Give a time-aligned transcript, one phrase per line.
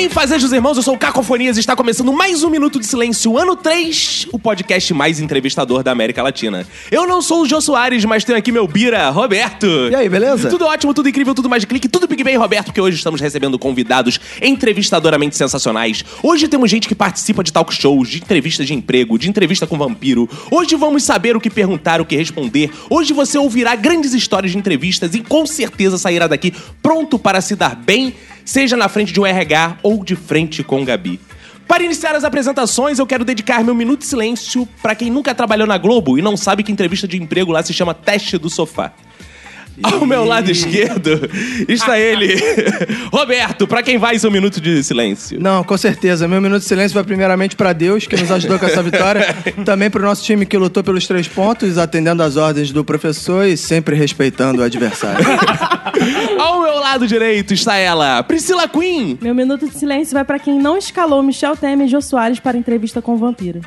[0.00, 3.36] Bem, fazejos irmãos, eu sou o Cacofonias e está começando mais um Minuto de Silêncio,
[3.36, 6.66] ano 3, o podcast mais entrevistador da América Latina.
[6.90, 9.66] Eu não sou o Jô Soares, mas tenho aqui meu bira, Roberto.
[9.90, 10.48] E aí, beleza?
[10.48, 13.20] Tudo ótimo, tudo incrível, tudo mais de clique, tudo Big Bang, Roberto, porque hoje estamos
[13.20, 16.02] recebendo convidados entrevistadoramente sensacionais.
[16.22, 19.76] Hoje temos gente que participa de talk shows, de entrevistas de emprego, de entrevista com
[19.76, 20.26] vampiro.
[20.50, 22.70] Hoje vamos saber o que perguntar, o que responder.
[22.88, 27.54] Hoje você ouvirá grandes histórias de entrevistas e com certeza sairá daqui pronto para se
[27.54, 28.14] dar bem,
[28.44, 31.20] seja na frente de um RH ou de frente com Gabi.
[31.66, 35.68] Para iniciar as apresentações, eu quero dedicar meu minuto de silêncio para quem nunca trabalhou
[35.68, 38.92] na Globo e não sabe que entrevista de emprego lá se chama teste do sofá.
[40.00, 41.28] Ao meu lado esquerdo
[41.68, 42.34] está ele,
[43.12, 45.40] Roberto, para quem vai seu minuto de silêncio.
[45.40, 46.28] Não, com certeza.
[46.28, 49.34] Meu minuto de silêncio vai primeiramente pra Deus, que nos ajudou com essa vitória.
[49.64, 53.56] Também pro nosso time que lutou pelos três pontos, atendendo às ordens do professor e
[53.56, 55.24] sempre respeitando o adversário.
[56.38, 59.18] Ao meu lado direito está ela, Priscila Queen.
[59.20, 62.56] Meu minuto de silêncio vai pra quem não escalou Michel Temer e Jô Soares para
[62.56, 63.60] entrevista com o vampiro.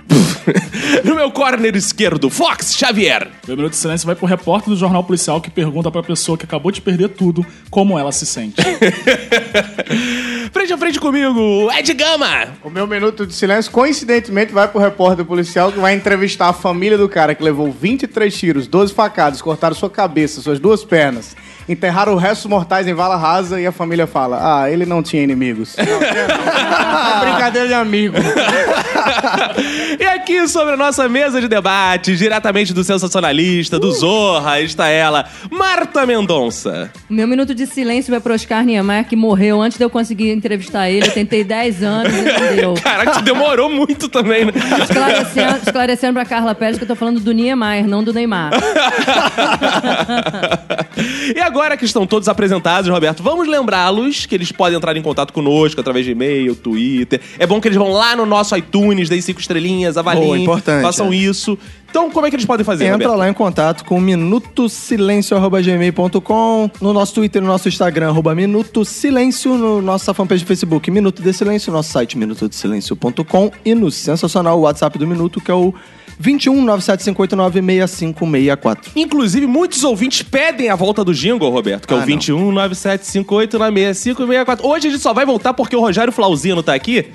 [1.03, 3.30] No meu corner esquerdo, Fox Xavier.
[3.47, 6.72] Meu minuto de silêncio vai pro repórter do jornal policial que pergunta pessoa que acabou
[6.72, 8.62] de perder tudo como ela se sente.
[10.54, 12.50] Frente a frente comigo, Ed Gama.
[12.64, 16.98] O meu minuto de silêncio, coincidentemente, vai pro repórter policial que vai entrevistar a família
[16.98, 21.36] do cara que levou 23 tiros, 12 facadas, cortaram sua cabeça, suas duas pernas,
[21.68, 25.76] enterraram restos mortais em vala rasa e a família fala: Ah, ele não tinha inimigos.
[25.78, 26.08] Não, não.
[26.08, 28.16] É brincadeira de amigo.
[29.99, 35.25] E aqui sobre a nossa mesa de debate, diretamente do sensacionalista, do Zorra, está ela,
[35.51, 36.91] Marta Mendonça.
[37.09, 40.90] Meu minuto de silêncio vai pro Oscar Niemeyer, que morreu antes de eu conseguir entrevistar
[40.90, 41.07] ele.
[41.07, 42.73] Eu tentei 10 anos e não deu.
[42.81, 44.51] Caraca, demorou muito também, né?
[44.81, 48.51] Esclarecendo, esclarecendo pra Carla Pérez que eu tô falando do Niemeyer, não do Neymar.
[51.35, 55.34] e agora que estão todos apresentados, Roberto, vamos lembrá-los que eles podem entrar em contato
[55.34, 57.22] conosco através de e-mail, Twitter.
[57.38, 58.73] É bom que eles vão lá no nosso iTunes,
[59.09, 61.16] deem cinco estrelinhas, avaliem, Boa, importante, façam é.
[61.16, 61.57] isso.
[61.89, 63.19] Então, como é que eles podem fazer, Entra Roberto?
[63.19, 69.81] lá em contato com minutosilencio.gmail.com, no nosso Twitter, no nosso Instagram, arroba Minuto Silêncio, no
[69.81, 75.05] nossa fanpage do Facebook, Minuto de Silêncio, nosso site minutodesilencio.com e no sensacional WhatsApp do
[75.07, 75.73] Minuto, que é o
[76.19, 78.91] 21 97589 6564.
[78.95, 82.07] Inclusive, muitos ouvintes pedem a volta do jingle, Roberto, que é Ah, o não.
[82.07, 83.51] 21 9758
[83.83, 84.67] 6564.
[84.67, 87.05] Hoje a gente só vai voltar porque o Rogério Flauzino tá aqui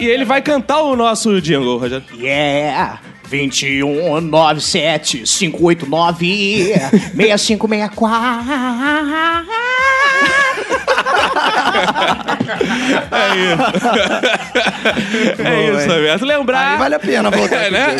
[0.00, 2.04] e ele vai cantar o nosso jingle, Rogério.
[2.18, 2.98] Yeah!
[3.28, 6.72] 21 97 589
[7.14, 9.99] 6564
[15.38, 15.98] É isso, hein?
[15.98, 16.24] Roberto.
[16.24, 17.96] Lembrar Aí vale a pena voltar É, né?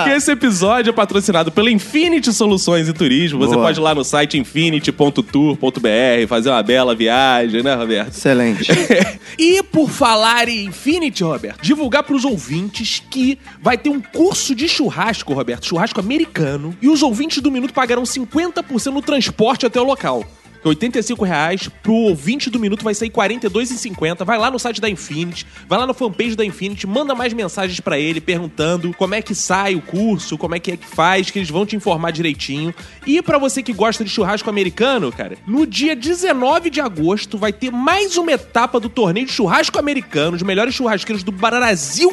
[0.00, 3.38] é que esse episódio é patrocinado pela Infinity Soluções e Turismo.
[3.38, 3.66] Você Boa.
[3.66, 8.10] pode ir lá no site infinity.tour.br, fazer uma bela viagem, né, Roberto?
[8.10, 8.70] Excelente.
[9.38, 14.68] e por falar em Infinity, Roberto, divulgar pros ouvintes que vai ter um curso de
[14.68, 19.84] churrasco, Roberto, churrasco americano, e os ouvintes do Minuto pagarão 50% no transporte até o
[19.84, 20.24] local.
[20.64, 24.24] Que é 85 reais, pro ouvinte do Minuto vai sair 42,50.
[24.24, 27.80] Vai lá no site da Infinity, vai lá no fanpage da Infinity, manda mais mensagens
[27.80, 31.30] pra ele perguntando como é que sai o curso, como é que é que faz,
[31.30, 32.74] que eles vão te informar direitinho.
[33.06, 37.52] E pra você que gosta de churrasco americano, cara, no dia 19 de agosto vai
[37.52, 42.10] ter mais uma etapa do torneio de churrasco americano, os melhores churrasqueiros do Brasil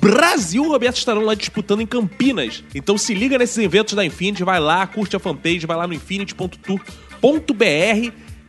[0.00, 2.62] Brasil, Roberto, estarão lá disputando em Campinas.
[2.74, 5.94] Então se liga nesses eventos da Infinity, vai lá, curte a fanpage, vai lá no
[5.94, 7.07] infinity.tour.br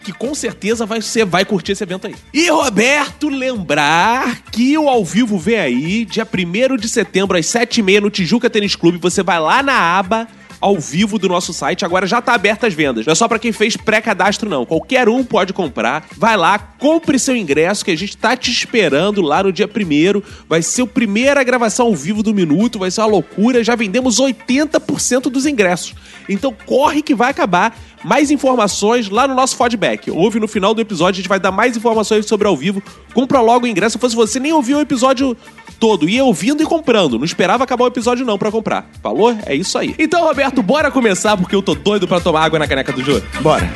[0.04, 2.16] que com certeza vai, você vai curtir esse evento aí.
[2.34, 8.00] E, Roberto, lembrar que o Ao Vivo vem aí, dia 1 de setembro, às 7h30,
[8.00, 8.98] no Tijuca Tênis Clube.
[8.98, 10.28] Você vai lá na aba
[10.60, 11.86] ao vivo do nosso site.
[11.86, 13.06] Agora já tá aberta as vendas.
[13.06, 14.66] Não é só pra quem fez pré-cadastro, não.
[14.66, 16.06] Qualquer um pode comprar.
[16.18, 20.22] Vai lá, compre seu ingresso, que a gente tá te esperando lá no dia 1
[20.48, 23.64] Vai ser a primeira gravação ao vivo do Minuto, vai ser uma loucura.
[23.64, 25.94] Já vendemos 80% dos ingressos.
[26.28, 27.78] Então corre que vai acabar.
[28.02, 30.10] Mais informações lá no nosso feedback.
[30.10, 32.82] Ouve no final do episódio, a gente vai dar mais informações sobre ao vivo.
[33.14, 33.94] Compra logo o ingresso.
[33.94, 35.36] Se fosse você, nem ouviu o episódio
[35.80, 36.10] todo.
[36.10, 37.18] Ia ouvindo e comprando.
[37.18, 38.90] Não esperava acabar o episódio, não, pra comprar.
[39.02, 39.36] Falou?
[39.46, 39.96] É isso aí.
[39.98, 43.22] Então, Roberto, bora começar, porque eu tô doido pra tomar água na caneca do Jô.
[43.42, 43.70] Bora.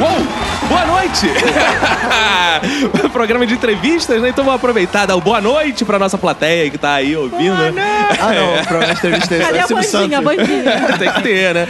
[0.00, 0.49] Whoa!
[1.00, 1.26] Noite!
[3.12, 4.28] Programa de entrevistas, né?
[4.28, 7.50] Então vamos aproveitar, dar uma boa noite pra nossa plateia que tá aí ouvindo.
[8.22, 10.98] Ah, não, programa de entrevista Cadê é a bandinha, a bandinha?
[10.98, 11.66] Tem que ter, né?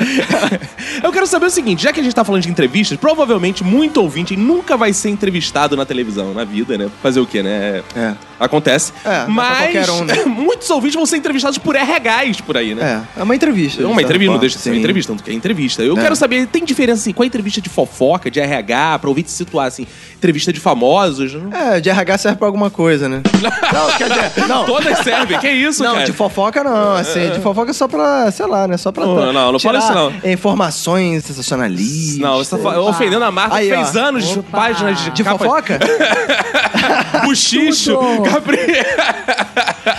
[1.02, 4.00] Eu quero saber o seguinte, já que a gente tá falando de entrevistas, provavelmente muito
[4.02, 6.90] ouvinte nunca vai ser entrevistado na televisão, na vida, né?
[7.02, 7.82] Fazer o quê, né?
[7.94, 8.14] É.
[8.40, 8.92] Acontece.
[9.04, 10.24] É, é Mas qualquer um, né?
[10.24, 13.04] muitos ouvintes vão ser entrevistados por RHs por aí, né?
[13.16, 13.82] É, é uma entrevista.
[13.82, 15.82] É uma entrevista, não deixa de ser uma entrevista, não quer entrevista.
[15.82, 16.00] Eu É.
[16.00, 19.19] quero saber, tem diferença assim, qual é a entrevista de fofoca, de RH, pra ouvir
[19.22, 19.86] te situar assim,
[20.16, 21.32] entrevista de famosos?
[21.34, 23.20] Não, É, de RH serve pra alguma coisa, né?
[23.72, 24.64] Não, quer dizer, não.
[24.66, 26.04] Todas servem, que isso, Não, cara?
[26.06, 28.76] de fofoca não, assim, de fofoca é só pra, sei lá, né?
[28.76, 32.18] Só pra Não, não, não fala isso, informações sensacionalistas.
[32.18, 33.76] Não, você tá fa- ofendendo a Marta, Aí, que ó.
[33.84, 34.58] fez anos de Opa.
[34.58, 35.78] páginas de, De capa- fofoca?
[37.24, 38.22] Buchicho, Tudo.
[38.22, 38.84] Gabriel.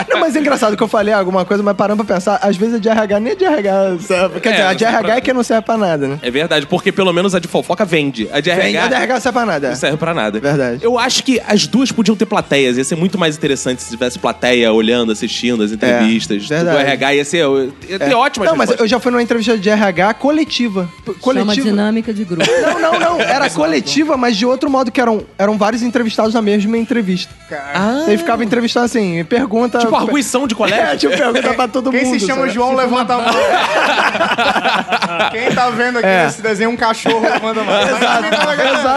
[0.09, 2.75] Não, mas é engraçado que eu falei alguma coisa, mas parando pra pensar, às vezes
[2.75, 4.39] a de RH nem a de RH serve.
[4.39, 6.19] Quer É, dizer, a de RH pra- é que não serve pra nada, né?
[6.21, 8.29] É verdade, porque pelo menos a de fofoca vende.
[8.31, 9.69] A de Vem, RH a de RH não serve pra nada.
[9.69, 10.39] não serve pra nada.
[10.39, 10.79] Verdade.
[10.83, 12.77] Eu acho que as duas podiam ter plateias.
[12.77, 16.47] Ia ser muito mais interessante se tivesse plateia olhando, assistindo as entrevistas.
[16.47, 16.85] do É, verdade.
[16.91, 17.45] RH ia ser,
[17.89, 18.15] ia ter É.
[18.15, 18.79] ótimas Não, mas respostas.
[18.79, 20.89] eu já fui numa entrevista de RH coletiva.
[21.05, 21.67] P- Chama Coletiva.
[21.69, 22.49] dinâmica de grupo.
[22.61, 23.21] Não, não, não.
[23.31, 27.33] Era coletiva, mas de outro modo, que eram, eram vários entrevistados na mesma entrevista.
[27.51, 28.03] Ah.
[28.07, 29.79] Ele ficava entrevistando assim, pergunta.
[29.79, 30.97] Tipo arguição de É, colégio?
[31.09, 32.19] tipo, pergunta pra todo Quem mundo.
[32.19, 32.53] se chama sabe?
[32.53, 33.31] João, levanta a mão.
[35.31, 36.25] Quem tá vendo aqui É.
[36.25, 37.81] nesse desenho um cachorro, levanta a mão.
[37.81, 38.25] Exato,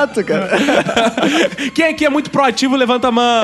[0.05, 0.51] exato, cara.
[1.75, 3.43] Quem aqui é muito proativo, levanta a mão.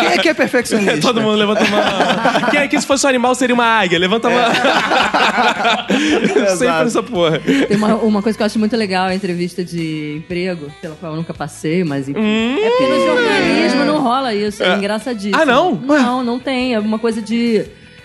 [0.00, 1.00] Quem é que é perfeccionista?
[1.00, 2.50] Todo mundo levanta a mão.
[2.50, 3.98] Quem aqui, se fosse um animal, seria uma águia?
[3.98, 4.44] Levanta a mão.
[5.88, 6.86] Sempre Exato.
[6.86, 7.38] essa porra.
[7.40, 11.12] Tem uma, uma coisa que eu acho muito legal, a entrevista de emprego, pela qual
[11.12, 12.20] eu nunca passei, mas enfim.
[12.20, 15.36] É porque no jornalismo não rola isso, é, engraçadíssimo.
[15.40, 15.74] Ah, não?
[15.74, 16.74] Não, não tem.
[16.74, 17.64] É uma coisa de.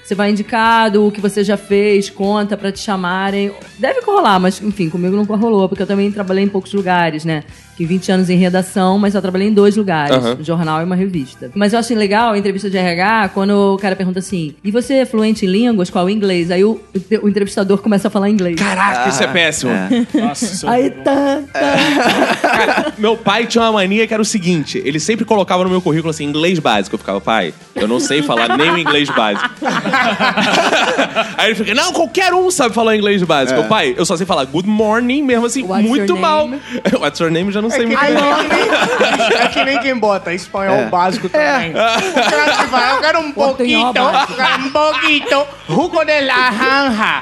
[0.09, 3.51] Você vai indicado, o que você já fez, conta pra te chamarem.
[3.77, 7.43] Deve rolar, mas enfim, comigo nunca rolou, porque eu também trabalhei em poucos lugares, né?
[7.79, 10.37] Fiquei 20 anos em redação, mas só trabalhei em dois lugares, Aham.
[10.37, 11.49] um jornal e uma revista.
[11.55, 14.95] Mas eu achei legal a entrevista de RH quando o cara pergunta assim: e você
[14.95, 15.89] é fluente em línguas?
[15.89, 16.51] Qual o inglês?
[16.51, 16.77] Aí o,
[17.21, 18.57] o entrevistador começa a falar inglês.
[18.57, 19.71] Caraca, isso é péssimo.
[20.13, 22.39] Nossa, isso é Aí tá, tá.
[22.49, 25.81] Cara, meu pai tinha uma mania que era o seguinte: ele sempre colocava no meu
[25.81, 26.95] currículo assim, inglês básico.
[26.95, 29.49] Eu ficava, pai, eu não sei falar nem o inglês básico.
[31.37, 33.57] Aí ele fica, não, qualquer um sabe falar inglês básico.
[33.57, 36.49] Eu, pai, eu só sei falar good morning mesmo assim, What's muito mal.
[36.99, 37.47] What's your name?
[37.47, 38.29] Eu já não É sei que, muito nem, bem.
[38.29, 41.71] é, que nem, é que nem quem bota espanhol básico também.
[41.71, 44.33] O cara que vai, eu quero um pouquinho, básico.
[44.33, 47.21] eu quero um pouquinho, jugo de laranja.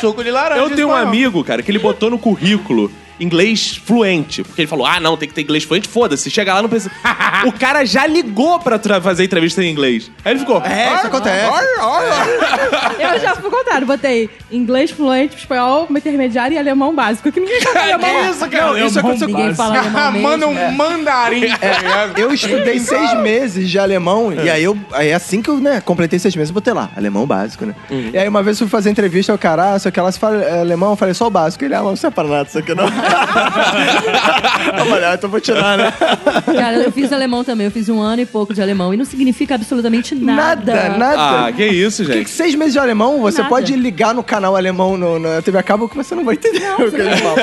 [0.00, 4.42] Suco de laranja Eu tenho um amigo, cara, que ele botou no currículo inglês fluente.
[4.42, 6.30] Porque ele falou, ah, não, tem que ter inglês fluente, foda-se.
[6.30, 6.92] Chega lá, não precisa.
[7.46, 10.10] o cara já ligou pra fazer entrevista em inglês.
[10.24, 10.62] Aí ele ficou...
[10.62, 11.50] É, isso acontece.
[12.98, 17.80] Eu já fui contrário, botei inglês fluente, espanhol intermediário e alemão básico, que ninguém fala
[17.82, 18.10] alemão.
[18.10, 18.66] Que isso, cara?
[18.66, 20.28] Não, isso aconteceu Ninguém fala alemão mesmo.
[20.28, 22.18] Manda um mandarim, tá ligado?
[22.18, 24.76] Eu estudei seis meses de alemão, e aí eu.
[24.92, 27.74] Aí assim que eu, né, completei seis meses, eu botei lá, alemão básico, né?
[27.90, 30.18] E aí uma vez eu fui fazer entrevista, o cara, ah, só que ela se
[30.18, 31.64] fala é, alemão, eu falei só o básico.
[31.64, 32.86] Ele, ah, não serve pra nada isso aqui não.
[35.04, 35.92] ah, então vou tirar, né?
[36.46, 37.66] Cara, eu fiz alemão também.
[37.66, 38.92] Eu fiz um ano e pouco de alemão.
[38.92, 40.74] E não significa absolutamente nada.
[40.74, 41.46] Nada, nada.
[41.46, 42.30] Ah, que isso, Que gente.
[42.30, 43.48] seis meses de alemão, você Nada.
[43.48, 46.70] pode ligar no canal alemão no, na TV a cabo que você não vai entender
[46.80, 47.36] o que ele fala.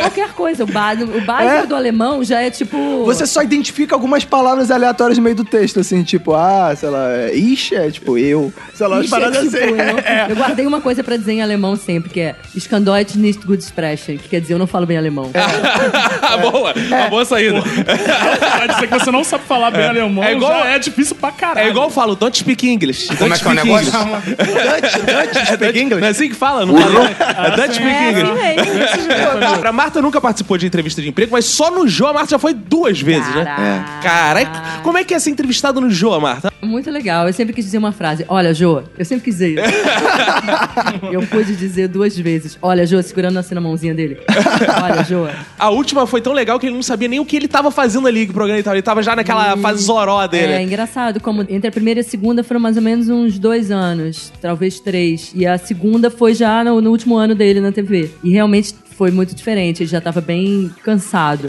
[0.00, 0.64] Qualquer coisa.
[0.64, 1.66] O básico, o básico É.
[1.66, 3.04] do alemão já é tipo...
[3.04, 7.10] Você só identifica algumas palavras aleatórias no meio do texto, assim, tipo, ah, sei lá,
[7.12, 8.52] é, ixi, é tipo eu.
[8.74, 9.66] Sei lá, umas Ixi, é paradas tipo assim.
[9.66, 10.28] eu.
[10.32, 14.18] Eu guardei uma coisa pra dizer em alemão sempre, que é Scandeutsch nicht gut sprechen,
[14.18, 15.30] que quer dizer eu não falo bem alemão.
[16.50, 17.62] boa, uma boa saída.
[17.62, 21.30] Pra dizer que você não sabe falar bem alemão, É igual- já é difícil pra
[21.32, 21.66] caralho.
[21.66, 23.08] É igual eu falo, don't speak English.
[23.16, 23.92] Como é Don't que é o negócio?
[23.92, 26.00] Dutch, speak English?
[26.00, 26.66] Não é assim que fala?
[26.66, 27.16] Não fala, né?
[27.46, 29.66] É Dutch speak É, English.
[29.66, 32.38] A Marta nunca participou de entrevista de emprego, mas só no Jô a Marta já
[32.38, 33.44] foi duas vezes, né?
[33.44, 34.02] Caraca.
[34.02, 36.51] Caraca, como é que é ser entrevistado no Jô, Marta?
[36.62, 37.26] Muito legal.
[37.26, 38.24] Eu sempre quis dizer uma frase.
[38.28, 39.62] Olha, Jô, eu sempre quis dizer isso.
[41.10, 42.56] eu pude dizer duas vezes.
[42.62, 44.18] Olha, Jô, segurando assim na mãozinha dele.
[44.82, 45.26] Olha, Jô.
[45.58, 48.06] A última foi tão legal que ele não sabia nem o que ele tava fazendo
[48.06, 48.76] ali, que programa ele tava.
[48.76, 50.52] Ele tava já naquela fase zoró dele.
[50.52, 53.70] É engraçado, como entre a primeira e a segunda foram mais ou menos uns dois
[53.70, 55.32] anos, talvez três.
[55.34, 58.10] E a segunda foi já no, no último ano dele na TV.
[58.22, 61.48] E realmente foi muito diferente, ele já tava bem cansado.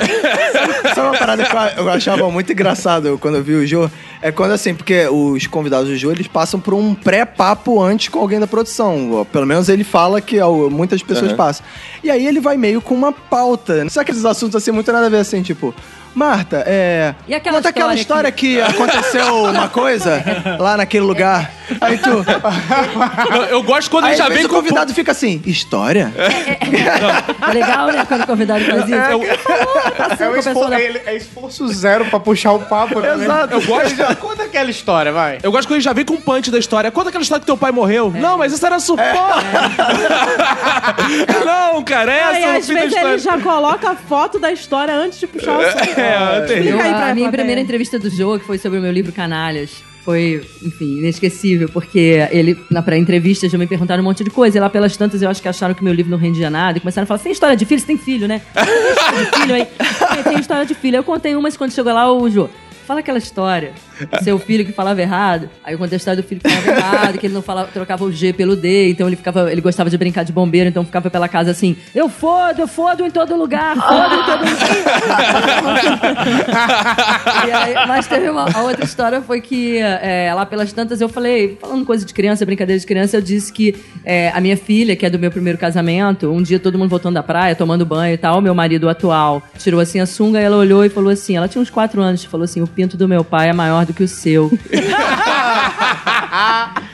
[0.96, 3.88] Sabe uma parada que eu achava muito engraçado quando eu vi o Jô?
[4.24, 8.18] É quando assim, porque os convidados do Jô, eles passam por um pré-papo antes com
[8.18, 9.24] alguém da produção.
[9.32, 11.64] Pelo menos ele fala que ó, muitas pessoas passam.
[12.04, 13.88] E aí ele vai meio com uma pauta.
[13.88, 15.76] Sabe aqueles assuntos assim, muito nada a ver assim, tipo...
[16.16, 17.16] Marta, é.
[17.28, 20.24] E aquela conta aquela história história que aconteceu uma coisa
[20.60, 21.52] lá naquele lugar.
[21.82, 22.10] Aí tu.
[23.34, 26.14] Eu, eu gosto quando Aí ele já vem o com convidado fica assim: história?
[27.50, 28.06] É legal, né?
[28.08, 28.94] Quando o convidado faz isso.
[28.94, 32.52] Eu, É, Passando o com a pessoa esfor- na- ele- é esforço zero pra puxar
[32.54, 33.00] o papo.
[33.00, 33.14] né?
[33.14, 33.54] Exato.
[33.54, 33.96] eu gosto.
[33.96, 35.40] Já conta aquela história, vai.
[35.42, 36.92] Eu gosto quando ele já vem com o punch da história.
[36.92, 38.12] Conta aquela história que teu pai morreu.
[38.16, 39.14] Não, mas isso era suporte.
[41.46, 44.94] Não, cara, essa Aí, é o às vezes ele já coloca a foto da história
[44.94, 45.84] antes de puxar o assunto.
[46.04, 49.12] É, aí pra a minha primeira entrevista do jogo, que foi sobre o meu livro
[49.12, 54.58] Canalhas, foi, enfim, inesquecível, porque ele, na pré-entrevista, já me perguntaram um monte de coisa,
[54.58, 56.82] e lá pelas tantas eu acho que acharam que meu livro não rendia nada, e
[56.82, 57.80] começaram a falar, você tem história de filho?
[57.80, 58.42] Você tem filho, né?
[58.54, 59.68] Tem história de filho aí?
[60.20, 60.98] "É, Tem história de filho.
[60.98, 62.50] Eu contei uma, mas quando chegou lá, o Jô,
[62.84, 63.74] fala aquela história,
[64.22, 67.18] seu filho que falava errado, aí eu contei a história do filho que falava errado,
[67.18, 69.98] que ele não falava, trocava o G pelo D, então ele ficava, ele gostava de
[69.98, 73.76] brincar de bombeiro, então ficava pela casa assim, eu fodo, eu fodo em todo lugar,
[73.76, 74.54] fodo em todo lugar.
[77.46, 81.10] E aí, mas teve uma a outra história foi que é, lá pelas tantas eu
[81.10, 83.76] falei, falando coisa de criança, brincadeira de criança, eu disse que
[84.06, 87.16] é, a minha filha, que é do meu primeiro casamento, um dia todo mundo voltando
[87.16, 90.84] da praia, tomando banho e tal, meu marido atual tirou assim a sunga ela olhou
[90.86, 93.54] e falou assim, ela tinha uns quatro anos, falou assim, pinto do meu pai é
[93.54, 94.52] maior do que o seu.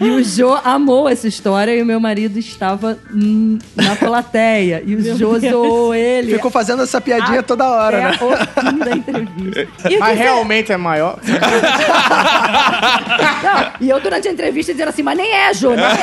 [0.01, 4.81] E o Jô amou essa história e o meu marido estava hum, na plateia.
[4.85, 6.33] E o Jô zoou ele.
[6.33, 8.31] Ficou fazendo essa piadinha toda hora, até né?
[8.31, 9.67] o fim da entrevista.
[9.89, 11.19] E Mas você- realmente é maior.
[13.43, 15.95] Não, e eu, durante a entrevista, dizendo assim, mas nem é, Jô, nem é,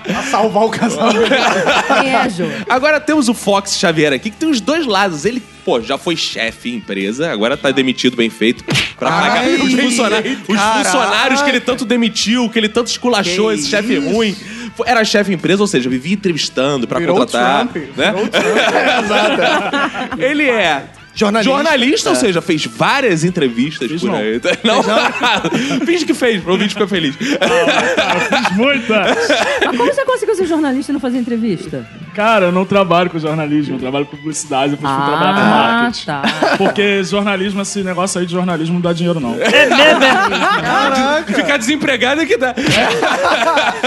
[0.00, 1.18] Pra salvar o casamento.
[1.20, 2.44] nem é, nem é, Jô.
[2.68, 5.24] Agora temos o Fox Xavier aqui, que tem os dois lados.
[5.24, 8.62] Ele, pô, já foi chefe em empresa, agora tá demitido, bem feito,
[8.98, 13.48] pra pagar Ai, os, funcionários, os funcionários que ele tanto demitiu, que ele tanto esculachou,
[13.48, 14.36] Que esse chefe ruim.
[14.76, 17.68] Foi- Era chefe em empresa, ou seja, vivia entrevistando pra Virou contratar.
[17.68, 18.12] Trump, né?
[18.12, 18.28] virou
[20.18, 20.84] Ele é
[21.16, 21.52] Jornalista.
[21.54, 22.18] jornalista, ou É.
[22.18, 24.16] seja, fez várias entrevistas por não.
[24.16, 24.40] aí.
[24.64, 24.82] Não,
[25.86, 27.14] finge que fez, pro ouvinte ficar feliz.
[27.20, 29.04] Eu fiz muita.
[29.64, 31.86] Mas como você conseguiu ser jornalista e não fazer entrevista?
[32.14, 35.82] Cara, eu não trabalho com jornalismo, eu trabalho com publicidade, depois fui trabalhar com Ah,
[35.82, 36.06] marketing.
[36.06, 36.22] tá.
[36.56, 39.34] Porque jornalismo, esse negócio aí de jornalismo não dá dinheiro, não.
[41.26, 42.54] Ficar desempregado é que dá.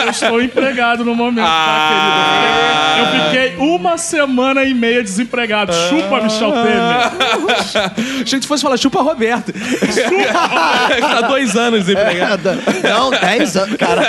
[0.03, 2.35] Eu estou empregado no momento, Ah.
[2.35, 2.67] tá, querido?
[2.99, 5.71] Eu fiquei uma semana e meia desempregado.
[5.73, 7.11] Chupa, Michel Temer.
[8.23, 9.53] Achei que tu fosse falar chupa Roberto.
[9.53, 12.49] tá dois anos desempregado.
[12.83, 13.77] Não, 10 anos.
[13.77, 14.01] Cara,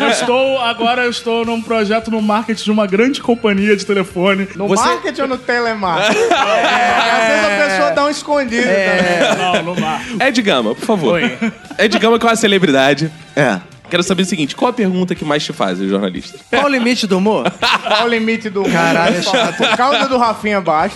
[0.00, 4.48] Eu estou, agora eu estou num projeto no marketing de uma grande companhia de telefone.
[4.56, 6.18] No Você- marketing ou no telemarketing?
[6.34, 8.62] É, às vezes a pessoa dá um escondido.
[8.62, 9.38] também.
[9.38, 10.00] Não, no mar.
[10.20, 11.14] Ed Gama, por favor.
[11.14, 11.38] Oi.
[11.78, 13.10] Ed Gama que é uma celebridade.
[13.36, 13.58] é.
[13.88, 16.38] Quero saber o seguinte, qual a pergunta que mais te fazem, jornalista?
[16.50, 17.50] Qual o limite do humor?
[17.86, 19.58] Qual o limite do Caralho, é chato.
[19.58, 20.94] Por causa do Rafinha Baixo.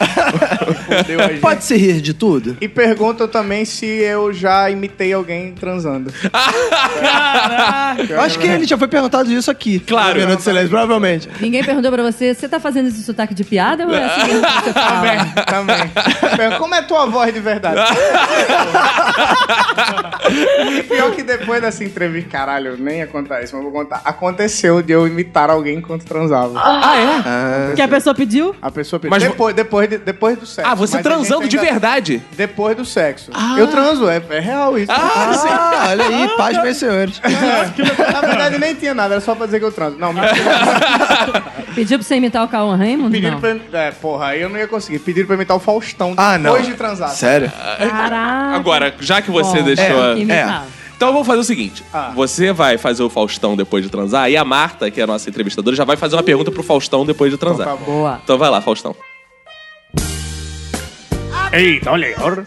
[0.84, 1.40] Fudeu a gente.
[1.40, 2.56] Pode se rir de tudo?
[2.60, 6.12] E perguntam também se eu já imitei alguém transando.
[8.08, 9.80] Eu acho que ele já foi perguntado isso aqui.
[9.80, 10.18] Claro.
[10.18, 11.28] Minuto Silêncio, provavelmente.
[11.40, 14.46] Ninguém perguntou pra você, você tá fazendo esse sotaque de piada ou é assim mesmo
[14.46, 15.24] que você fala?
[15.46, 15.90] Também,
[16.30, 16.58] também.
[16.58, 17.80] Como é tua voz de verdade?
[20.78, 24.00] e pior que depois dessa entrevista, caralho, nem ia contar isso, mas vou contar.
[24.04, 26.58] Aconteceu de eu imitar alguém enquanto transava.
[26.62, 27.74] Ah, é?
[27.74, 28.54] Que a pessoa pediu?
[28.60, 30.70] A pessoa Mas depois, depois, de- depois do sexo.
[30.70, 32.22] Ah, você Mas a transando gente de ainda- verdade?
[32.36, 33.30] Depois do sexo.
[33.56, 34.90] Eu transo, é, é real isso.
[34.92, 37.20] Ah, olha aí, paz, meus senhores.
[38.12, 39.96] Na verdade, nem tinha nada, era só pra dizer que eu transo.
[39.98, 40.34] Não, mentira.
[41.74, 43.10] Pediu pra você imitar o Cauã Raymond?
[43.12, 43.40] Pediram Não.
[43.40, 43.56] pra.
[43.80, 44.98] É, porra, aí eu não ia conseguir.
[44.98, 46.50] Pediram pra imitar o Faustão Ah, não.
[46.52, 47.10] depois de transar.
[47.10, 47.50] Sério?
[47.52, 48.56] Caraca.
[48.56, 49.86] Agora, já que você Bom, deixou...
[49.86, 50.64] tem a- que imitar.
[50.98, 51.84] Então vamos fazer o seguinte.
[51.94, 52.10] Ah.
[52.12, 55.30] Você vai fazer o Faustão depois de transar e a Marta, que é a nossa
[55.30, 57.68] entrevistadora, já vai fazer uma pergunta pro Faustão depois de transar.
[57.68, 57.84] Tá bom.
[57.84, 58.20] Boa.
[58.24, 58.96] Então vai lá, Faustão.
[61.52, 62.44] Eita, olha aí, ora.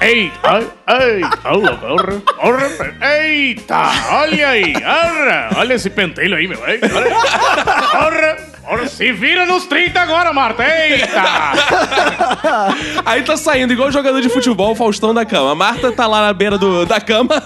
[0.00, 6.88] Eita, eita, olha, ora, ora, eita, olha aí, ora, olha esse pentelho aí, meu, eita,
[6.92, 8.36] ora, ora,
[8.88, 11.22] se vira nos 30 agora, Marta, eita!
[13.04, 15.52] Aí tá saindo igual jogador de futebol, o Faustão da cama.
[15.52, 17.34] A Marta tá lá na beira do, da cama.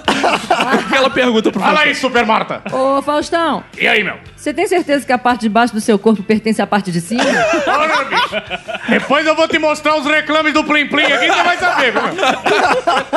[0.88, 1.88] Aquela pergunta pro Fala Faustão.
[1.88, 2.62] aí, Super Marta.
[2.72, 4.16] Ô, Faustão, E aí, meu?
[4.38, 7.00] Você tem certeza que a parte de baixo do seu corpo pertence à parte de
[7.00, 7.24] cima?
[7.66, 8.88] Ora, bicho.
[8.88, 12.02] Depois eu vou te mostrar os reclames do Plim Plim aqui, você vai saber, meu?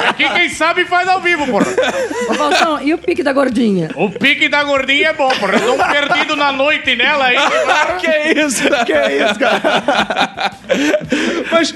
[0.09, 1.67] Aqui quem sabe faz ao vivo, porra.
[2.27, 3.91] Ô, Faustão, e o pique da gordinha?
[3.95, 5.57] O pique da gordinha é bom, porra.
[5.57, 7.37] Eu tô perdido na noite nela aí.
[7.99, 8.63] que isso?
[8.85, 10.51] Que isso, cara?
[11.51, 11.71] Mas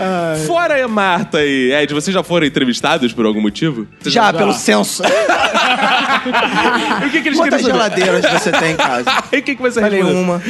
[0.47, 3.87] fora a Marta e Ed, vocês já foram entrevistados por algum motivo?
[3.99, 5.03] Vocês Já, pelo censo.
[7.03, 9.11] E o que, que eles Quantas geladeiras você tem em casa?
[9.36, 10.24] E o que, que você Falei respondeu?
[10.24, 10.42] uma.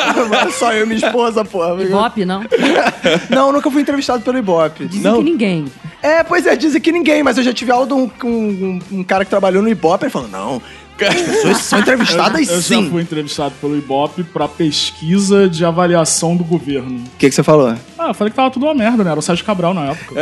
[0.58, 1.82] Só eu e minha esposa, porra.
[1.82, 2.42] Ibope, não?
[3.28, 4.86] Não, nunca fui entrevistado pelo Ibope.
[4.86, 5.66] Dizem que ninguém.
[6.02, 8.78] É, pois é, dizem que ninguém, mas eu já tive aula de um, com um,
[8.90, 10.62] um cara que trabalhou no Ibope, ele falou, não,
[11.00, 12.90] as pessoas são entrevistadas Eu já sim.
[12.90, 16.98] fui entrevistado pelo Ibope pra pesquisa de avaliação do governo.
[16.98, 17.74] O que, que você falou?
[17.98, 19.10] Ah, eu falei que tava tudo uma merda, né?
[19.10, 20.14] Era o Sérgio Cabral na época.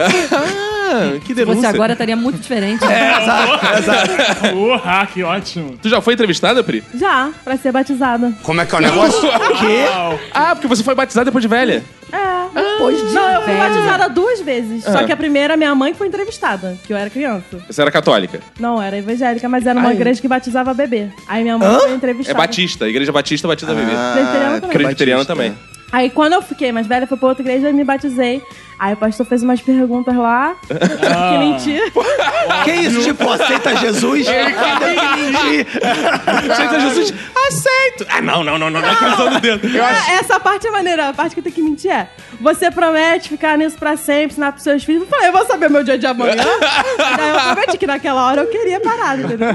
[0.88, 1.62] Ah, que Se denúncia.
[1.62, 2.80] fosse agora, estaria muito diferente.
[4.52, 5.76] Porra, que ótimo.
[5.82, 6.82] Tu já foi entrevistada, Pri?
[6.94, 8.32] Já, pra ser batizada.
[8.42, 9.28] Como é que é o negócio?
[9.28, 9.84] O quê?
[10.32, 11.82] Ah, porque você foi batizada depois de velha.
[12.12, 12.48] É.
[12.72, 13.68] Depois de Não, eu fui velha.
[13.68, 14.84] batizada duas vezes.
[14.84, 17.58] Só que a primeira, minha mãe foi entrevistada, que eu era criança.
[17.68, 18.40] Você era católica.
[18.58, 19.94] Não, era evangélica, mas era uma Ai.
[19.94, 21.08] igreja que batizava bebê.
[21.26, 21.78] Aí minha mãe Hã?
[21.80, 22.38] foi É entrevistada.
[22.38, 22.88] batista.
[22.88, 23.90] Igreja Batista batiza bebê.
[23.92, 24.70] Presbiteriana também.
[24.76, 25.34] Presbiteriana Batista.
[25.34, 25.58] também.
[25.90, 28.42] Aí quando eu fiquei mais velha, fui pra outra igreja e me batizei.
[28.78, 30.54] Aí o pastor fez umas perguntas lá.
[30.70, 31.30] Ah.
[31.32, 31.84] que mentira.
[32.64, 33.02] Que isso?
[33.02, 34.26] Tipo, aceita Jesus?
[36.50, 37.14] Aceita Jesus?
[37.48, 38.06] Aceito!
[38.10, 38.80] Ah, não, não, não, não.
[38.80, 39.68] Não, começou no dedo.
[39.82, 41.08] Ah, Essa parte é maneira.
[41.08, 41.97] A parte que tem que mentir é:
[42.40, 45.02] você promete ficar nisso pra sempre, ensinar pros seus filhos.
[45.02, 46.36] Eu falei, eu vou saber meu dia de amanhã.
[47.16, 49.48] Daí eu prometi que naquela hora eu queria parar, entendeu?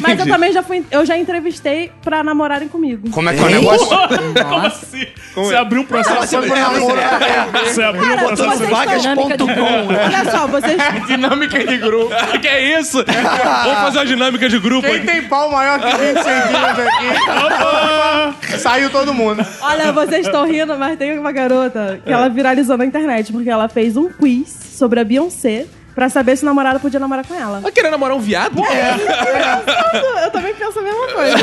[0.00, 0.84] Mas eu também já fui.
[0.90, 3.10] Eu já entrevistei pra namorarem comigo.
[3.10, 3.86] Como é que é o negócio?
[3.88, 5.06] Como assim?
[5.34, 6.96] Você abriu um processo Você- pra namoro.
[6.98, 9.94] é, Você abriu um processo Vagas.com.
[9.94, 10.76] Olha só, vocês.
[11.06, 12.14] Dinâmica de grupo.
[12.40, 13.04] que é isso?
[13.04, 15.06] Vamos fazer uma dinâmica de grupo Quem aqui.
[15.06, 18.58] tem pau maior que 20 centímetros aqui?
[18.58, 19.44] Saiu todo mundo.
[19.60, 21.73] Olha, vocês estão rindo, mas tem uma garota
[22.04, 26.36] que ela viralizou na internet porque ela fez um quiz sobre a Beyoncé pra saber
[26.36, 27.60] se o namorado podia namorar com ela.
[27.60, 28.60] Vai querer namorar um viado?
[30.24, 31.34] Eu também penso a mesma coisa.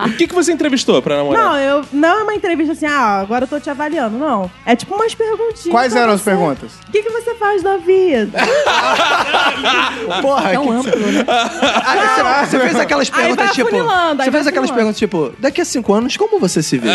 [0.10, 1.42] O que, que você entrevistou pra namorar?
[1.44, 4.50] Não, eu, não é uma entrevista assim, ah, agora eu tô te avaliando, não.
[4.64, 5.68] É tipo umas perguntinhas.
[5.70, 6.30] Quais eram as você.
[6.30, 6.72] perguntas?
[6.88, 8.38] O que, que você faz da vida?
[10.22, 11.24] Porra, Tão que- amplo, né?
[11.30, 13.76] Ah, você, você fez aquelas Aí perguntas vai tipo.
[13.76, 16.90] aí Você fez aquelas perguntas tipo, daqui a cinco anos, como você se vê?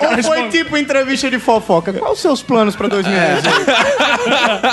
[0.00, 1.92] Ou foi tipo entrevista de fofoca?
[1.92, 3.48] Quais os seus planos pra 2018?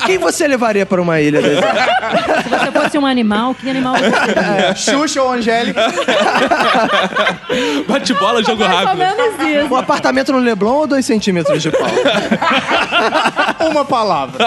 [0.05, 1.87] Quem você levaria para uma ilha deserta?
[2.43, 4.75] Se você fosse um animal, que animal você seria?
[4.75, 5.87] Xuxa ou Angélica?
[7.87, 8.97] Bate bola, jogo Mais ou rápido.
[8.99, 9.73] menos isso.
[9.73, 11.87] Um apartamento no Leblon ou dois centímetros de pau?
[13.69, 14.45] Uma palavra.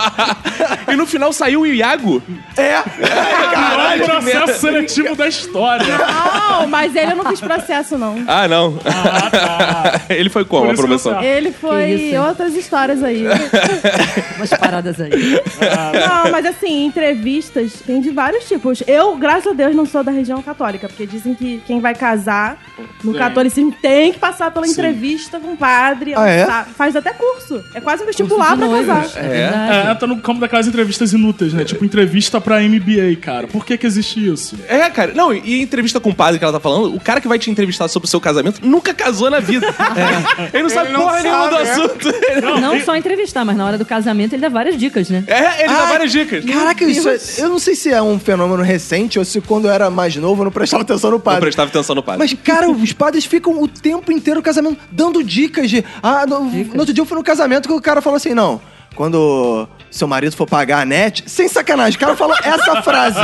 [0.88, 2.22] E no final saiu o Iago.
[2.56, 2.82] É.
[3.52, 5.86] Caralho, o processo seletivo da história.
[5.98, 8.22] Não, mas ele eu não fiz processo, não.
[8.26, 8.78] Ah, não.
[10.08, 13.24] Ele foi como, a você- Ele foi outras histórias aí.
[14.36, 15.10] Umas paradas aí.
[15.92, 18.82] Não, mas assim, entrevistas tem de vários tipos.
[18.86, 22.58] Eu, graças a Deus, não sou da região católica, porque dizem que quem vai casar
[23.04, 23.18] no Sim.
[23.18, 24.72] catolicismo tem que passar pela Sim.
[24.72, 26.14] entrevista com o padre.
[26.16, 26.46] Ah, é?
[26.46, 27.62] sa- Faz até curso.
[27.74, 28.86] É quase um vestibular pra noivos.
[29.12, 29.24] casar.
[29.24, 29.88] É verdade.
[29.88, 31.64] É, entra no campo daquelas entrevistas inúteis, né?
[31.64, 33.46] Tipo, entrevista pra MBA, cara.
[33.46, 34.56] Por que que existe isso?
[34.68, 35.12] É, cara.
[35.14, 37.38] Não, e a entrevista com o padre que ela tá falando, o cara que vai
[37.38, 39.66] te entrevistar sobre o seu casamento nunca casou na vida.
[40.52, 41.72] Ele não sabe não porra nenhuma do sabe, é.
[41.72, 42.60] assunto.
[42.60, 45.24] Não só entrevistar, mas na hora do casamento ele dá várias dicas, né?
[45.26, 46.44] É, ele dá várias dicas.
[46.44, 49.70] Caraca, isso é- eu não sei se é um fenômeno recente ou se quando eu
[49.70, 51.40] era mais novo eu não prestava atenção no Eu padre.
[51.42, 52.18] prestava atenção no padre.
[52.18, 55.84] Mas, cara, os padres ficam o tempo inteiro no casamento dando dicas de.
[56.02, 58.60] Ah, no, no outro dia eu fui no casamento que o cara falou assim: não,
[58.94, 63.18] quando seu marido for pagar a net, sem sacanagem, o cara falou essa frase.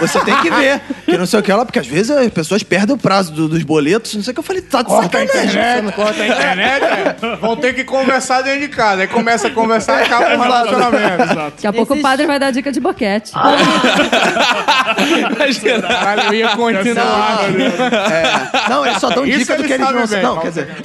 [0.00, 0.80] Você tem que ver.
[1.04, 3.48] Que não sei o que ela, porque às vezes as pessoas perdem o prazo do-
[3.48, 4.40] dos boletos, não sei o que.
[4.40, 5.50] Eu falei, tá de Corta a sacanagem.
[5.60, 6.84] internet, corta a internet.
[6.84, 7.36] é.
[7.36, 9.02] Vão ter que conversar dentro de casa.
[9.02, 11.34] Aí começa a conversar e acaba o relacionamento.
[11.34, 13.32] Daqui a pouco o padre vai dar dica de boquete.
[15.36, 15.86] Imagina.
[15.88, 17.40] Caralho, eu ia continuar.
[18.10, 18.68] É.
[18.68, 20.68] Não, eles só dão Isso dica do que eles não bem, Não, quer dizer.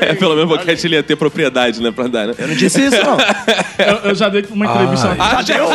[0.00, 2.34] É, pelo menos o boquete ele ia ter propriedade, né, pra dar, né?
[2.38, 3.16] Eu não disse isso, não.
[3.76, 5.66] Eu, eu já dei uma entrevista na Ah, já Eu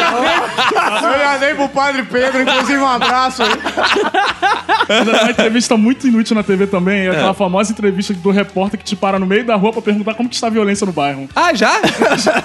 [1.19, 3.49] já dei pro Padre Pedro, inclusive um abraço aí.
[4.89, 7.07] Eu dei uma entrevista muito inútil na TV também.
[7.07, 10.13] É aquela famosa entrevista do repórter que te para no meio da rua pra perguntar
[10.13, 11.29] como que está a violência no bairro.
[11.35, 11.73] Ah, já?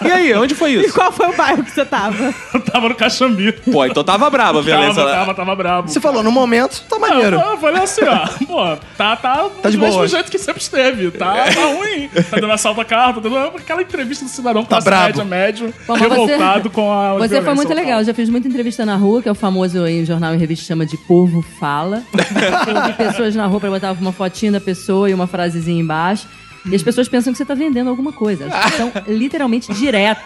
[0.04, 0.94] E aí, onde foi E isso?
[0.94, 2.34] qual foi o bairro que você tava?
[2.52, 3.52] Eu tava no Caxambi.
[3.52, 5.16] Pô, então tava brava a violência Tava, lá.
[5.18, 5.88] tava, tava brabo.
[5.88, 7.36] Você falou, no momento, tá Eu, maneiro.
[7.40, 10.08] eu falei assim, ó, pô, tá, tá, Tá de do mesmo boa.
[10.08, 12.08] jeito que sempre esteve, tá, tá ruim.
[12.08, 15.24] Tá dando assalto a carro, tá dando aquela entrevista do cidadão classe brabo.
[15.24, 18.00] média, médio, Bom, revoltado com a Você foi muito legal.
[18.00, 20.36] Eu já fiz muita entrevista na rua, que é o famoso aí, o jornal e
[20.36, 22.02] revista chama de Povo Fala.
[22.14, 26.26] Eu vi pessoas na rua pra botar uma fotinha da pessoa e uma frasezinha embaixo.
[26.70, 28.44] E as pessoas pensam que você tá vendendo alguma coisa.
[28.44, 30.22] Elas são literalmente direto.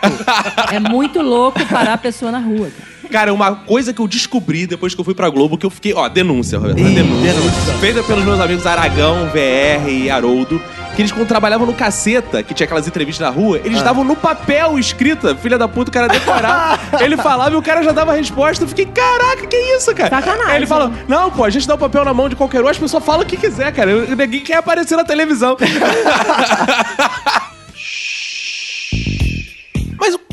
[0.72, 2.70] É muito louco parar a pessoa na rua.
[2.70, 2.97] cara.
[3.11, 5.92] Cara, uma coisa que eu descobri depois que eu fui pra Globo, que eu fiquei.
[5.94, 6.77] Ó, denúncia, Roberto.
[6.83, 7.75] denúncia.
[7.81, 10.61] Feita pelos meus amigos Aragão, VR e Haroldo.
[10.94, 14.16] que eles, quando trabalhavam no caceta, que tinha aquelas entrevistas na rua, eles davam no
[14.16, 16.79] papel escrita, filha da puta, o cara decorava.
[17.03, 18.64] ele falava e o cara já dava a resposta.
[18.64, 20.11] Eu fiquei, caraca, que isso, cara?
[20.11, 20.51] Sacanagem.
[20.53, 22.68] Aí ele falou: Não, pô, a gente dá o papel na mão de qualquer um,
[22.68, 23.90] as pessoas falam o que quiser, cara.
[23.90, 25.57] Eu- Ninguém quer aparecer na televisão.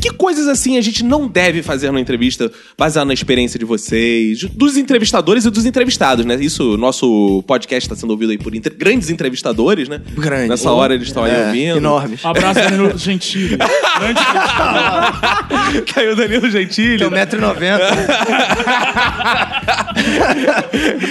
[0.05, 4.43] Que coisas assim a gente não deve fazer numa entrevista baseada na experiência de vocês,
[4.43, 6.35] dos entrevistadores e dos entrevistados, né?
[6.39, 10.01] Isso, nosso podcast está sendo ouvido aí por entre- grandes entrevistadores, né?
[10.15, 10.49] Grande.
[10.49, 11.77] Nessa hora eles estão aí É, ouvindo.
[11.77, 12.23] Enormes.
[12.23, 13.57] Abraço, Danilo Gentili.
[13.97, 14.19] Grande
[15.91, 16.99] Caiu o Danilo Gentili.
[16.99, 17.79] Tem 1,90m.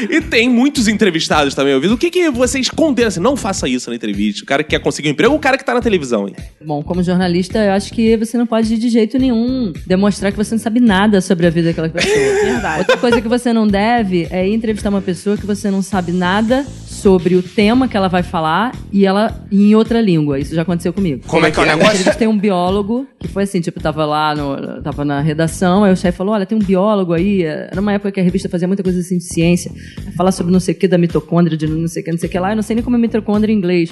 [0.11, 1.94] e tem muitos entrevistados também ouvindo.
[1.94, 3.09] O que, que vocês condenam?
[3.09, 4.42] Assim, não faça isso na entrevista.
[4.44, 6.28] O cara que quer conseguir um emprego ou o cara que tá na televisão.
[6.28, 6.37] hein?
[6.64, 10.55] Bom, como jornalista, eu acho que você não pode de jeito nenhum demonstrar que você
[10.55, 12.14] não sabe nada sobre a vida daquela pessoa.
[12.44, 12.79] Verdade.
[12.81, 16.66] Outra coisa que você não deve é entrevistar uma pessoa que você não sabe nada
[17.04, 20.38] sobre o tema que ela vai falar e ela em outra língua.
[20.38, 21.22] Isso já aconteceu comigo.
[21.26, 21.96] Como é que é o Eu negócio?
[21.96, 25.96] entrevistei um biólogo que foi assim, tipo, tava lá, no, tava na redação, aí o
[25.96, 28.82] chefe falou, olha, tem um biólogo aí, era uma época que a revista fazia muita
[28.82, 29.70] coisa assim de ciência,
[30.16, 32.26] falar sobre não sei o que da mitocôndria, de não sei o que, não sei
[32.26, 33.90] o que lá, eu não sei nem como é mitocôndria em inglês.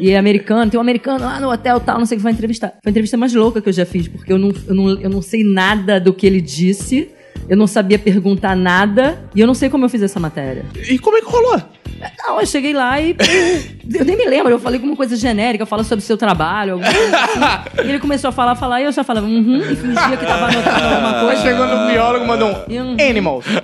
[0.00, 2.32] E é americano, tem um americano lá no hotel tal, não sei o que, vai
[2.32, 2.68] entrevistar.
[2.82, 5.10] Foi a entrevista mais louca que eu já fiz, porque eu não, eu não, eu
[5.10, 7.08] não sei nada do que ele disse,
[7.48, 10.64] eu não sabia perguntar nada, e eu não sei como eu fiz essa matéria.
[10.88, 11.60] E como é que rolou?
[12.26, 13.16] Não, eu cheguei lá e.
[13.94, 16.92] Eu nem me lembro, eu falei alguma coisa genérica, fala sobre o seu trabalho, alguma
[16.92, 17.40] coisa assim.
[17.86, 20.46] E ele começou a falar, falar, e eu já falava, uhum, e fingia que tava
[20.46, 21.42] anotando alguma Aí coisa.
[21.42, 23.44] chegou no biólogo e mandou um E um- animals.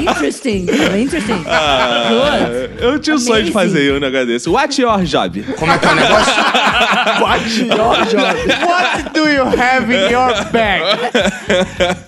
[0.00, 0.66] Interesting.
[1.00, 1.42] Interesting.
[1.44, 2.82] Good.
[2.84, 4.48] Eu tinha o sonho de fazer um negócio desse.
[4.48, 5.42] What's your job?
[5.58, 6.32] Como é que é o negócio?
[7.22, 7.44] What
[9.22, 10.82] do you have in your bag?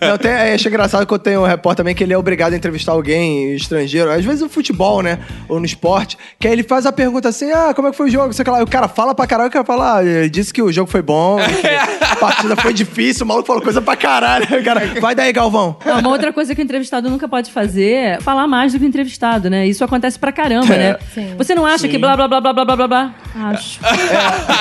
[0.00, 2.52] Não, tem, eu achei engraçado que eu tenho um repórter também que ele é obrigado
[2.52, 4.10] a entrevistar alguém estrangeiro.
[4.10, 5.18] Às vezes no futebol, né?
[5.48, 6.16] Ou no esporte.
[6.38, 8.32] Que aí ele faz a pergunta assim: ah, como é que foi o jogo?
[8.32, 8.62] Sei lá.
[8.62, 11.38] O cara fala pra caralho, o cara fala, ah, disse que o jogo foi bom,
[11.60, 14.46] que a partida foi difícil, o maluco falou coisa pra caralho.
[14.64, 15.76] Cara, vai daí, Galvão.
[15.84, 18.84] Não, uma outra coisa que o entrevistado nunca pode fazer é falar mais do que
[18.84, 19.66] o entrevistado, né?
[19.66, 20.96] Isso acontece pra caramba, né?
[21.14, 21.34] Sim.
[21.36, 21.88] Você não acha Sim.
[21.88, 23.14] que blá blá blá blá blá blá blá?
[23.50, 23.80] Acho.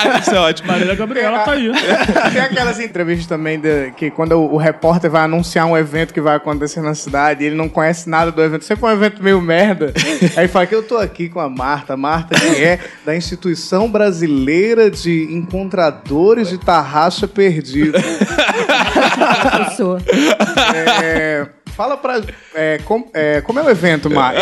[0.04, 0.18] É.
[0.20, 0.68] Isso é ótimo.
[0.68, 1.68] Marília Gabriela tá aí.
[1.68, 6.20] É aquelas entrevistas também de- que quando o, o repórter vai anunciar um evento que
[6.20, 9.22] vai acontecer na cidade e ele não conhece nada do evento, sempre é um evento
[9.22, 9.92] meio merda.
[10.36, 14.90] Aí fala que eu tô aqui com a Marta, Marta que é da Instituição Brasileira
[14.90, 17.98] de Encontradores de Tarraxa Perdido.
[19.58, 19.98] Eu sou.
[21.02, 22.20] É, fala pra.
[22.54, 24.40] É, com- é, como é o evento, Marta?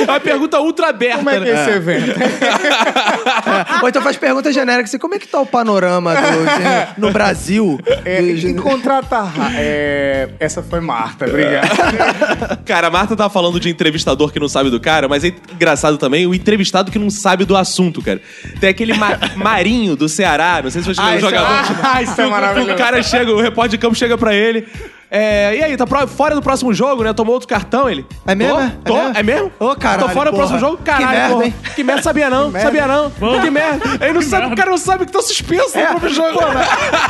[0.00, 1.62] É uma pergunta ultra aberta, Como é que é né?
[1.62, 2.20] esse evento?
[3.82, 7.10] Ou então faz perguntas genéricas assim: como é que tá o panorama do- de- no
[7.10, 7.78] Brasil?
[8.04, 9.52] É, Do- de- encontrar tarra.
[9.56, 12.62] É, essa foi Marta, obrigado.
[12.64, 15.98] Cara, a Marta tá falando de entrevistador que não sabe do cara, mas é engraçado
[15.98, 18.20] também o entrevistado que não sabe do assunto, cara.
[18.60, 21.50] Tem aquele ma- Marinho do Ceará, não sei se você Ah, é jogador.
[21.50, 21.78] ótimo.
[21.82, 22.72] Ah, isso é maravilhoso.
[22.72, 24.66] O cara chega, o repórter de campo chega pra ele.
[25.14, 27.12] É, e aí, tá pro- fora do próximo jogo, né?
[27.12, 28.06] Tomou outro cartão, ele.
[28.26, 28.72] É mesmo, Tô, é?
[28.82, 29.18] tô, É mesmo?
[29.18, 29.52] é mesmo?
[29.60, 30.48] Ô, caralho, Tô fora do porra.
[30.48, 30.78] próximo jogo?
[30.78, 31.44] Que Caralho, merda, porra.
[31.44, 31.54] hein?
[31.74, 32.60] Que merda, sabia não, merda.
[32.66, 33.10] sabia não.
[33.10, 33.84] Que merda.
[34.00, 34.54] Aí não sabe, merda.
[34.54, 36.40] o cara não sabe que tá suspenso no próprio jogo.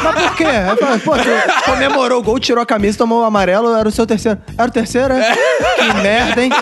[0.03, 0.45] Mas por quê?
[0.81, 4.05] Fala, Pô, tu comemorou o gol, tirou a camisa, tomou o amarelo, era o seu
[4.05, 4.37] terceiro.
[4.59, 5.37] Era o terceiro, é?
[5.77, 6.51] Que merda, hein?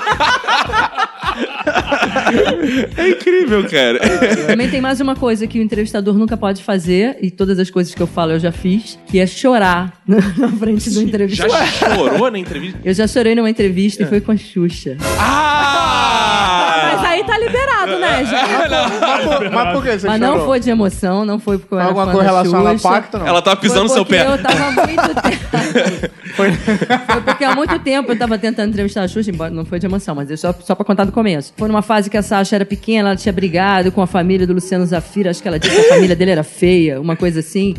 [2.97, 3.99] É incrível, cara.
[4.47, 7.95] Também tem mais uma coisa que o entrevistador nunca pode fazer, e todas as coisas
[7.95, 11.57] que eu falo eu já fiz, que é chorar na frente do Já entrevistador.
[11.67, 12.79] chorou na entrevista?
[12.85, 14.97] Eu já chorei numa entrevista e foi com a Xuxa.
[15.19, 16.93] Ah!
[16.93, 18.71] Mas aí tá liberado, né, gente?
[19.01, 20.47] mas, por, mas por que você Mas não chorou?
[20.47, 22.89] foi de emoção, não foi porque eu era Alguma fã coisa da relacionada Xuxa.
[22.89, 23.27] pacto, não?
[23.27, 24.27] Ela tava pisando no seu pé.
[24.27, 26.15] eu tava há muito tempo.
[26.37, 26.53] Foi...
[26.53, 29.87] Foi porque há muito tempo eu tava tentando entrevistar a Xuxa, embora não foi de
[29.87, 31.53] emoção, mas é só, só pra contar do começo.
[31.57, 34.53] Foi numa fase que a Sasha era pequena, ela tinha brigado com a família do
[34.53, 37.75] Luciano Zafira, acho que ela disse que a família dele era feia, uma coisa assim.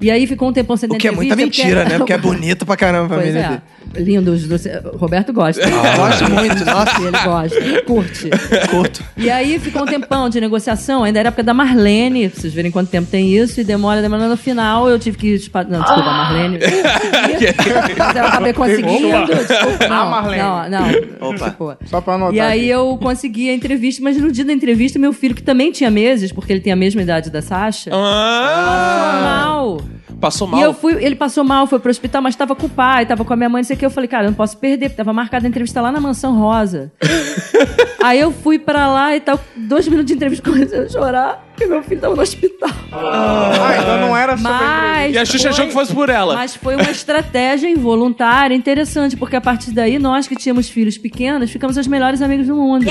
[0.00, 1.98] E aí ficou um tempão sem O que é muita mentira, porque- né?
[1.98, 3.48] Porque é bonito pra caramba a Pois família é.
[3.48, 3.62] dele.
[4.10, 5.62] Lindo, os doce- o Roberto gosta.
[5.96, 7.02] Gosto muito, nossa.
[7.02, 8.30] Ele gosta, curte.
[8.70, 9.02] Curto.
[9.16, 12.70] E aí ficou um tempão de negociação, ainda era época da Marlene, pra vocês verem
[12.70, 14.28] quanto tempo tem isso, e demora, demora.
[14.28, 15.30] No final eu tive que.
[15.68, 16.58] Não, desculpa, a Marlene.
[17.98, 19.26] Mas eu acabei conseguindo.
[19.26, 20.42] Desculpa, não, A Marlene.
[20.42, 21.28] Não, não.
[21.30, 21.44] Opa.
[21.48, 21.78] Desculpa.
[21.86, 22.68] Só pra anotar E aí aqui.
[22.68, 26.30] eu consegui a entrevista, mas no dia da entrevista, meu filho, que também tinha meses,
[26.32, 29.20] porque ele tem a mesma idade da Sasha, passou Ah!
[29.46, 29.80] mal.
[29.90, 29.99] time.
[30.20, 30.60] Passou mal.
[30.60, 33.24] E eu fui, ele passou mal, foi pro hospital, mas tava com o pai, tava
[33.24, 33.86] com a minha mãe, não sei o que.
[33.86, 36.38] Eu falei, cara, eu não posso perder, porque tava marcada a entrevista lá na Mansão
[36.38, 36.92] Rosa.
[38.04, 41.46] Aí eu fui pra lá e tal, dois minutos de entrevista, comecei a chorar.
[41.60, 42.70] E meu filho tava no hospital.
[42.90, 46.34] Ah, então não era sobre Mas E a Xuxa foi- achou que fosse por ela.
[46.34, 51.50] Mas foi uma estratégia involuntária interessante, porque a partir daí, nós que tínhamos filhos pequenos,
[51.50, 52.84] ficamos os melhores amigos do mundo.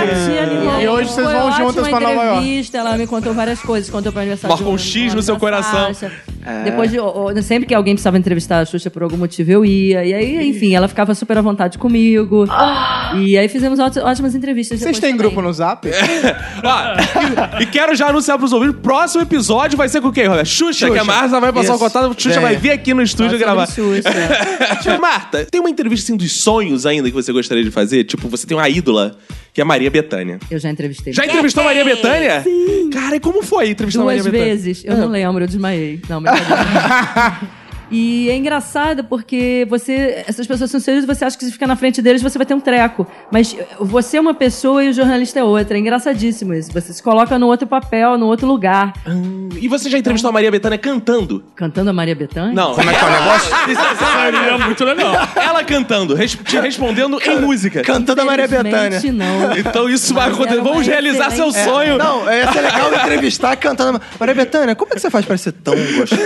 [0.00, 0.80] Empatia animal.
[0.80, 2.38] E hoje vocês Foi vão juntas pra Nova York.
[2.38, 4.56] entrevista, Ela me contou várias coisas, contou pro aniversário.
[4.56, 5.92] Marcou um X no seu coração.
[5.94, 6.12] Sasha.
[6.64, 6.98] Depois de,
[7.42, 10.04] sempre que alguém precisava entrevistar a Xuxa por algum motivo, eu ia.
[10.04, 12.46] E aí, enfim, ela ficava super à vontade comigo.
[13.16, 14.78] E aí fizemos óti- ótimas entrevistas.
[14.78, 15.16] Vocês têm também.
[15.26, 15.88] grupo no Zap?
[15.88, 20.46] Ó, e, e quero já anunciar pros ouvintes, próximo episódio vai ser com quem, Roberto?
[20.46, 21.84] Xuxa, que a Marta vai passar o Isso.
[21.84, 22.40] contato, Xuxa Venha.
[22.42, 23.66] vai vir aqui no estúdio gravar.
[23.66, 24.08] Xuxa.
[24.82, 28.04] Tipo, Marta, tem uma entrevista assim dos sonhos ainda que você gostaria de fazer?
[28.04, 29.16] Tipo, você tem uma ídola,
[29.56, 30.38] que é a Maria Bethânia.
[30.50, 31.14] Eu já entrevistei.
[31.14, 32.42] Já entrevistou a Maria Bethânia?
[32.42, 32.90] Sim.
[32.90, 34.54] Cara, e como foi entrevistar a Maria Duas Bethânia?
[34.54, 34.84] vezes.
[34.84, 35.98] Eu não lembro, eu desmaiei.
[36.10, 37.40] Não, brincadeira.
[37.90, 41.76] E é engraçado porque você, essas pessoas são sérias, você acha que se ficar na
[41.76, 43.06] frente deles você vai ter um treco.
[43.30, 45.76] Mas você é uma pessoa e o jornalista é outra.
[45.76, 46.72] É engraçadíssimo isso.
[46.72, 48.92] Você se coloca no outro papel, no outro lugar.
[49.60, 51.44] E você já entrevistou a Maria Bethânia cantando?
[51.54, 52.52] Cantando a Maria Bethânia?
[52.52, 52.74] Não.
[52.74, 53.54] Como é que é o negócio?
[54.36, 55.14] Seria muito legal.
[55.36, 57.82] Ela cantando, res- te respondendo em música.
[57.82, 59.00] Cantando a Maria Bethânia.
[59.12, 59.56] Não.
[59.56, 60.58] Então isso vai acontecer.
[60.60, 61.98] Uma Vamos realizar seu excelente- sonho.
[61.98, 64.00] Não, ia ser legal entrevistar cantando.
[64.18, 66.16] Maria Bethânia, como é que você faz pra ser tão gostosa?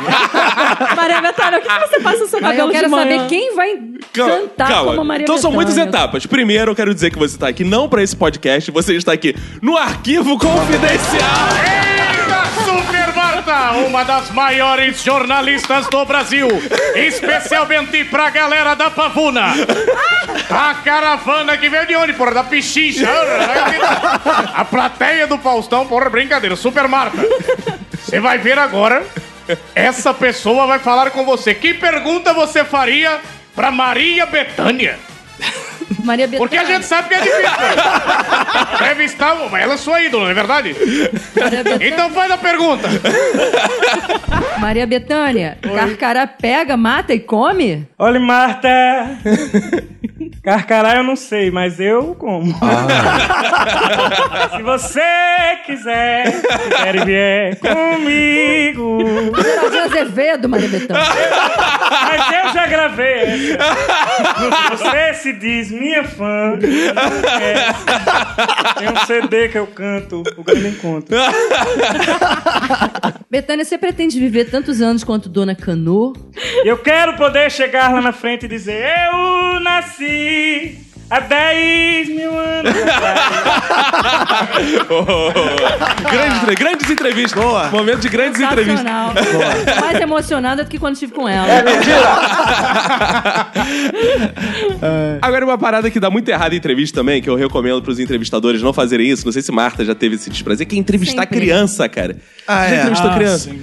[0.96, 3.16] Maria Bethânia, o que, que você passa no seu cabelo eu quero de manhã?
[3.18, 3.76] saber quem vai
[4.12, 4.90] Calma, cantar calma.
[4.90, 5.74] como a Maria Então são Bethânia.
[5.76, 6.26] muitas etapas.
[6.26, 9.34] Primeiro, eu quero dizer que você está aqui não para esse podcast, você está aqui
[9.62, 11.48] no arquivo confidencial.
[11.64, 16.48] Eita, Super Marta, uma das maiores jornalistas do Brasil,
[16.94, 19.46] especialmente pra galera da Pavuna.
[20.50, 22.32] A caravana que veio de onde, porra?
[22.34, 23.08] Da Pichincha.
[24.54, 26.56] A plateia do Faustão, porra, brincadeira.
[26.56, 27.18] Super Marta,
[28.02, 29.04] você vai ver agora,
[29.74, 31.54] essa pessoa vai falar com você.
[31.54, 33.20] Que pergunta você faria
[33.54, 34.98] pra Maria Bethânia?
[36.04, 36.38] Maria Bethânia.
[36.38, 37.48] Porque a gente sabe que é difícil.
[38.78, 40.76] Deve estar, ela é sua ídola, não é verdade?
[41.80, 42.88] Então faz a pergunta.
[44.58, 47.86] Maria Bethânia, Carcará pega, mata e come?
[47.98, 49.18] Olha, Marta!
[50.42, 52.46] Carcará eu não sei, mas eu como.
[54.56, 55.00] Se você
[55.66, 58.98] quiser, quiser e vier comigo.
[59.36, 61.04] Geraldinho Azevedo, Maria Bethânia.
[62.10, 64.76] Mas eu já gravei essa.
[64.76, 66.58] Você se diz minha fã.
[67.40, 67.72] É.
[68.78, 71.16] Tem um CD que eu canto, o Grande Encontro.
[73.30, 76.12] Betânia, você pretende viver tantos anos quanto Dona Canu?
[76.64, 80.89] E eu quero poder chegar lá na frente e dizer: Eu nasci me.
[81.10, 83.20] Há 10 mil anos atrás.
[86.10, 87.40] Grandes, entre- grandes entrevistas.
[87.42, 87.68] Boa.
[87.68, 88.84] Momento de grandes entrevistas.
[88.84, 91.46] Tô mais emocionada do que quando estive com ela.
[95.22, 98.62] Agora, uma parada que dá muito errado em entrevista também, que eu recomendo pros entrevistadores
[98.62, 101.40] não fazerem isso, não sei se Marta já teve esse desprazer, que é entrevistar Sempre.
[101.40, 102.16] criança, cara.
[102.46, 102.78] Ah, já é?
[102.80, 103.50] entrevistou Ah, criança?
[103.50, 103.60] sim.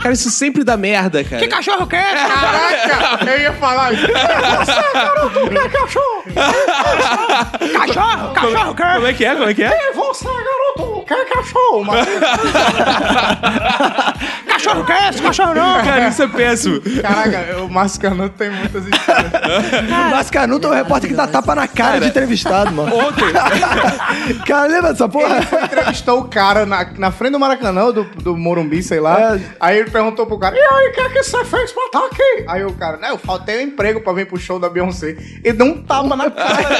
[0.00, 1.42] Cara, isso sempre dá merda, cara.
[1.42, 2.14] Que Cachorro quer?
[2.14, 4.06] Caraca, eu ia falar isso.
[5.72, 6.24] Cachorro,
[8.34, 8.94] cachorro quer?
[8.94, 9.34] Como é que é?
[9.34, 9.92] Como é que é?
[9.92, 11.84] Você, garoto, quer cachorro?
[11.84, 12.08] Mas...
[14.46, 15.10] cachorro quer?
[15.10, 15.84] Esse cachorro não.
[15.84, 16.80] Cara, isso é péssimo.
[17.02, 19.32] Caraca, o Márcio Canuto tem muitas histórias.
[20.10, 22.96] Mas Canuto é o repórter que dá tapa na cara, de entrevistado, mano.
[22.96, 23.26] Ontem.
[24.46, 25.36] cara, lembra dessa porra?
[25.36, 29.34] Ele foi entrevistou o cara na, na frente do Maracanã, do, do Morumbi, sei lá.
[29.34, 29.40] É.
[29.60, 32.04] Aí ele perguntou pro cara, e aí, o que é que você fez pra estar
[32.06, 32.44] aqui?
[32.48, 35.16] Aí o cara, né, eu faltei um emprego pra vir pro show da Beyoncé.
[35.44, 36.77] E deu um tapa na cara.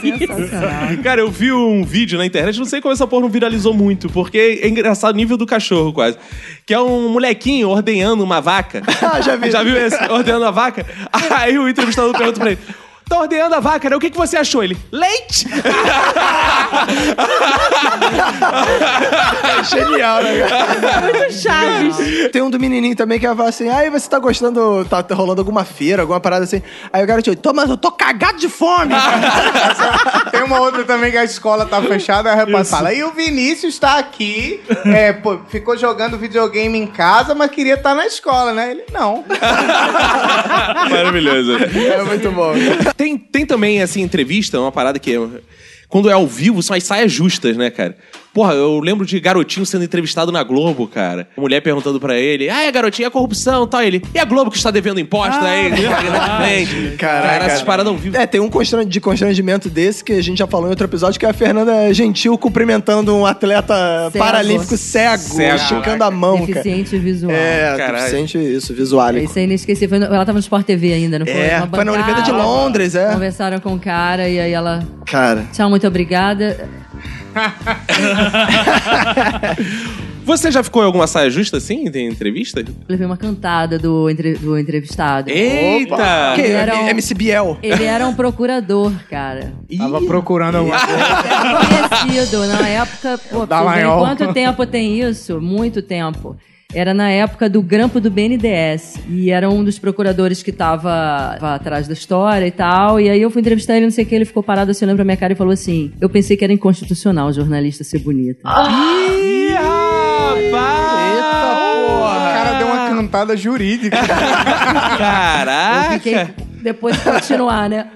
[0.00, 1.02] Sensacional.
[1.02, 4.08] Cara, eu vi um vídeo na internet, não sei como essa porra não viralizou muito,
[4.10, 6.18] porque é engraçado o nível do cachorro quase.
[6.66, 8.82] Que é um molequinho ordenhando uma vaca.
[9.02, 9.50] Ah, já vi.
[9.50, 9.96] Já viu esse?
[10.10, 10.86] Ordenando a vaca?
[11.30, 12.60] Aí o entrevistador pergunta pra ele.
[13.10, 13.96] Tá ordenando a vaca, né?
[13.96, 14.62] O que, que você achou?
[14.62, 15.48] Ele, leite!
[19.68, 21.00] Genial, né, cara?
[21.02, 21.96] Muito chaves.
[22.30, 25.40] Tem um do menininho também que vai falar assim: aí você tá gostando, tá rolando
[25.40, 26.62] alguma feira, alguma parada assim.
[26.92, 28.94] Aí o garotinho, tô, mas eu tô cagado de fome.
[30.30, 33.10] Tem uma outra também que a escola tá fechada, aí a repórter fala, e o
[33.10, 38.52] Vinícius tá aqui, é, pô, ficou jogando videogame em casa, mas queria estar na escola,
[38.52, 38.70] né?
[38.70, 39.24] Ele, não.
[40.88, 41.56] Maravilhoso.
[41.56, 42.52] é muito bom.
[43.00, 45.18] Tem, tem também, assim, entrevista, uma parada que é.
[45.88, 47.96] Quando é ao vivo, são as saias justas, né, cara?
[48.32, 51.28] Porra, eu lembro de garotinho sendo entrevistado na Globo, cara.
[51.36, 53.82] A mulher perguntando pra ele: Ah, é garotinho, é corrupção e tal.
[53.82, 55.66] Ele, e a Globo que está devendo imposto aí?
[55.72, 56.96] Exatamente.
[56.96, 58.16] Cara, essas paradas ao vivo.
[58.16, 61.18] É, tem um constran- de constrangimento desse que a gente já falou em outro episódio,
[61.18, 64.24] que é a Fernanda Gentil cumprimentando um atleta Cego.
[64.24, 65.56] paralímpico cego, Cego.
[65.56, 66.46] esticando a mão, cara.
[66.46, 67.32] Deficiente visual.
[67.34, 67.96] É, Caralho.
[67.98, 69.16] deficiente isso, visual.
[69.16, 69.88] Isso é inesquecível.
[69.88, 71.34] Foi no- Ela tava no Sport TV ainda, não foi?
[71.34, 73.12] É, Uma foi na Olimpíada de Londres, é.
[73.12, 74.86] Conversaram com o cara e aí ela...
[75.06, 76.68] Cara, Tchau, muito obrigada.
[80.24, 82.62] Você já ficou em alguma saia justa assim, em entrevista?
[82.88, 85.30] Levei uma cantada do, entre- do entrevistado.
[85.30, 86.32] Eita!
[86.36, 86.42] Que?
[86.42, 87.58] Ele era um- MC Biel.
[87.62, 89.52] Ele era um procurador, cara.
[89.76, 91.02] Tava procurando alguma coisa.
[91.02, 93.18] Era conhecido na época.
[93.30, 93.46] Pô,
[93.98, 95.40] quanto tempo tem isso?
[95.40, 96.36] Muito tempo.
[96.72, 98.98] Era na época do grampo do BNDES.
[99.08, 103.00] E era um dos procuradores que tava, tava atrás da história e tal.
[103.00, 104.96] E aí eu fui entrevistar ele, não sei o que, ele ficou parado assim, olhando
[104.96, 108.40] pra minha cara e falou assim: Eu pensei que era inconstitucional o jornalista ser bonita.
[108.48, 111.20] Ih, rapaz!
[111.90, 113.96] O cara deu uma cantada jurídica.
[114.00, 115.92] Eu Caraca!
[115.94, 116.28] fiquei.
[116.62, 117.86] Depois de continuar, né?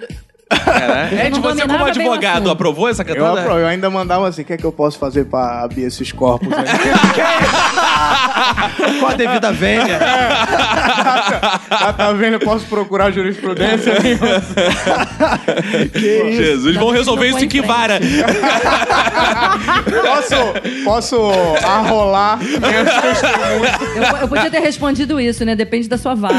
[0.51, 1.15] Caraca.
[1.15, 3.41] Ed, não você como advogado aprovou essa Eu, cantada?
[3.41, 6.13] apro- eu ainda mandava assim, o que é que eu posso fazer pra abrir esses
[6.13, 6.49] corpos?
[6.53, 6.65] aí?
[9.01, 9.99] Com a devida vênia.
[11.69, 12.35] tá, tá vendo?
[12.35, 13.95] Eu posso procurar jurisprudência?
[16.33, 17.99] Jesus, vão Ainda resolver isso em que vara?
[20.03, 20.35] posso,
[20.85, 21.31] posso
[21.65, 23.73] arrolar minhas testemunhas?
[24.13, 25.55] Eu, eu podia ter respondido isso, né?
[25.57, 26.35] Depende da sua vara.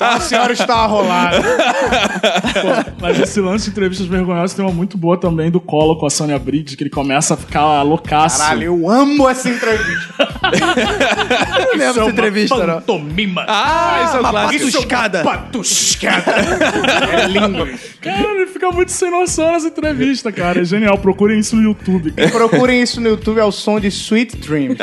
[0.00, 1.21] A senhora está arrolada.
[3.00, 6.10] Mas esse lance de entrevistas vergonhosas tem uma muito boa também do Colo com a
[6.10, 8.38] Sônia Bride, que ele começa a ficar loucaço.
[8.38, 10.14] Caralho, eu amo essa entrevista.
[10.52, 12.74] Não lembro dessa entrevista, não.
[12.74, 13.44] Pantomima.
[13.48, 14.64] Ah, isso é o clássico.
[14.64, 15.22] Patuscada.
[15.22, 16.32] Patuscada.
[17.12, 17.68] É lindo.
[18.00, 20.60] Cara, ele fica muito sem noção nessa entrevista, cara.
[20.60, 20.98] É genial.
[20.98, 22.12] Procurem isso no YouTube.
[22.12, 22.30] cara.
[22.30, 24.78] Procurem isso no YouTube, é o som de Sweet Dreams.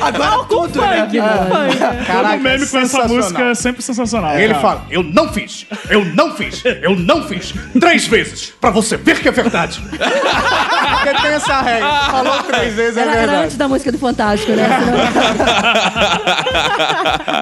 [0.00, 1.08] Agora tudo, né?
[1.08, 4.38] Todo meme com essa música é sempre sensacional.
[4.38, 4.60] Ele cara.
[4.60, 5.66] fala, Eu não fiz.
[5.90, 6.62] Eu não fiz.
[6.64, 7.52] Eu não fiz.
[7.78, 8.52] Três vezes.
[8.60, 9.80] Pra você ver que é verdade.
[9.80, 11.88] porque tem essa regra.
[12.06, 13.44] Falou três vezes, é Era, era verdade.
[13.44, 14.68] antes da música do Fantástico, né?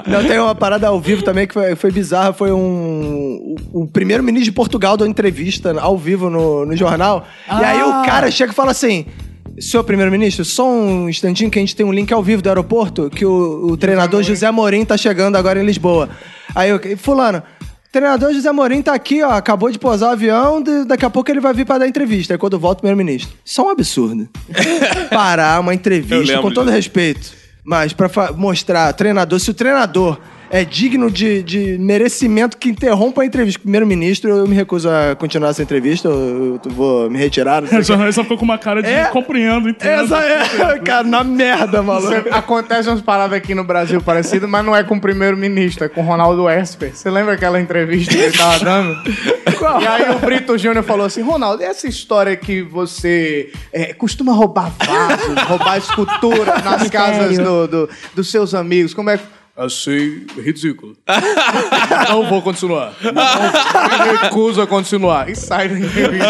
[0.07, 2.33] Não, tem uma parada ao vivo também que foi, foi bizarra.
[2.33, 3.55] Foi um.
[3.73, 7.27] O, o primeiro-ministro de Portugal deu entrevista ao vivo no, no jornal.
[7.49, 9.07] E aí o cara chega e fala assim.
[9.61, 13.11] Senhor primeiro-ministro, só um instantinho que a gente tem um link ao vivo do aeroporto
[13.11, 16.09] que o, o treinador José Amorim tá chegando agora em Lisboa.
[16.55, 17.43] Aí eu, fulano,
[17.93, 21.41] treinador José Amorim tá aqui, ó, acabou de pousar o avião, daqui a pouco ele
[21.41, 22.35] vai vir pra dar entrevista.
[22.35, 23.33] Aí quando volta o primeiro-ministro.
[23.45, 24.29] Isso é um absurdo.
[25.11, 26.77] Parar uma entrevista, com todo disso.
[26.77, 27.33] respeito.
[27.65, 30.19] Mas pra fa- mostrar, treinador, se o treinador
[30.53, 34.89] é digno de, de merecimento que interrompa a entrevista com o primeiro-ministro, eu me recuso
[34.89, 37.63] a continuar essa entrevista, eu, eu vou me retirar.
[37.63, 37.83] Não quê.
[37.83, 39.07] jornalista ficou com uma cara de É.
[39.07, 40.15] compreendo, entendo.
[40.15, 42.13] Essa é, cara, na merda, maluco.
[42.31, 46.03] Acontece umas paradas aqui no Brasil parecidas, mas não é com o primeiro-ministro, é com
[46.03, 46.95] o Ronaldo Esper.
[46.95, 48.97] Você lembra aquela entrevista que ele tava dando?
[49.63, 54.33] E aí o Brito Júnior falou assim: Ronaldo, e essa história que você é, costuma
[54.33, 58.93] roubar vasos, roubar esculturas nas casas do, do- dos seus amigos?
[58.93, 59.25] Como é que.
[59.55, 60.97] Achei ridículo.
[62.09, 62.95] não vou continuar.
[63.03, 65.29] Não, me recuso a continuar.
[65.29, 66.27] E sai da entrevista.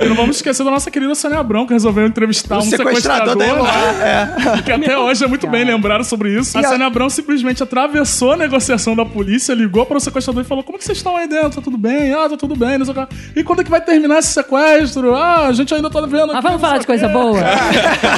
[0.00, 3.36] E não vamos esquecer da nossa querida Sônia Abrão, que resolveu entrevistar O um sequestrador
[3.36, 3.64] sequestrador.
[3.98, 4.62] né?
[4.64, 6.56] Que até hoje é muito bem lembrado sobre isso.
[6.56, 10.62] A Sônia Abrão simplesmente atravessou a negociação da polícia, ligou para o sequestrador e falou:
[10.62, 11.56] Como que vocês estão aí dentro?
[11.56, 12.12] Tá tudo bem?
[12.12, 12.78] Ah, tá tudo bem.
[13.34, 15.16] E quando é que vai terminar esse sequestro?
[15.16, 16.28] Ah, a gente ainda tá vendo.
[16.28, 17.40] Mas aqui, vamos falar de coisa quê." boa?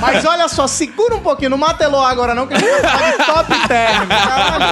[0.03, 3.25] Mas olha só, segura um pouquinho, não mata Eloá agora não, que a gente de
[3.25, 4.07] top term.
[4.09, 4.65] caralho.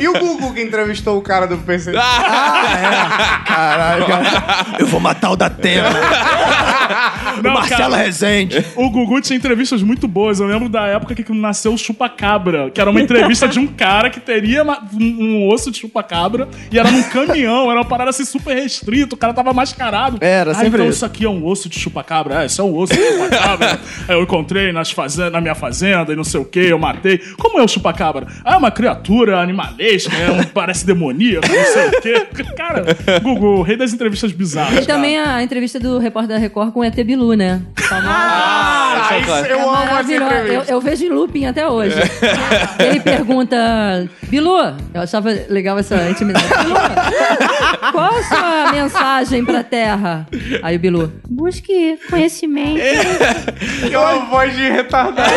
[0.00, 1.92] E o Gugu que entrevistou o cara do PC?
[1.92, 4.66] Caralho, cara.
[4.78, 5.90] Eu vou matar o da Tela.
[7.42, 8.64] Não, Marcelo cara, Rezende.
[8.76, 10.40] O Gugu tinha entrevistas muito boas.
[10.40, 14.10] Eu lembro da época que nasceu o Chupacabra, que era uma entrevista de um cara
[14.10, 18.54] que teria um, osso de chupacabra e era num caminhão, era uma parada assim super
[18.54, 20.18] restrita, o cara tava mascarado.
[20.20, 20.96] Era, ah, sempre então isso.
[20.96, 22.42] isso aqui é um osso de chupacabra.
[22.42, 23.78] É, isso é um osso de chupacabra.
[24.08, 27.18] Eu encontrei nas fazen- na minha fazenda e não sei o que, eu matei.
[27.38, 28.26] Como é o chupacabra?
[28.44, 32.26] Ah, é uma criatura animalesca, é um, parece demoníaco, não sei o quê.
[32.56, 32.84] Cara,
[33.22, 34.84] Gugu, o rei das entrevistas bizarras.
[34.84, 37.62] E também a entrevista do repórter da Record com o ET Bilu, né?
[39.00, 40.12] Ah, isso, eu É amo essa.
[40.48, 41.96] Eu, eu vejo em looping até hoje.
[42.78, 43.56] Ele pergunta,
[44.24, 44.56] Bilu,
[44.94, 46.46] eu achava legal essa intimidade.
[46.48, 46.74] Bilu,
[47.92, 50.26] qual a sua mensagem pra Terra?
[50.62, 52.80] Aí o Bilu, busque conhecimento.
[53.88, 55.30] Que é uma voz de retardado.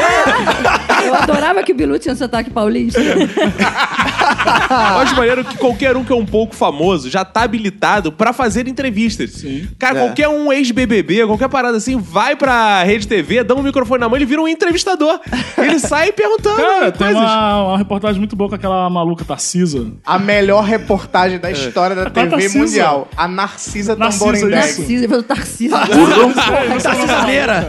[1.06, 3.00] Eu adorava que o Bilu tinha sotaque paulista.
[3.02, 8.34] Eu acho maneiro que qualquer um que é um pouco famoso já tá habilitado pra
[8.34, 9.44] fazer entrevistas.
[9.78, 10.02] Cara, É.
[10.06, 14.16] qualquer um ex-BBB, qualquer parada assim, vai pra Rede TV, dá um microfone na mão,
[14.16, 15.20] ele vira um entrevistador.
[15.58, 17.22] Ele sai perguntando Cara, tem coisas.
[17.22, 19.92] uma, uma reportagem muito boa com aquela maluca Tarcisa.
[20.06, 22.58] A melhor reportagem da história da Qual TV Narcisa?
[22.60, 23.08] mundial.
[23.16, 25.24] A Narcisa Narcisa, Tamborindeg.
[25.24, 25.72] Tarcísio.
[26.82, 27.66] Tarcisadeira.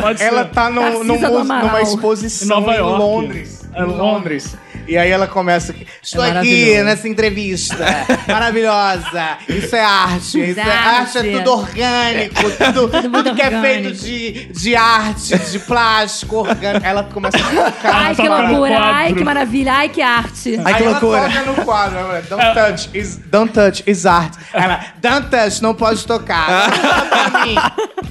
[0.00, 0.24] Pode ser.
[0.26, 1.66] Ela tá no, Narcisa num do mus- Amaral.
[1.66, 2.98] numa exposição Em Nova em York.
[3.02, 3.68] Londres.
[3.74, 4.56] É Em Londres.
[4.90, 5.86] E aí ela começa aqui.
[6.02, 7.76] Estou É aqui nessa entrevista
[8.26, 9.38] maravilhosa.
[9.48, 10.50] Isso é arte.
[10.50, 11.32] Isso é arte, é Arte.
[11.38, 12.34] tudo orgânico.
[12.74, 13.62] Tudo, tudo, muito que é orgânico.
[13.62, 16.84] feito de, de arte, de plástico orgânico.
[16.84, 17.70] Ela começa a ficar.
[17.94, 18.78] Ai, que loucura.
[18.80, 19.72] Ai, que maravilha.
[19.74, 20.60] Ai, que arte.
[20.64, 21.18] Ai, que Aí loucura.
[21.18, 24.34] ela toca no quadro, ela fala, don't touch, is, don't touch, is art.
[24.52, 26.68] Ela, don't touch, não pode tocar.
[27.08, 27.54] Pra mim,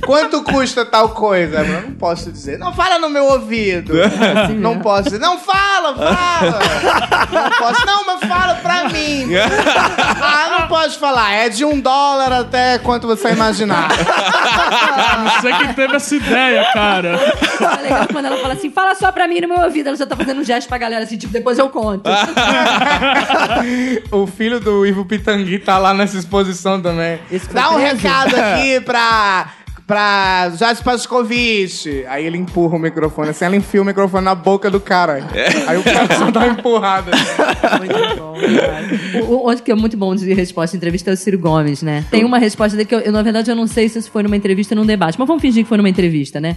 [0.06, 1.58] quanto custa tal coisa?
[1.60, 2.58] Eu não posso dizer.
[2.58, 3.94] Não fala no meu ouvido.
[4.58, 5.20] Não posso dizer.
[5.20, 6.60] Não fala, fala.
[7.32, 7.86] Não posso.
[7.86, 9.30] Não, mas fala pra mim.
[10.22, 11.32] Ah, não pode falar.
[11.34, 13.90] É de um dólar até quanto você imaginar.
[15.42, 17.20] Você que teve essa ideia, cara.
[17.78, 19.88] É legal quando ela fala assim, fala só pra mim no meu ouvido.
[19.90, 22.10] Ela já tá fazendo um gesto pra galera, assim, tipo, depois eu conto.
[24.12, 27.20] O filho do Ivo Pitangui tá lá nessa exposição também.
[27.52, 29.50] Dá um recado aqui pra.
[29.90, 31.88] Pra Jade Pascovitch.
[32.08, 35.28] Aí ele empurra o microfone, assim, ela enfia o microfone na boca do cara.
[35.66, 37.10] Aí o cara só dá uma empurrada.
[37.80, 39.24] Muito bom, cara.
[39.26, 41.82] O, o- outro que é muito bom de resposta em entrevista é o Ciro Gomes,
[41.82, 42.06] né?
[42.12, 44.22] Tem uma resposta dele que eu, eu, na verdade, eu não sei se isso foi
[44.22, 46.56] numa entrevista ou num debate, mas vamos fingir que foi numa entrevista, né?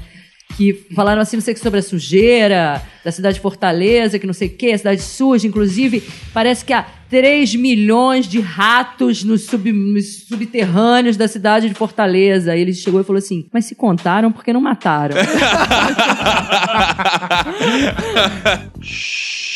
[0.56, 4.26] Que falaram assim, não sei o que, sobre a sujeira da cidade de Fortaleza, que
[4.26, 9.24] não sei o que, a cidade suja, inclusive, parece que há 3 milhões de ratos
[9.24, 12.52] nos, sub- nos subterrâneos da cidade de Fortaleza.
[12.52, 15.16] Aí ele chegou e falou assim, mas se contaram, por que não mataram?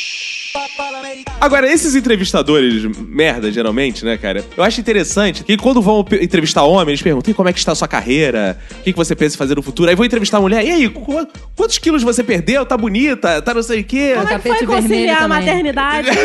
[1.41, 4.45] Agora, esses entrevistadores, merda, geralmente, né, cara?
[4.57, 7.73] Eu acho interessante que quando vão entrevistar homem, eles perguntam: "E como é que está
[7.73, 8.59] a sua carreira?
[8.81, 9.89] O que, que você pensa em fazer no futuro?
[9.89, 12.65] Aí vão entrevistar a mulher: e aí, qu- quantos quilos você perdeu?
[12.67, 13.41] Tá bonita?
[13.43, 14.15] Tá não sei o quê?
[14.17, 16.09] Como é que foi conciliar a maternidade?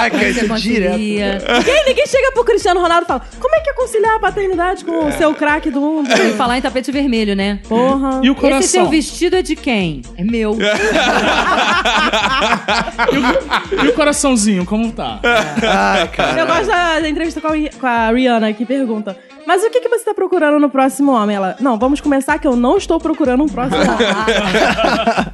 [0.00, 0.98] Caraca, Você isso é direto.
[0.98, 4.84] ninguém, ninguém chega pro Cristiano Ronaldo e fala: Como é que é conciliar a paternidade
[4.84, 6.08] com o seu craque do mundo?
[6.16, 7.58] Sem falar em tapete vermelho, né?
[7.68, 8.20] Porra.
[8.22, 8.68] E o Esse coração?
[8.68, 10.02] seu vestido é de quem?
[10.16, 10.56] É meu.
[13.82, 15.20] E o coraçãozinho, como tá?
[15.22, 16.40] Ai, cara.
[16.40, 19.16] Eu gosto da, da entrevista com a, com a Rihanna, que pergunta:
[19.50, 21.34] Mas o que, que você tá procurando no próximo homem?
[21.34, 24.06] Ela, não, vamos começar que eu não estou procurando um próximo homem.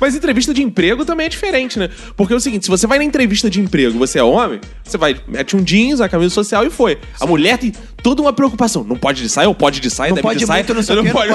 [0.00, 1.90] Mas entrevista de emprego também é diferente, né?
[2.16, 4.96] Porque é o seguinte, se você vai na entrevista de emprego, você é homem, você
[4.96, 6.98] vai, mete um jeans, a camisa social e foi.
[7.20, 8.82] A mulher tem toda uma preocupação.
[8.84, 10.60] Não pode de saia, ou pode de saia, Não deve pode de saia.
[10.62, 11.34] muito, não sei não pode-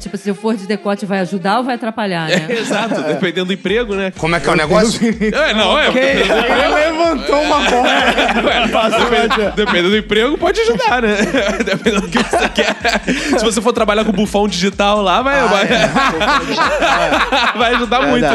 [0.00, 2.46] tipo, se eu for de decote, vai ajudar ou vai atrapalhar, né?
[2.48, 4.10] Exato, dependendo do emprego, né?
[4.16, 5.00] Como é que é o negócio?
[5.06, 5.88] É, não, é.
[5.88, 7.88] Ele levantou uma bola.
[8.98, 11.16] Dependendo, dependendo do emprego, pode ajudar, né?
[11.62, 12.76] Dependendo do que você quer.
[13.38, 15.66] Se você for trabalhar com bufão digital lá, vai, vai,
[17.58, 18.26] vai ajudar muito.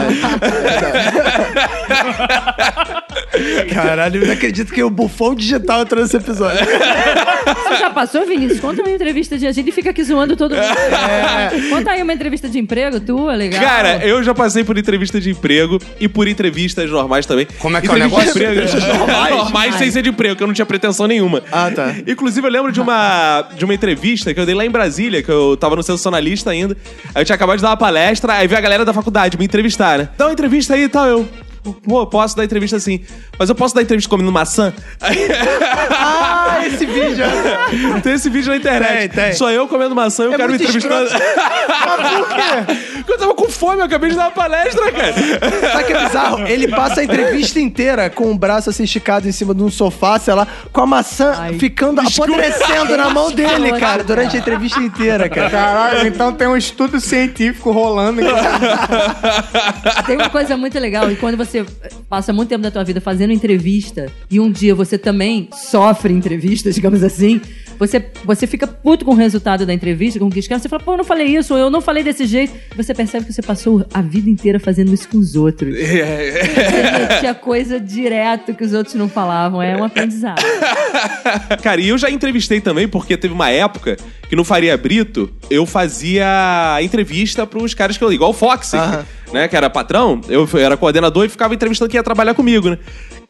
[3.74, 6.59] Caralho, eu não acredito que o bufão digital entrou nesse episódio.
[6.65, 8.59] Você já passou, Vinícius?
[8.59, 9.47] Conta uma entrevista de...
[9.47, 11.69] A gente fica aqui zoando todo mundo.
[11.69, 13.61] Conta aí uma entrevista de emprego tua, legal.
[13.61, 17.47] Cara, eu já passei por entrevista de emprego e por entrevistas normais também.
[17.59, 18.78] Como é que é o Entrevista de negócio?
[18.80, 19.36] emprego- normais?
[19.36, 21.41] normais sem ser de emprego, que eu não tinha pretensão nenhuma.
[21.51, 21.93] Ah, tá.
[22.07, 25.31] Inclusive, eu lembro de uma, de uma entrevista que eu dei lá em Brasília, que
[25.31, 26.75] eu tava no sensacionalista ainda.
[27.13, 29.45] Aí eu tinha acabado de dar uma palestra, aí veio a galera da faculdade me
[29.45, 30.09] entrevistar, né?
[30.17, 31.27] Dá uma entrevista aí e tal, eu.
[31.64, 33.01] Pô, posso dar entrevista assim.
[33.38, 34.74] Mas eu posso dar entrevista comendo maçã?
[34.99, 37.26] Ah, esse vídeo.
[38.01, 39.14] tem esse vídeo na internet.
[39.14, 39.34] Tem, tem.
[39.34, 41.09] Sou eu comendo maçã e o É cara me entrevistando.
[41.12, 42.76] Mas por quê?
[42.97, 45.14] Porque eu tava com fome, eu acabei de dar uma palestra, cara.
[45.72, 46.47] Sabe que é bizarro?
[46.47, 50.18] Ele passa a entrevista inteira com o braço assim esticado em cima de um sofá,
[50.20, 55.30] sei lá, com a maçã ficando apodrecendo na mão dele, cara, durante a entrevista inteira,
[55.30, 55.49] cara.
[55.49, 58.22] Caralho, então tem um estudo científico rolando.
[60.05, 61.50] Tem uma coisa muito legal, e quando você
[62.09, 66.75] passa muito tempo da tua vida fazendo entrevista, e um dia você também sofre entrevistas,
[66.75, 67.41] digamos assim,
[67.81, 70.83] você, você fica puto com o resultado da entrevista, com o que escreve, você fala,
[70.83, 72.53] pô, eu não falei isso, ou eu não falei desse jeito.
[72.77, 75.75] Você percebe que você passou a vida inteira fazendo isso com os outros.
[75.75, 79.63] Você metia coisa direto que os outros não falavam.
[79.63, 80.43] É um aprendizado.
[81.63, 83.97] Cara, e eu já entrevistei também, porque teve uma época
[84.29, 88.13] que no Faria Brito eu fazia entrevista pros caras que eu.
[88.13, 88.73] Igual o Fox,
[89.32, 89.47] né?
[89.47, 92.77] Que era patrão, eu era coordenador e ficava entrevistando quem ia trabalhar comigo, né?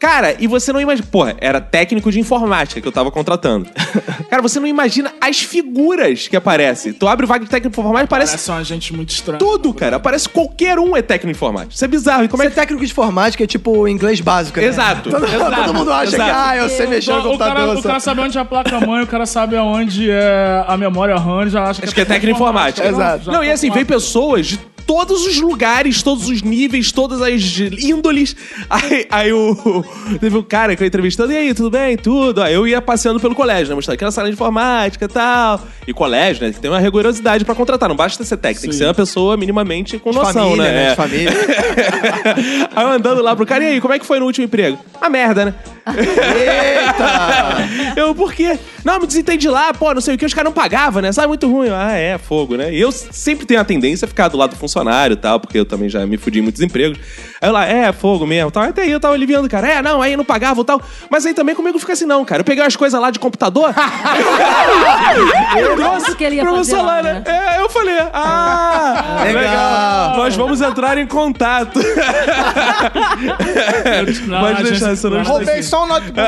[0.02, 1.08] Cara, e você não imagina.
[1.12, 3.70] Porra, era técnico de informática que eu tava contratando.
[4.32, 6.92] Cara, você não imagina as figuras que aparecem.
[6.92, 9.38] Tu abre o vaga de técnico de informática e parece Parece uma gente muito estranha.
[9.38, 10.00] tudo, cara.
[10.00, 11.76] Parece qualquer um é técnico de informática.
[11.76, 12.24] Isso é bizarro.
[12.24, 14.66] E como Como é é técnico de informática é tipo inglês básico, né?
[14.66, 15.12] Exato.
[15.12, 16.32] Todo, exato, todo mundo acha exato.
[16.32, 17.78] que, ah, eu sei mexer no cara, computador.
[17.78, 21.48] o cara sabe onde é a placa-mãe, o cara sabe aonde é a memória RAM,
[21.48, 22.88] já acha Acho que é técnico de informática.
[22.88, 23.26] Exato.
[23.26, 27.42] Já Não, e assim, vem pessoas de todos os lugares, todos os níveis, todas as
[27.80, 28.36] índoles.
[28.70, 29.86] Aí, aí o.
[30.20, 31.98] Teve um cara que eu entrevistando, e aí, tudo bem?
[31.98, 32.42] Tudo.
[32.42, 33.76] Aí eu ia passeando pelo colégio, né?
[33.76, 35.62] Mostrando aqui na sala de informática e tal.
[35.88, 36.54] E colégio, né?
[36.54, 37.90] Que tem uma rigorosidade pra contratar.
[37.90, 40.72] Não basta ser técnico, tem que ser uma pessoa minimamente com noção, família, né?
[40.72, 40.86] né?
[40.86, 40.90] É.
[40.90, 41.32] De família.
[42.76, 44.78] aí eu andando lá pro cara, e aí, como é que foi no último emprego?
[45.00, 45.54] A merda, né?
[45.92, 47.02] Eita!
[48.00, 48.58] Eu, por quê?
[48.84, 51.12] Não, me desentendi lá, pô, não sei o que, os caras não pagavam, né?
[51.12, 51.68] Sabe, muito ruim.
[51.68, 52.74] Eu, Ah, é, fogo, né?
[52.74, 55.58] E eu sempre tenho a tendência a ficar do lado do funcionário e tal, porque
[55.58, 57.00] eu também já me fudi em muitos empregos.
[57.42, 58.64] Aí eu lá, é, fogo mesmo, tal.
[58.64, 59.68] Até aí eu tava aliviando, cara.
[59.68, 60.82] É, não, aí não pagava e tal.
[61.10, 62.42] Mas aí também comigo fica assim, não, cara.
[62.42, 63.74] Eu peguei umas coisas lá de computador.
[65.58, 67.14] eu trouxe que ele ia pra fazer lá, né?
[67.14, 67.24] né?
[67.58, 70.18] É, eu falei, ah, Legal.
[70.18, 71.80] Nós vamos entrar em contato.
[74.28, 76.28] Não, Pode deixar, gente- você não Roubei só um notebook.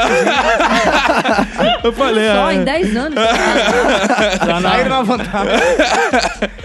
[1.84, 3.15] Eu falei, Só em 10 anos.
[4.47, 5.53] Lá na, Saíram na vantagem.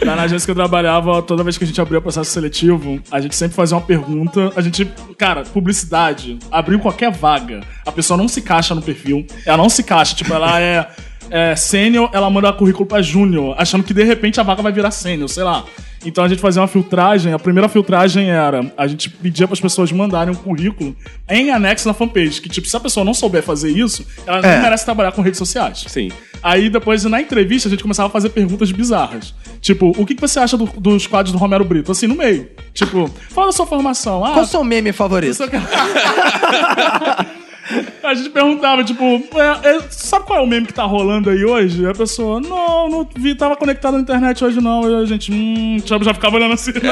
[0.05, 3.01] lá na agência que eu trabalhava, toda vez que a gente abria o processo seletivo,
[3.11, 4.53] a gente sempre fazia uma pergunta.
[4.57, 4.85] A gente,
[5.17, 7.61] cara, publicidade, abriu qualquer vaga.
[7.87, 9.27] A pessoa não se caixa no perfil.
[9.47, 10.15] Ela não se caixa.
[10.15, 10.89] Tipo, ela é,
[11.31, 14.91] é sênior, ela manda currículo pra júnior, achando que de repente a vaga vai virar
[14.91, 15.65] sênior, sei lá.
[16.07, 17.33] Então a gente fazia uma filtragem.
[17.33, 20.95] A primeira filtragem era a gente pedia para as pessoas mandarem um currículo
[21.29, 22.41] em anexo na fanpage.
[22.41, 25.39] Que, tipo, se a pessoa não souber fazer isso, ela não merece trabalhar com redes
[25.39, 25.85] sociais.
[25.89, 26.13] Sim.
[26.41, 29.35] Aí depois, na entrevista, a gente começava a fazer perguntas bizarras.
[29.61, 31.91] Tipo, o que, que você acha do- dos quadros do Romero Brito?
[31.91, 32.49] Assim, no meio.
[32.73, 34.25] Tipo, fala da sua formação.
[34.25, 35.37] Ah, Qual o seu meme favorito?
[38.03, 39.05] A gente perguntava, tipo,
[39.35, 41.83] é, é, sabe qual é o meme que tá rolando aí hoje?
[41.83, 44.89] E a pessoa, não, não vi, tava conectado na internet hoje não.
[44.91, 46.73] E a gente, hum, já, já ficava olhando assim.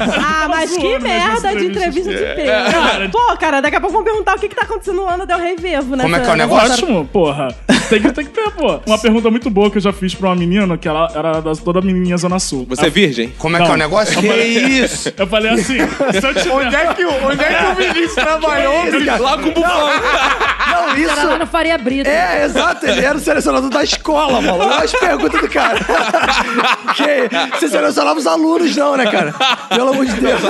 [0.00, 2.34] Ah, mas que nas merda de entrevista de É,
[2.70, 2.94] cara.
[3.04, 3.12] emprego.
[3.12, 5.38] Pô, cara, daqui a pouco vão perguntar o que, que tá acontecendo no Lana Del
[5.38, 6.02] Rey Vivo, né?
[6.02, 6.72] Como é que é o negócio?
[6.84, 7.48] Ótimo, porra.
[7.88, 8.80] Tem que, tem que ter, pô.
[8.86, 11.54] Uma pergunta muito boa que eu já fiz pra uma menina, que ela era da,
[11.54, 12.66] toda menininha Zona Sul.
[12.68, 13.32] Você é virgem?
[13.38, 14.20] Como é que é o negócio?
[14.20, 15.12] Que isso?
[15.16, 16.52] Eu falei assim, se eu tiver...
[16.52, 18.72] Onde é que, o- onde é que o Vinícius trabalhou?
[19.20, 19.91] Lá com o bufão.
[19.92, 21.38] Não, Era lá isso.
[21.38, 22.08] no Faria Brito.
[22.08, 24.58] É, exato, ele era o selecionador da escola, mano.
[24.64, 25.78] Olha as perguntas do cara.
[26.94, 29.34] que você selecionava os alunos, não, né, cara?
[29.68, 30.40] Pelo amor de Deus.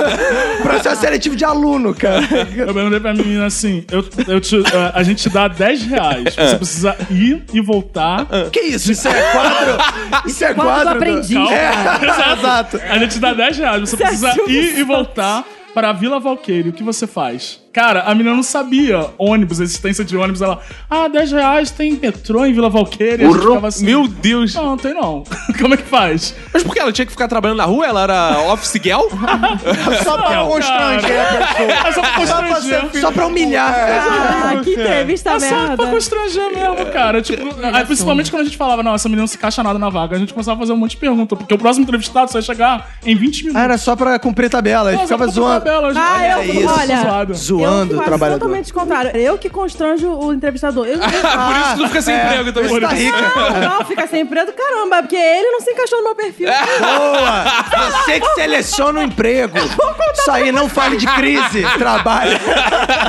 [0.61, 2.21] Processo seletivo de aluno, cara.
[2.55, 6.35] Eu perguntei pra menina assim: eu, eu te- eh, a gente te dá 10 reais.
[6.35, 8.25] Você precisa ir e voltar.
[8.51, 8.91] Que isso?
[8.91, 9.77] Isso é quadro.
[10.27, 10.93] Isso é Quadro do quadro.
[10.93, 11.69] aprendiz, É,
[12.03, 12.39] Exato.
[12.77, 12.81] exato.
[12.89, 13.81] A gente te dá 10 reais.
[13.89, 16.69] Você precisa ir e voltar para a Vila Valqueire.
[16.69, 17.59] O que você faz?
[17.73, 20.41] Cara, a menina não sabia ônibus, a existência de ônibus.
[20.41, 20.59] Ela,
[20.89, 23.23] ah, 10 reais tem metrô em Vila Valqueire.
[23.23, 24.53] A gente ficava assim, Meu Deus.
[24.53, 25.23] Não, não tem não.
[25.59, 26.35] Como é que faz?
[26.53, 27.85] Mas por que ela tinha que ficar trabalhando na rua?
[27.87, 29.01] Ela era office girl?
[30.03, 31.71] Só pra Não, constranger a pessoa.
[31.87, 33.01] É só pra constranger.
[33.01, 33.73] Só pra humilhar.
[33.75, 35.87] Ah, que entrevista É só pra merda.
[35.87, 37.21] constranger mesmo, cara.
[37.21, 37.43] Tipo,
[37.73, 40.15] aí, principalmente quando a gente falava, não, essa menina não se encaixa nada na vaga,
[40.15, 42.41] a gente começava a fazer um monte de pergunta, porque o próximo entrevistado só ia
[42.43, 43.59] chegar em 20 minutos.
[43.61, 44.91] Ah, era só pra cumprir tabela.
[44.91, 45.61] Nossa, ficava zoando.
[45.65, 45.91] tabela.
[45.95, 47.35] Ah, eu- olha, Zoado.
[47.65, 48.39] Zoando eu o faço trabalhador.
[48.39, 49.11] totalmente o contrário.
[49.17, 50.85] Eu que constranjo o entrevistador.
[50.87, 52.63] Eu Por isso tu fica sem emprego então.
[52.65, 53.17] Isso tá rica.
[53.35, 56.47] não, não, fica sem emprego, caramba, porque ele não se encaixou no meu perfil.
[56.47, 57.93] Boa!
[58.05, 59.57] Você que seleciona o emprego.
[59.57, 61.63] Isso aí não fale de crise.
[61.77, 62.37] Trabalho.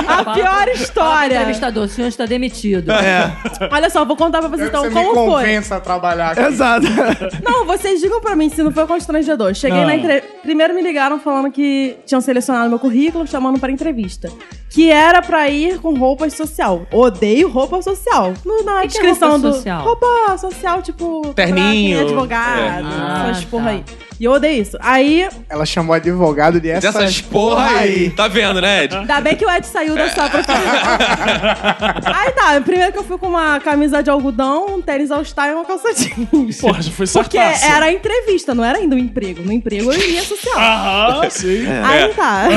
[0.07, 1.35] A pior história.
[1.35, 2.91] Entrevistador, o senhor está demitido.
[2.91, 3.31] É.
[3.71, 5.25] Olha só, vou contar pra vocês então Você me como foi.
[5.43, 6.41] convença a trabalhar aqui.
[6.41, 6.85] Exato.
[7.43, 9.53] Não, vocês digam pra mim se não foi constrangedor.
[9.53, 9.87] Cheguei Não.
[9.87, 10.21] na entre...
[10.43, 14.29] Primeiro me ligaram falando que tinham selecionado meu currículo, chamando pra entrevista.
[14.69, 16.85] Que era pra ir com roupa social.
[16.91, 18.33] Odeio roupa social.
[18.43, 19.53] No, na que que é descrição roupa do.
[19.53, 19.83] social?
[19.85, 21.21] Roupa social, tipo.
[21.21, 21.71] pra Terninho.
[21.71, 23.29] quem é advogado, É.
[23.31, 23.69] essas Ah, porra tá.
[23.69, 23.83] aí.
[24.19, 24.77] E eu odeio isso.
[24.81, 28.09] Aí, Ela chamou advogado de essas, Dessas porra aí.
[28.11, 28.95] Tá vendo, né, Ed?
[28.95, 30.55] ainda bem que o Ed saiu da sua profissão.
[32.13, 35.53] Aí tá, primeiro que eu fui com uma camisa de algodão, um tênis all-star e
[35.53, 36.59] uma calça jeans.
[36.59, 37.65] Porra, já foi Porque sartaço.
[37.65, 39.41] era a entrevista, não era ainda o emprego.
[39.43, 40.57] No emprego eu iria social.
[40.57, 41.65] Aham, sim.
[41.83, 42.47] Aí tá.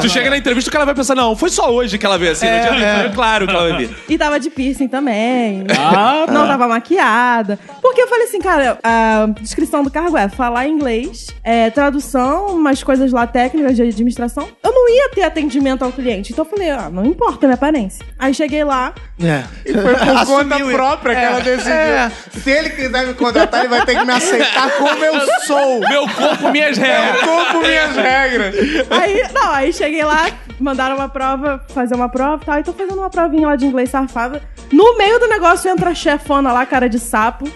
[0.00, 2.32] Tu chega na entrevista, o cara vai pensar, não, foi só hoje que ela veio
[2.32, 2.46] assim.
[2.46, 3.96] no dia emprego, claro que ela vai vir.
[4.08, 5.64] E tava de piercing também.
[5.78, 7.58] Ah, Não tava maquiada.
[7.80, 10.97] Porque eu falei assim, cara, a descrição do cargo é falar inglês,
[11.44, 14.48] é, tradução, umas coisas lá técnicas de administração.
[14.62, 16.32] Eu não ia ter atendimento ao cliente.
[16.32, 18.04] Então eu falei, ah, não importa a minha aparência.
[18.18, 19.42] Aí cheguei lá, É.
[19.72, 20.76] Foi por conta Assumiu.
[20.76, 21.72] própria que ela decidiu.
[21.72, 22.12] É.
[22.32, 25.14] Se ele quiser me contratar, ele vai ter que me aceitar como eu
[25.46, 25.80] sou.
[25.80, 27.20] Meu corpo, minhas regras.
[27.20, 28.54] cumpro minhas regras.
[28.90, 30.28] Aí, não, aí cheguei lá,
[30.60, 32.58] mandaram uma prova, fazer uma prova e tal.
[32.60, 34.40] E tô fazendo uma provinha lá de inglês safada.
[34.72, 37.48] No meio do negócio entra a chefona lá, cara de sapo.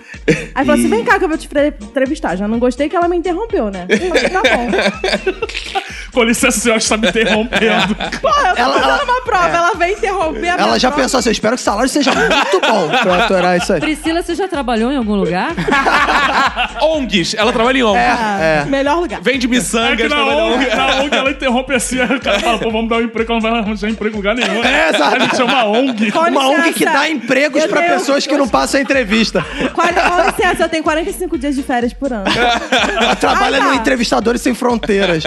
[0.54, 1.48] Aí falou assim: vem cá que eu vou te
[1.82, 2.36] entrevistar.
[2.36, 3.86] Já não gostei que ela me interrompeu, né?
[3.88, 5.82] Eu falei, tá bom.
[6.12, 7.94] Com licença, senhor, está me interrompendo.
[8.20, 11.02] Pô, eu tô Ela- fazendo ela- uma prova, ela vem interromper a Ela já prova.
[11.04, 13.80] pensou assim, eu espero que o salário seja muito bom pra aturar isso aí.
[13.80, 15.54] Priscila, você já trabalhou em algum lugar?
[16.82, 17.34] ONGs.
[17.34, 17.98] Ela trabalha em ONG.
[17.98, 19.22] Ah, Melhor lugar.
[19.22, 22.40] Vende É que miçangas, na trabalha em ONG, na ONG ela interrompe assim, o cara
[22.40, 24.62] fala, pô, vamos dar um emprego, ela não vai arranjar emprego em lugar nenhum.
[24.62, 25.16] É, exato.
[25.16, 26.12] Aí ele chama ONG.
[26.12, 26.92] Com Uma ONG que licença.
[26.98, 29.42] dá empregos Eu pra tenho- pessoas que não passam a entrevista.
[29.72, 32.24] Qual- Com licença, eu tenho 45 dias de férias por ano.
[33.28, 33.66] Trabalha Ah, tá.
[33.68, 35.22] no Entrevistadores Sem Fronteiras.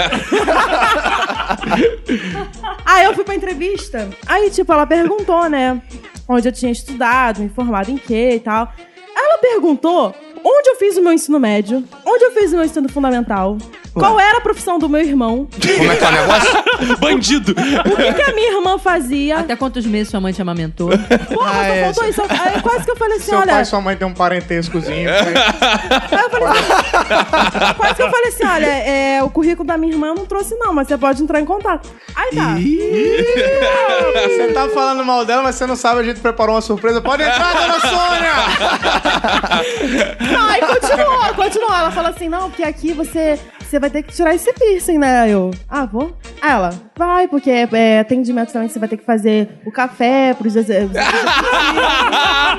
[2.86, 4.10] Aí eu fui pra entrevista.
[4.28, 5.82] Aí, tipo, ela perguntou, né?
[6.28, 8.72] Onde eu tinha estudado, me formado em quê e tal.
[9.16, 10.14] Ela perguntou
[10.46, 13.58] onde eu fiz o meu ensino médio, onde eu fiz o meu ensino fundamental,
[13.93, 16.64] qual era a profissão do meu irmão, Como é que é o negócio?
[17.00, 17.52] Bandido.
[17.54, 19.39] o que, que a minha irmã fazia.
[19.39, 20.89] Até quantos meses sua mãe te amamentou?
[21.34, 22.22] Porra, Ah, só é, faltou isso.
[22.22, 23.54] Aí quase que eu falei assim, Seu olha.
[23.54, 25.10] pai e sua mãe tem um parentescozinho.
[25.10, 25.18] Aí
[26.24, 30.08] eu falei assim, quase que eu falei assim, olha, é, o currículo da minha irmã
[30.08, 31.89] eu não trouxe não, mas você pode entrar em contato.
[32.14, 32.56] Aí tá.
[34.28, 37.00] Você tá falando mal dela, mas você não sabe, a gente preparou uma surpresa.
[37.02, 38.34] Pode entrar, dona Sônia!
[40.38, 41.74] Aí continuou, continuou.
[41.74, 45.30] Ela falou assim, não, porque aqui você, você vai ter que tirar esse piercing, né?
[45.30, 46.16] Eu, ah, vou?
[46.41, 50.55] Aí ela, vai, porque é, atendimento também você vai ter que fazer o café pros
[50.55, 50.91] exe- os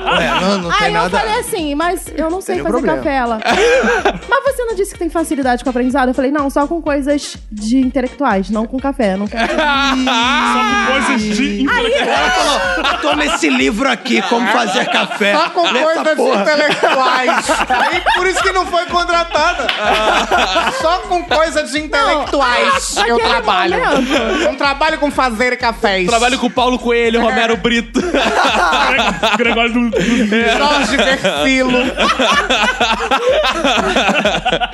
[0.07, 1.19] É, não, não tem Aí eu nada.
[1.19, 2.97] falei assim, mas eu não sei Tem fazer problema.
[2.97, 3.15] café.
[3.17, 3.39] Ela,
[4.29, 6.09] mas você não disse que tem facilidade com o aprendizado?
[6.09, 9.15] Eu falei, não, só com coisas de intelectuais, não com café.
[9.17, 9.37] Não com...
[9.37, 15.35] Só com coisas de Ela falou: toma esse livro aqui, como fazer café.
[15.35, 16.41] Só com coisas porra.
[16.41, 17.49] intelectuais.
[17.91, 19.67] Aí por isso que não foi contratada.
[20.81, 23.75] Só com coisas intelectuais Não, eu naquele trabalho.
[24.43, 26.07] Não trabalho com fazer cafés.
[26.07, 27.99] Trabalho com Paulo Coelho, Romero Brito.
[29.37, 31.79] Gregório do, do Jorge Versilo.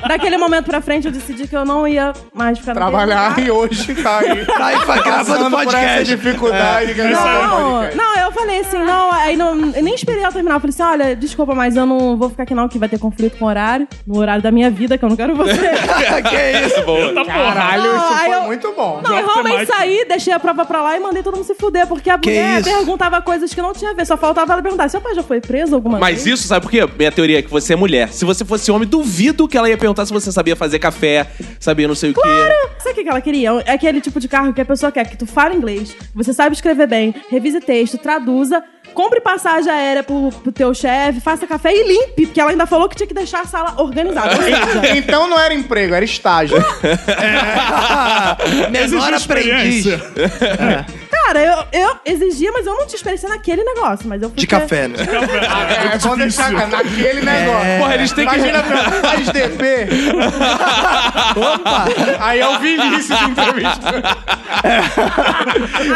[0.08, 3.50] Daquele momento pra frente eu decidi que eu não ia mais ficar no Trabalhar e
[3.50, 4.44] hoje tá aí.
[4.54, 6.16] Tá aí fa- gravando Passando por essa podcast.
[6.16, 7.96] dificuldade que a gente tá no Não, podcast.
[7.96, 10.56] não, eu falei assim, não, aí não, eu nem esperei ela terminar.
[10.56, 12.98] Eu falei assim: olha, desculpa, mas eu não vou ficar aqui não, que vai ter
[12.98, 13.86] conflito com o horário.
[14.06, 15.52] No horário da minha vida, que eu não quero você.
[16.22, 16.74] que isso?
[17.14, 17.24] Tá porra.
[17.24, 19.00] Caralho, Não, isso aí foi eu- muito bom.
[19.02, 21.86] Não, eu realmente saí, deixei a prova pra lá e mandei todo mundo se fuder,
[21.86, 22.70] porque a Que mulher isso?
[22.70, 24.06] perguntava coisas que não tinha a ver.
[24.06, 26.38] Só faltava ela perguntar: seu pai já foi preso alguma Mas vez?
[26.38, 26.86] isso, sabe por quê?
[26.98, 28.08] Minha teoria é que você é mulher.
[28.12, 31.26] Se você fosse homem, duvido que ela ia perguntar se você sabia fazer café,
[31.58, 32.20] sabia não sei o quê.
[32.78, 33.50] Sabe o que que ela queria?
[33.66, 36.54] É aquele tipo de carro que a pessoa quer que tu fale inglês, você sabe
[36.54, 38.62] escrever bem, revise texto, traduza,
[38.94, 42.88] compre passagem aérea pro, pro teu chefe, faça café e limpe, porque ela ainda falou
[42.88, 44.34] que tinha que deixar a sala organizada.
[44.94, 46.56] Então não era emprego, era estágio.
[48.70, 49.86] Menor Existe aprendiz.
[49.86, 50.86] experiência.
[51.26, 51.40] Cara,
[51.72, 54.60] eu, eu exigia, mas eu não te experienciei naquele negócio, mas eu fui De ter-
[54.60, 54.96] café, né?
[55.94, 57.78] É, vamos deixar cara, naquele negócio.
[57.78, 58.62] Porra, eles têm que- Imagina,
[59.02, 59.88] faz DP.
[61.36, 61.84] Opa!
[62.20, 64.02] Aí é o Vinícius entrevistando.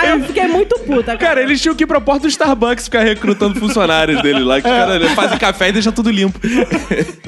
[0.01, 1.19] Aí eu fiquei muito puta, cara.
[1.29, 4.61] Cara, eles tinham que ir pra porta do Starbucks ficar recrutando funcionários dele lá.
[4.61, 6.39] Que os caras fazem café e deixam tudo limpo.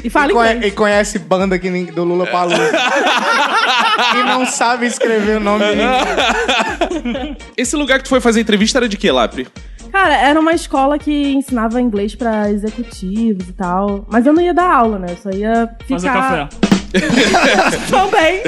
[0.03, 2.57] E fala E, conhe- e conhece banda que nem- do Lula Palusa.
[4.17, 8.89] e não sabe escrever o nome de Esse lugar que tu foi fazer entrevista era
[8.89, 9.49] de quê, Lapri?
[9.91, 14.07] Cara, era uma escola que ensinava inglês pra executivos e tal.
[14.09, 15.09] Mas eu não ia dar aula, né?
[15.11, 15.95] Eu só ia ficar...
[15.95, 16.49] Fazer café.
[17.91, 18.43] Também.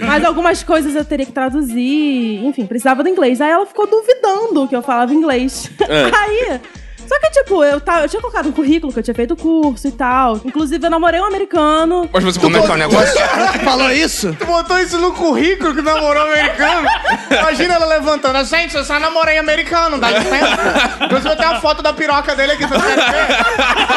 [0.00, 2.44] Mas algumas coisas eu teria que traduzir.
[2.44, 3.40] Enfim, precisava do inglês.
[3.40, 5.70] Aí ela ficou duvidando que eu falava inglês.
[5.88, 6.60] Aí.
[7.08, 9.86] Só que, tipo, eu, tava, eu tinha colocado um currículo que eu tinha feito curso
[9.88, 10.40] e tal.
[10.44, 12.08] Inclusive, eu namorei um americano.
[12.12, 13.18] Mas você Como é que é o negócio?
[13.64, 14.34] Falou isso?
[14.38, 16.88] Tu botou isso no currículo que namorou americano?
[17.30, 18.44] Imagina ela levantando.
[18.44, 20.96] Gente, eu só namorei americano, dá licença.
[21.04, 23.26] Inclusive, eu tenho uma foto da piroca dele aqui, vocês querem ver?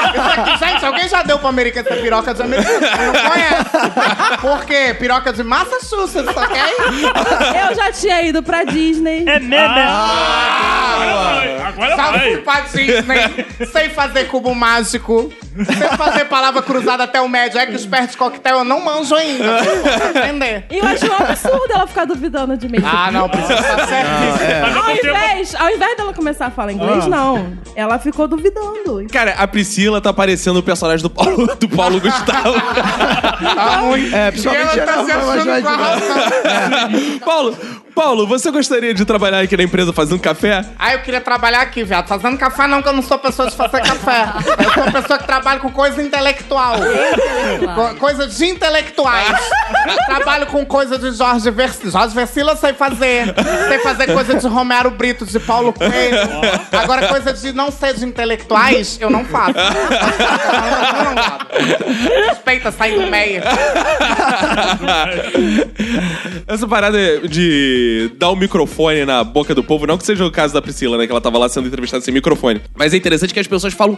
[0.09, 2.81] Isso aqui, gente, alguém já deu pra americano essa piroca dos americanos?
[2.89, 4.39] Não conhece.
[4.41, 4.95] Por quê?
[4.99, 6.59] Piroca de Massachusetts, ok?
[7.69, 9.25] Eu já tinha ido pra Disney.
[9.27, 9.65] É mesmo.
[9.69, 11.61] Agora vai.
[11.61, 12.37] Agora Salve vai.
[12.37, 12.61] pra
[13.01, 13.67] Disney.
[13.71, 15.31] Sei fazer cubo mágico.
[15.65, 17.59] Sei fazer palavra cruzada até o médio.
[17.59, 19.61] É que os perto de coquetel eu não manjo ainda.
[19.63, 20.65] Vou aprender.
[20.69, 22.79] E eu achei um absurdo ela ficar duvidando de mim.
[22.83, 24.09] Ah, não, precisa estar certo.
[24.61, 27.53] Mas Ao invés, ao invés dela começar a falar inglês, não.
[27.75, 29.05] Ela ficou duvidando.
[29.11, 32.53] Cara, a Priscila tá parecendo o personagem do Paulo, do Paulo Gustavo.
[32.53, 34.15] Tá muito.
[34.15, 37.19] É, E principalmente ela tá se achando com a razão.
[37.25, 37.57] Paulo,
[37.95, 40.63] Paulo, você gostaria de trabalhar aqui na empresa fazendo café?
[40.77, 42.07] Ah, eu queria trabalhar aqui, viado.
[42.07, 44.25] Fazendo café não, que eu não sou pessoa de fazer café.
[44.63, 46.75] Eu sou pessoa que trabalha com coisa intelectual.
[47.75, 49.37] Co- coisa de intelectuais.
[50.05, 51.91] Trabalho com coisa de Jorge Versilo.
[51.91, 53.33] Jorge Versilo eu sei fazer.
[53.67, 56.17] Sei fazer coisa de Romero Brito, de Paulo Coelho.
[56.71, 59.53] Agora, coisa de não ser de intelectuais, eu não faço.
[59.57, 61.39] Eu não faço.
[62.29, 63.41] Respeita, sai do meio.
[66.47, 70.53] Essa parada de dar o microfone na boca do povo, não que seja o caso
[70.53, 71.05] da Priscila, né?
[71.05, 72.61] Que ela tava lá sendo entrevistada sem microfone.
[72.79, 73.95] Mas é interessante que as pessoas falam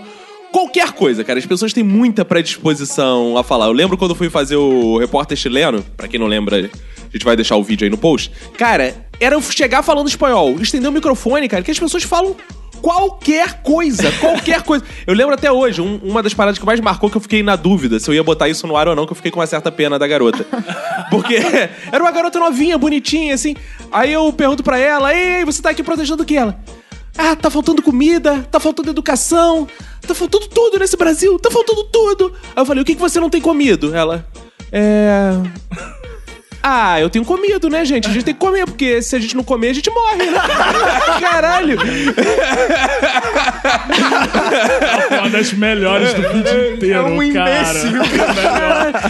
[0.51, 1.39] qualquer coisa, cara.
[1.39, 3.67] As pessoas têm muita predisposição a falar.
[3.67, 7.35] Eu lembro quando fui fazer o repórter chileno, pra quem não lembra, a gente vai
[7.35, 8.31] deixar o vídeo aí no post.
[8.57, 12.35] Cara, era eu chegar falando espanhol, estender o microfone, cara, que as pessoas falam
[12.81, 14.83] qualquer coisa, qualquer coisa.
[15.05, 17.55] Eu lembro até hoje, um- uma das paradas que mais marcou que eu fiquei na
[17.55, 19.45] dúvida se eu ia botar isso no ar ou não, que eu fiquei com uma
[19.47, 20.43] certa pena da garota.
[21.11, 21.35] Porque
[21.91, 23.55] era uma garota novinha, bonitinha, assim.
[23.91, 26.35] Aí eu pergunto pra ela, ei, você tá aqui protestando o que?
[26.35, 26.59] Ela,
[27.21, 29.67] ah, tá faltando comida, tá faltando educação,
[30.05, 32.33] tá faltando tudo nesse Brasil, tá faltando tudo.
[32.55, 33.95] Aí eu falei, o que, que você não tem comido?
[33.95, 34.25] Ela,
[34.71, 35.33] é...
[36.63, 38.07] Ah, eu tenho comido, né, gente?
[38.07, 40.39] A gente tem que comer, porque se a gente não comer, a gente morre, né?
[41.19, 41.77] Caralho!
[45.19, 47.59] Uma das melhores do vídeo inteiro, É um cara.
[47.59, 47.91] imbecil.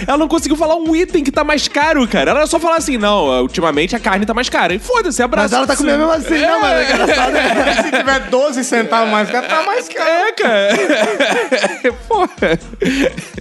[0.08, 2.32] Ela não conseguiu falar um item que tá mais caro, cara.
[2.32, 4.74] Ela só falar assim, não, ultimamente a carne tá mais cara.
[4.74, 5.50] E foda-se, abraço.
[5.50, 7.32] Mas ela tá comendo mesmo assim, não, mas é engraçado.
[7.34, 7.74] né?
[7.84, 10.10] Se tiver 12 centavos mais caro, tá mais caro.
[10.10, 11.94] É, cara.
[12.08, 12.60] Porra.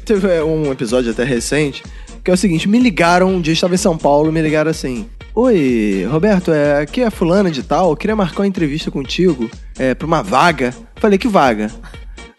[0.04, 1.82] Teve é, um episódio até recente
[2.30, 4.70] que é o seguinte: me ligaram, um dia eu estava em São Paulo, me ligaram
[4.70, 5.06] assim.
[5.34, 9.94] Oi, Roberto, é, aqui é fulana de tal, eu queria marcar uma entrevista contigo é,
[9.94, 10.74] pra uma vaga.
[10.96, 11.70] Falei, que vaga?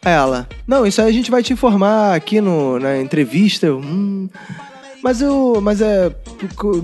[0.04, 3.66] Ela, não, isso aí a gente vai te informar aqui no, na entrevista.
[3.68, 4.30] Eu, hum,
[5.04, 5.60] mas eu.
[5.62, 6.12] Mas é.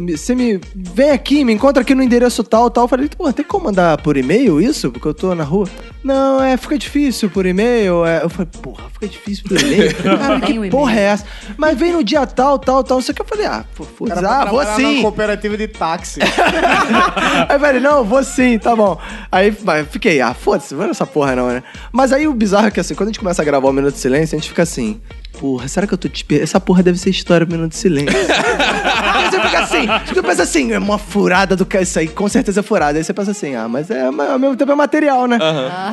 [0.10, 0.60] Você me.
[0.76, 2.86] Vem aqui, me encontra aqui no endereço tal, tal.
[2.86, 4.92] Eu falei, pô, tem como mandar por e-mail isso?
[4.92, 5.68] Porque eu tô na rua.
[6.04, 8.06] Não, é, fica difícil por e-mail.
[8.06, 8.24] É.
[8.24, 9.94] Eu falei, porra, fica difícil por e-mail.
[10.02, 11.26] Cara, o que porra é essa?
[11.58, 12.98] Mas vem no dia tal, tal, tal.
[12.98, 13.22] Não sei o que.
[13.22, 15.02] Eu falei, ah, foda ah, vou sim.
[15.02, 16.20] cooperativa de táxi.
[17.48, 19.00] Aí eu falei, não, vou sim, tá bom.
[19.32, 21.64] Aí mas fiquei, ah, foda-se, vou nessa porra não, né?
[21.92, 23.94] Mas aí o bizarro é que assim, quando a gente começa a gravar o Minuto
[23.94, 25.02] de Silêncio, a gente fica assim,
[25.40, 27.78] porra, será que eu tô te per- Essa porra deve ser história do Minuto de
[27.78, 28.16] Silêncio.
[28.18, 32.28] aí você fica assim, você pensa assim, é uma furada do que isso aí, com
[32.28, 32.98] certeza é furada.
[32.98, 35.38] Aí você pensa assim, ah, mas é, mas ao mesmo tempo é material, né?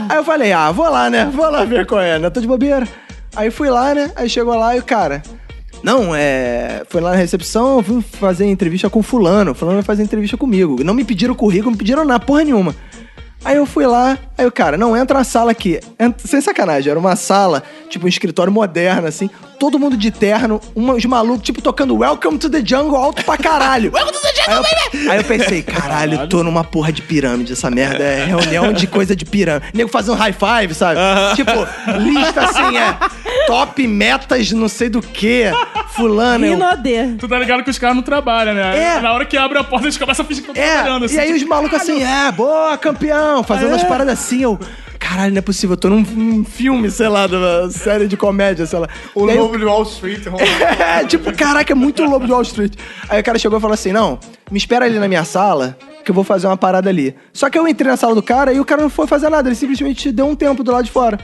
[0.08, 1.30] Aí eu falei, ah, vou lá, né?
[1.32, 2.30] Vou lá ver qual é, né?
[2.30, 2.86] Tô de bobeira.
[3.36, 4.10] Aí fui lá, né?
[4.16, 5.22] Aí chegou lá e o cara.
[5.82, 6.82] Não, é.
[6.88, 9.54] Foi lá na recepção, eu fui fazer entrevista com fulano.
[9.54, 10.82] Fulano vai fazer entrevista comigo.
[10.82, 12.74] Não me pediram currículo, não me pediram nada, porra nenhuma.
[13.44, 15.78] Aí eu fui lá, aí o cara, não, entra na sala aqui.
[16.00, 19.28] Entra- sem sacanagem, era uma sala, tipo um escritório moderno, assim,
[19.60, 23.92] todo mundo de terno, uns malucos, tipo, tocando Welcome to the Jungle alto pra caralho.
[23.94, 27.52] Welcome to the Jungle, aí eu, Aí eu pensei, caralho, tô numa porra de pirâmide,
[27.52, 29.66] essa merda é reunião de coisa de pirâmide.
[29.74, 30.98] Nego fazendo high five, sabe?
[31.36, 31.50] Tipo,
[32.00, 32.96] lista assim, é
[33.46, 35.44] top metas, não sei do que,
[35.90, 36.46] fulano.
[36.46, 37.08] eu- Rinodê.
[37.18, 38.96] Tu tá ligado que os caras não trabalham, né?
[38.96, 39.00] É.
[39.00, 41.04] Na hora que abre a porta, eles começam a fingir que estão É, trabalhando.
[41.04, 43.72] assim, e aí tipo, os malucos assim, é, boa, campeão, fazendo É.
[43.72, 44.58] umas paradas assim, eu...
[44.98, 48.16] Caralho, não é possível, eu tô num, num filme, sei lá, de uma série de
[48.16, 48.88] comédia, sei lá.
[49.14, 50.22] O aí Lobo de Wall Street.
[50.80, 52.72] É, tipo, caraca, é muito lobo de Wall Street.
[53.08, 54.18] Aí o cara chegou e falou assim: não,
[54.50, 57.14] me espera ali na minha sala, que eu vou fazer uma parada ali.
[57.34, 59.46] Só que eu entrei na sala do cara e o cara não foi fazer nada,
[59.48, 61.18] ele simplesmente deu um tempo do lado de fora.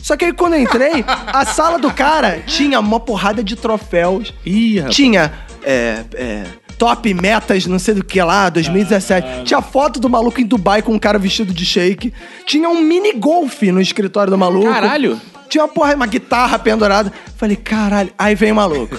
[0.00, 4.32] Só que aí quando eu entrei, a sala do cara tinha uma porrada de troféus.
[4.46, 4.94] Ih, rapaz.
[4.94, 5.32] Tinha
[5.64, 6.44] é, é,
[6.78, 9.44] top metas, não sei do que lá, 2017.
[9.44, 12.12] Tinha foto do maluco em Dubai com um cara vestido de shake.
[12.46, 14.68] Tinha um mini golfe no escritório do maluco.
[14.68, 15.20] Caralho.
[15.48, 17.12] Tinha uma porra, uma guitarra pendurada.
[17.36, 18.10] Falei, caralho.
[18.18, 18.98] Aí vem o maluco.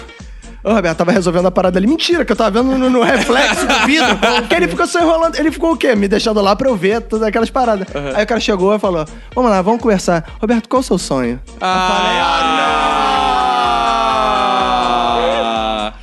[0.66, 1.86] Ô, Roberto, tava resolvendo a parada ali.
[1.86, 4.18] Mentira, que eu tava vendo no, no reflexo do vidro.
[4.50, 5.36] que ele ficou só enrolando.
[5.36, 5.94] Ele ficou o quê?
[5.96, 7.88] Me deixando lá pra eu ver todas aquelas paradas.
[8.16, 9.06] Aí o cara chegou e falou:
[9.36, 10.28] Vamos lá, vamos conversar.
[10.42, 11.40] Roberto, qual é o seu sonho?
[11.62, 13.35] Ah,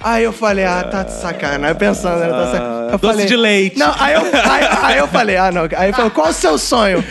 [0.02, 1.66] Aí eu falei, ah, tá de sacanagem.
[1.66, 2.28] Aí pensando, né?
[2.28, 2.92] Tá de sacanagem.
[2.92, 3.78] Eu doce falei, de leite.
[3.78, 5.62] Não, aí eu, aí, aí eu falei, ah, não.
[5.76, 7.04] Aí ele falou, qual o seu sonho?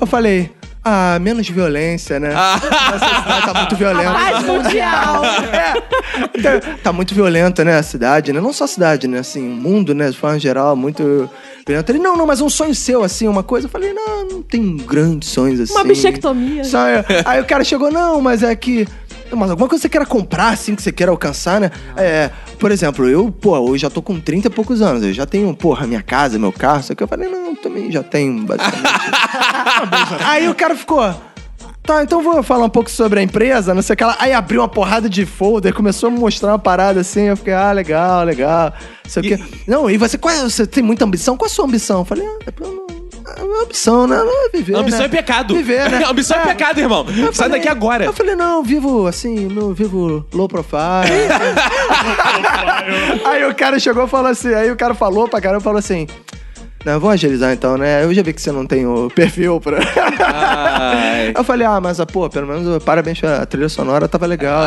[0.00, 0.50] Eu falei,
[0.84, 2.30] ah, menos violência, né?
[2.32, 4.12] Essa cidade tá muito violenta.
[4.12, 5.22] Paz mundial.
[5.24, 5.80] É.
[6.40, 8.40] Tá, tá muito violenta, né, a cidade, né?
[8.40, 9.18] Não só a cidade, né?
[9.18, 11.28] Assim, o mundo, né, de forma geral, muito
[11.66, 11.90] violento.
[11.90, 13.66] Ele, não, não, mas um sonho seu, assim, uma coisa.
[13.66, 15.72] Eu falei, não, não tem grandes sonhos assim.
[15.74, 16.64] Uma bichectomia.
[16.64, 17.04] Sonho.
[17.24, 18.88] Aí o cara chegou, não, mas é que.
[19.32, 21.70] Mas alguma coisa que você queira comprar, assim, que você queira alcançar, né?
[21.96, 25.02] É, por exemplo, eu, pô, hoje já tô com 30 e poucos anos.
[25.02, 27.02] Eu já tenho, porra, minha casa, meu carro, isso aqui.
[27.02, 28.84] Eu falei, não, também já tenho, basicamente.
[30.24, 31.02] Aí o cara ficou.
[31.88, 34.14] Tá, então vou falar um pouco sobre a empresa, não sei o que lá.
[34.18, 37.22] Aí abriu uma porrada de folder, começou a me mostrar uma parada assim.
[37.22, 38.74] Eu fiquei, ah, legal, legal.
[39.04, 39.44] Não sei o quê.
[39.66, 41.34] Não, e você, qual é, você tem muita ambição?
[41.34, 42.00] Qual é a sua ambição?
[42.00, 42.38] Eu falei, ah,
[43.36, 44.16] eu não- A ambição, né?
[44.16, 44.76] Não é viver.
[44.76, 45.04] Ambição né?
[45.06, 45.54] é pecado.
[45.54, 46.04] Viver, né?
[46.08, 47.04] Ambição é, pecado, irmão.
[47.06, 48.04] Sai falei- daqui agora.
[48.04, 50.78] Eu falei, não, vivo assim, eu vivo low profile.
[53.24, 56.06] aí o cara chegou e falou assim, aí o cara falou pra caramba, falou assim.
[56.84, 58.04] Não, vamos agilizar então, né?
[58.04, 59.78] Eu já vi que você não tem o perfil pra.
[60.24, 61.32] Ai.
[61.36, 64.62] Eu falei, ah, mas, pô, pelo menos parabéns a trilha sonora, tava legal.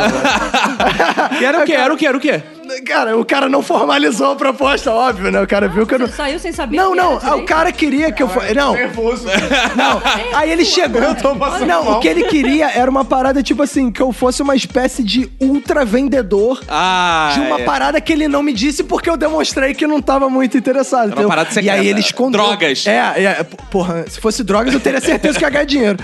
[1.41, 1.74] era o quê?
[1.74, 2.05] Era o quê?
[2.05, 2.43] Era o quê?
[2.86, 5.41] Cara, o cara não formalizou a proposta, óbvio, né?
[5.41, 6.07] O cara viu que eu não.
[6.07, 8.53] Você saiu sem saber Não, não, era ah, o cara queria que eu fosse.
[8.53, 9.25] Não, Nervoso.
[9.75, 10.01] não.
[10.38, 11.01] Aí ele chegou.
[11.67, 15.03] Não, o que ele queria era uma parada tipo assim, que eu fosse uma espécie
[15.03, 17.63] de ultra vendedor Ah, de uma é.
[17.63, 21.07] parada que ele não me disse porque eu demonstrei que não tava muito interessado.
[21.11, 21.27] entendeu?
[21.27, 21.79] parada E secreta.
[21.79, 22.41] aí ele escondeu.
[22.41, 22.86] Drogas.
[22.88, 25.97] É, é, porra, se fosse drogas eu teria certeza que ia ganhar dinheiro.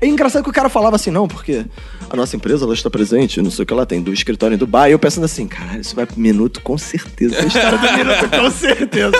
[0.00, 1.64] É engraçado que o cara falava assim, não, porque
[2.08, 4.58] a nossa empresa ela está presente, não sei o que ela tem, do escritório em
[4.58, 4.90] Dubai.
[4.90, 7.40] E eu pensando assim, caralho, isso vai pro minuto com certeza.
[7.40, 9.12] A história do minuto com certeza.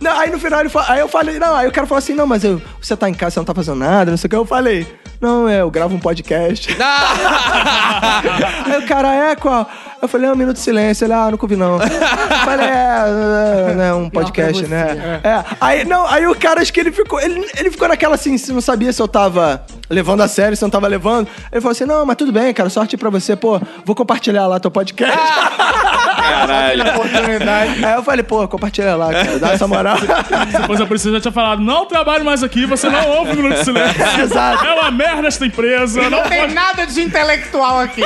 [0.00, 2.14] Não, aí no final ele fa- aí eu falei, não, aí o cara falou assim,
[2.14, 4.30] não, mas eu, você tá em casa, você não tá fazendo nada, não sei o
[4.30, 4.36] que.
[4.36, 4.86] Eu falei,
[5.20, 6.68] não, é, eu gravo um podcast.
[8.64, 9.68] Aí o cara, é qual?
[10.00, 11.04] Eu falei, é um minuto de silêncio.
[11.04, 11.74] Ele, ah, nunca ouvi não.
[11.80, 11.88] Eu
[12.44, 14.68] falei, é, é, né, um podcast, você.
[14.68, 15.20] né?
[15.22, 15.44] É.
[15.60, 18.52] Aí, não, aí o cara, acho que ele ficou, ele, ele ficou naquela assim, se
[18.52, 21.28] não sabia se eu tava levando a sério, se eu não tava levando.
[21.52, 24.58] Ele falou assim, não, mas tudo bem, cara, sorte pra você, pô, vou compartilhar lá
[24.58, 25.16] teu podcast.
[26.16, 26.82] Caralho.
[26.88, 27.84] Oportunidade.
[27.84, 29.96] Aí eu falei, pô, compartilha lá, cara, dá essa moral.
[30.60, 33.58] Depois a Priscila já tinha falado: não trabalho mais aqui, você não ouve o Minuto
[33.58, 34.02] de Silêncio.
[34.22, 34.64] Exato.
[34.64, 36.02] É uma merda esta empresa.
[36.02, 38.00] Não, Não tem nada de intelectual aqui.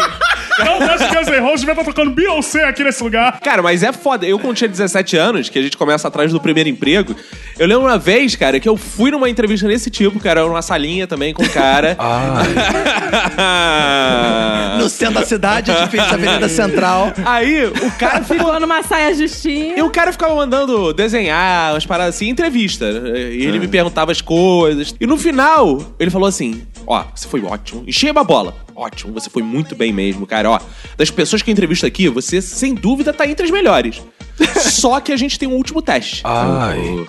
[0.58, 3.38] não deixa que Guns N' Roses devia estar tocando Beyoncé aqui nesse lugar.
[3.40, 4.26] Cara, mas é foda.
[4.26, 7.14] Eu, quando tinha 17 anos, que a gente começa atrás do primeiro emprego,
[7.58, 11.06] eu lembro uma vez, cara, que eu fui numa entrevista desse tipo, cara, numa salinha
[11.06, 11.75] também com o cara.
[14.78, 17.12] No centro da cidade, difícil, Avenida Central.
[17.24, 18.58] Aí, o cara ficou.
[18.60, 19.76] Numa saia justinha.
[19.76, 22.84] E o cara ficava mandando desenhar, umas paradas assim, entrevista.
[22.84, 24.94] E ele me perguntava as coisas.
[25.00, 27.84] E no final, ele falou assim: Ó, você foi ótimo.
[27.86, 28.54] Enchei a bola.
[28.74, 30.50] Ótimo, você foi muito bem mesmo, cara.
[30.50, 30.60] Ó,
[30.96, 34.02] das pessoas que eu entrevisto aqui, você sem dúvida tá entre as melhores.
[34.60, 36.20] Só que a gente tem um último teste.
[36.24, 37.04] Ai.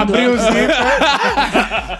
[0.00, 0.70] Abriu o zíper.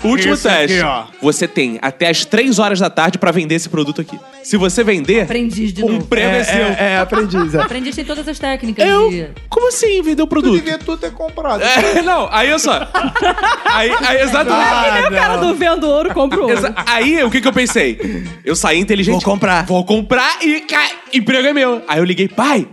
[0.05, 0.81] último Isso aqui, teste.
[0.83, 1.05] ó.
[1.21, 4.19] Você tem até as 3 horas da tarde pra vender esse produto aqui.
[4.43, 6.07] Se você vender, Aprendiz de um novo.
[6.07, 6.55] prêmio é, seu.
[6.65, 7.61] É, é, aprendiz, é.
[7.61, 9.11] Aprendiz tem todas as técnicas Eu?
[9.11, 9.29] de...
[9.49, 10.55] Como assim vender o Tu produto?
[10.55, 11.63] devia tu ter comprado.
[11.63, 12.89] É, não, aí eu só.
[13.67, 14.69] Aí, aí exatamente.
[14.69, 16.53] É que nem o cara do vendo ouro, compra ouro.
[16.53, 18.25] Exa- Aí, o que que eu pensei?
[18.45, 19.15] Eu saí inteligente.
[19.15, 19.67] Vou comprar.
[19.67, 21.83] Vou comprar e ca- emprego é meu.
[21.87, 22.67] Aí eu liguei, pai.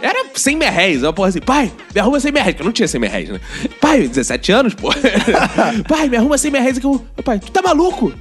[0.00, 1.02] Era 100 mil reais.
[1.02, 2.56] Uma porra assim, pai, me arruma 100 mil reais.
[2.56, 3.40] Que eu não tinha 100 mil reais, né?
[3.80, 4.90] Pai, 17 anos, pô.
[5.88, 6.74] pai, me arruma 100 mil.
[6.74, 7.06] Que eu...
[7.24, 8.12] Pai, tu tá maluco?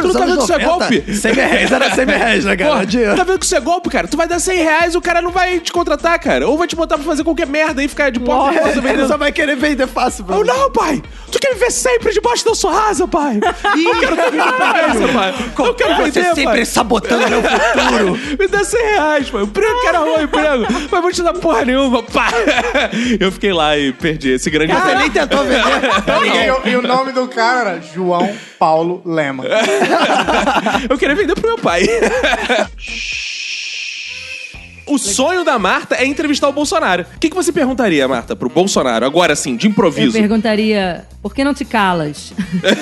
[0.00, 1.14] Tu não tá vendo que isso é 90, golpe?
[1.16, 2.70] 100 reais era 100 reais, né, cara?
[2.70, 3.16] Porra, Dinheiro.
[3.16, 4.08] tá vendo que isso é golpe, cara?
[4.08, 6.48] Tu vai dar 100 reais e o cara não vai te contratar, cara.
[6.48, 9.06] Ou vai te botar pra fazer qualquer merda e ficar de porta em porta Ele
[9.06, 10.24] só vai querer vender fácil.
[10.24, 10.52] pra Eu você.
[10.52, 11.02] não, pai!
[11.30, 13.40] Tu quer me ver sempre debaixo da sua rasa, pai?
[13.76, 15.34] Ih, quero ter vida pra essa, pai.
[15.58, 16.64] Eu quero Você vender, sempre pai.
[16.64, 18.18] sabotando meu futuro.
[18.38, 19.40] Me dá 100 reais, pai.
[19.42, 20.66] O emprego que era ruim, emprego.
[20.90, 22.32] Mas vou te dar porra nenhuma, pai.
[23.18, 25.62] Eu fiquei lá e perdi esse grande Você até nem tentou vender.
[26.46, 28.32] E, o- e o nome do cara era João
[28.64, 29.44] Paulo Lema.
[30.88, 31.82] Eu queria vender pro meu pai.
[34.86, 37.04] O sonho da Marta é entrevistar o Bolsonaro.
[37.14, 39.04] O que, que você perguntaria, Marta, pro Bolsonaro?
[39.04, 40.12] Agora sim, de Eu improviso.
[40.12, 42.32] perguntaria, por que não te calas?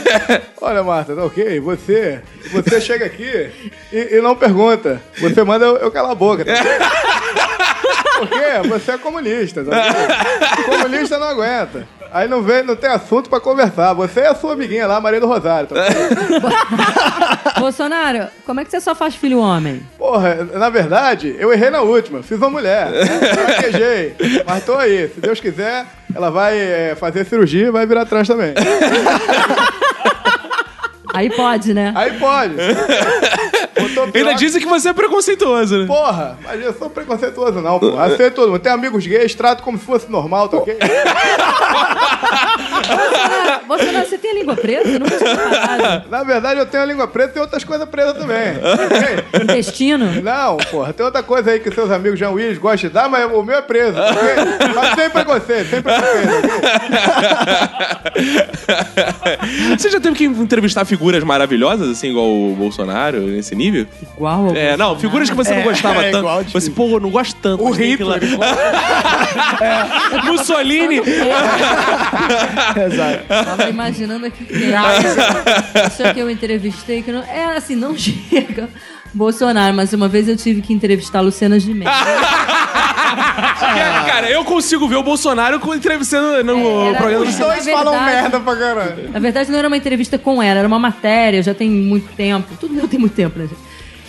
[0.63, 1.59] Olha, Marta, tá ok?
[1.59, 2.21] Você,
[2.53, 3.51] você chega aqui
[3.93, 5.03] e, e não pergunta.
[5.19, 6.45] Você manda eu, eu calar a boca.
[6.45, 6.53] Tá?
[6.53, 6.63] ok?
[8.23, 8.69] Por quê?
[8.69, 9.65] Você é comunista.
[9.65, 9.71] Tá?
[9.89, 10.65] ok?
[10.65, 11.89] Comunista não aguenta.
[12.13, 13.95] Aí não vem, não tem assunto pra conversar.
[13.95, 15.67] Você é a sua amiguinha lá, Maria do Rosário.
[15.67, 15.77] Tá?
[17.59, 19.83] Bolsonaro, como é que você só faz filho homem?
[19.97, 22.23] Porra, na verdade, eu errei na última.
[22.23, 22.89] Fiz uma mulher.
[23.35, 24.15] Fraquejei.
[24.47, 25.09] Mas tô aí.
[25.09, 28.53] Se Deus quiser, ela vai é, fazer cirurgia e vai virar trans também.
[31.15, 31.93] Aí pode, né?
[31.95, 32.55] Aí pode.
[34.15, 35.87] Ainda dizem que você é preconceituoso, né?
[35.87, 37.99] Porra, mas eu sou preconceituoso não, pô.
[37.99, 38.61] Aceito todo mundo.
[38.61, 40.77] Tem amigos gays, trato como se fosse normal, tá ok?
[42.83, 44.89] Bolsonaro, Bolsonaro, você tem a língua presa?
[44.89, 46.05] Eu nunca tinha.
[46.11, 48.55] Na verdade, eu tenho a língua preta e tem outras coisas presas também.
[48.59, 49.25] ok?
[49.43, 50.23] Intestino?
[50.23, 53.31] Não, porra, tem outra coisa aí que seus amigos Jean Willis gostam de dar, mas
[53.33, 54.19] o meu é preso, tá ok?
[54.75, 56.51] Mas sem preconceito, sem preconceito, ok?
[59.79, 63.62] Você já teve que entrevistar figuras maravilhosas, assim, igual o Bolsonaro, nesse nível?
[63.69, 66.19] Igual ao É, não, figuras que você não gostava é tanto.
[66.19, 67.63] igual, você, pô, eu não gosto tanto.
[67.63, 68.21] O Hitler.
[69.61, 70.23] É.
[70.27, 70.97] Mussolini.
[72.87, 73.25] Exato.
[73.29, 74.77] Tava imaginando aqui que é.
[75.89, 77.23] Isso que eu entrevistei, que não.
[77.23, 78.69] É assim, não chega.
[79.15, 81.91] Bolsonaro, mas uma vez eu tive que entrevistar a Luciana Gimenez.
[83.13, 87.65] Cara, cara, eu consigo ver o Bolsonaro com- entrevistando no Era- programa do Os dois
[87.69, 89.11] falam merda pra caralho.
[89.11, 92.49] Na verdade, não era uma entrevista com ela, era uma matéria, já tem muito tempo.
[92.61, 93.47] Tudo meu tem muito tempo, né?
[93.47, 93.61] gente?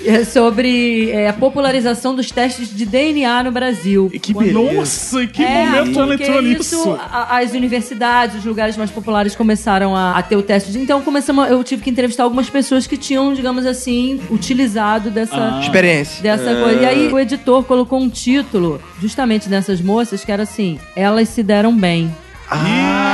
[0.06, 4.10] É sobre é, a popularização dos testes de DNA no Brasil.
[4.22, 4.74] Que beleza.
[4.74, 7.00] Nossa, em que É, momento ela entrou isso, nisso?
[7.00, 10.80] a- as universidades, os lugares mais populares começaram a, a ter o teste de.
[10.80, 15.60] Então começamos, eu tive que entrevistar algumas pessoas que tinham, digamos assim, utilizado dessa.
[15.62, 16.22] Experiência.
[16.22, 16.82] Dessa coisa.
[16.82, 21.42] E aí o editor colocou um título justamente dessas moças que era assim: Elas se
[21.44, 22.14] deram bem.
[22.50, 23.13] Ai.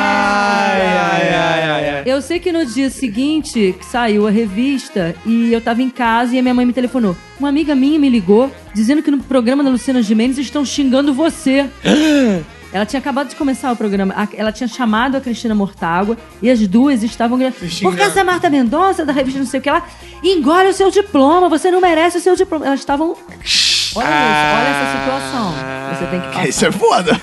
[2.20, 6.36] Eu sei que no dia seguinte que saiu a revista e eu tava em casa
[6.36, 7.16] e a minha mãe me telefonou.
[7.40, 11.70] Uma amiga minha me ligou dizendo que no programa da Luciana Gimenez estão xingando você.
[12.74, 14.14] Ela tinha acabado de começar o programa.
[14.34, 17.72] Ela tinha chamado a Cristina Mortágua e as duas estavam gritando.
[17.84, 19.88] Porque essa Marta Mendonça, da revista não sei o que lá,
[20.22, 22.66] engole o seu diploma, você não merece o seu diploma.
[22.66, 23.12] Elas estavam.
[23.12, 25.54] Olha isso, olha essa situação.
[25.96, 26.50] Você tem que passar.
[26.50, 27.16] Isso é foda.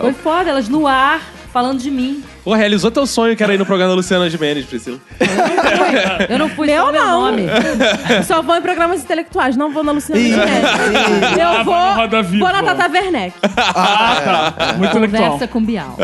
[0.00, 1.20] Foi foda, elas no ar,
[1.52, 2.22] falando de mim.
[2.46, 4.98] Pô, realizou teu sonho que era ir no programa da Luciana Gimenez, Priscila.
[6.28, 7.20] Eu não fui Meu só meu não.
[7.22, 7.42] nome.
[8.24, 10.20] Só vou em programas intelectuais, não vou na Luciana.
[10.22, 10.64] Gimenez.
[11.36, 13.34] Eu Ah, vou, no Roda vou na Tata Werneck.
[13.42, 14.72] Ah, tá.
[14.78, 15.22] Muito intelectual.
[15.32, 15.96] Conversa com Bial.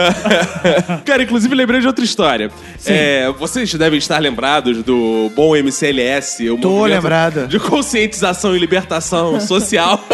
[1.07, 2.51] Cara, inclusive lembrei de outra história.
[2.87, 7.47] É, vocês devem estar lembrados do bom MCLS, o Tô movimento lembrado.
[7.47, 10.05] de conscientização e libertação social.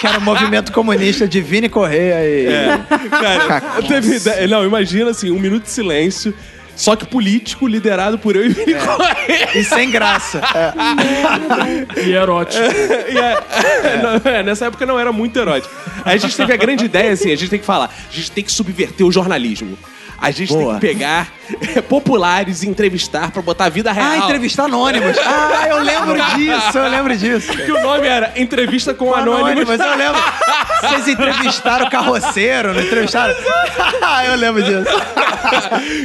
[0.00, 2.46] Que era o movimento comunista de Vini Correia e.
[2.46, 2.78] É.
[3.08, 6.34] Cara, teve não, imagina assim, um minuto de silêncio,
[6.74, 9.48] só que político liderado por eu e Vini Correia.
[9.58, 10.40] E sem graça.
[10.54, 10.72] É.
[12.06, 12.62] E erótico.
[13.12, 15.74] E é- não, é, nessa época não era muito erótico.
[16.04, 18.30] Aí a gente teve a grande ideia, assim, a gente tem que falar, a gente
[18.30, 19.76] tem que subverter o jornalismo.
[20.20, 20.72] A gente Boa.
[20.72, 21.28] tem que pegar
[21.76, 24.08] é, populares e entrevistar pra botar a vida real.
[24.10, 25.16] Ah, entrevista anônimos.
[25.60, 27.52] Ah, eu lembro disso, eu lembro disso.
[27.52, 29.68] Que o nome era Entrevista com Anônimos.
[29.68, 30.22] Anônimos, eu lembro.
[30.80, 33.34] Vocês entrevistaram o carroceiro, não entrevistaram?
[34.02, 34.86] Ah, eu lembro disso.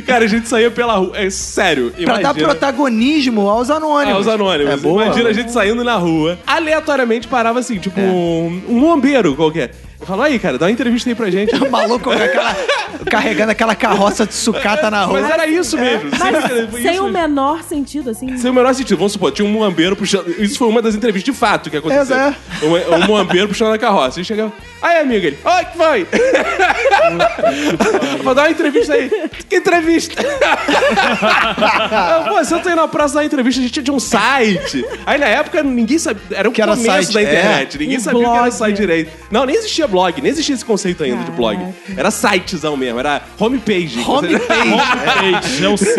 [0.06, 1.12] Cara, a gente saía pela rua.
[1.16, 2.34] É sério, Pra imagina.
[2.34, 4.16] dar protagonismo aos anônimos.
[4.18, 4.74] Ah, os anônimos.
[4.74, 5.06] É boa.
[5.06, 6.38] Imagina a gente saindo na rua.
[6.46, 9.72] Aleatoriamente parava assim, tipo um, um bombeiro qualquer.
[10.04, 11.54] Eu falo, aí, cara, dá uma entrevista aí pra gente.
[11.64, 12.54] O maluco com aquela,
[13.10, 15.22] carregando aquela carroça de sucata na rua.
[15.22, 16.10] Mas era isso mesmo.
[16.12, 16.20] Mas
[16.74, 17.10] sem isso o mesmo.
[17.10, 18.38] menor sentido, assim.
[18.38, 18.98] Sem o menor sentido.
[18.98, 20.28] Vamos supor, tinha um muambeiro puxando.
[20.42, 22.18] Isso foi uma das entrevistas de fato que aconteceu.
[22.18, 24.20] É, Um, um muambeiro puxando a carroça.
[24.20, 24.52] E chegava.
[24.82, 25.40] Aí, amigo, ele.
[25.42, 26.06] Oi, que foi?
[28.22, 29.10] Vou dar uma entrevista aí.
[29.48, 30.22] Que entrevista?
[32.28, 34.86] Eu, Pô, senta aí na praça uma entrevista, a gente tinha de um site.
[35.06, 36.22] Aí na época ninguém sabia.
[36.32, 37.24] Era o Que era começo site, da é.
[37.24, 37.78] internet.
[37.78, 39.12] Ninguém E sabia o que era site direito.
[39.32, 41.60] Não, nem existia blog, nem existia esse conceito ainda de blog.
[41.96, 44.00] Era sitezão mesmo, era homepage.
[44.00, 44.40] Homepage.
[44.40, 45.94] Page, é o sítio.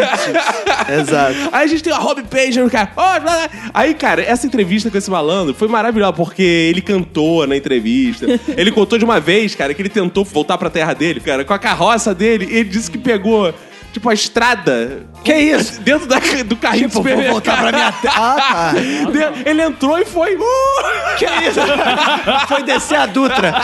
[1.00, 1.36] Exato.
[1.52, 2.90] Aí a gente tem uma homepage no cara.
[3.72, 8.26] Aí, cara, essa entrevista com esse malandro foi maravilhosa, porque ele cantou na entrevista.
[8.56, 11.54] ele contou de uma vez, cara, que ele tentou voltar pra terra dele, cara, com
[11.54, 13.54] a carroça dele, e ele disse que pegou,
[13.94, 15.06] tipo, a estrada.
[15.24, 15.80] Que isso?
[15.80, 18.14] Dentro da- do carrinho Tipo, do vou voltar pra minha terra.
[18.36, 18.74] Ah, tá.
[19.48, 20.36] Ele entrou e foi.
[20.36, 20.42] Uh,
[21.18, 21.60] Que isso?
[22.48, 23.54] Foi descer a Dutra.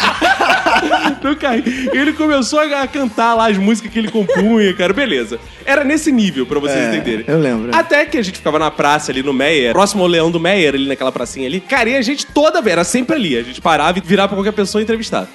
[1.23, 1.91] no carrinho.
[1.93, 4.93] E ele começou a cantar lá as músicas que ele compunha, cara.
[4.93, 5.39] Beleza.
[5.67, 7.25] Era nesse nível, pra vocês É, entenderem.
[7.29, 7.71] eu lembro.
[7.77, 10.75] Até que a gente ficava na praça ali no Meyer, próximo ao Leão do Meyer,
[10.75, 11.61] ali naquela pracinha ali.
[11.61, 13.37] Cara, e a gente toda vez, era sempre ali.
[13.37, 15.29] A gente parava e virava pra qualquer pessoa e entrevistava.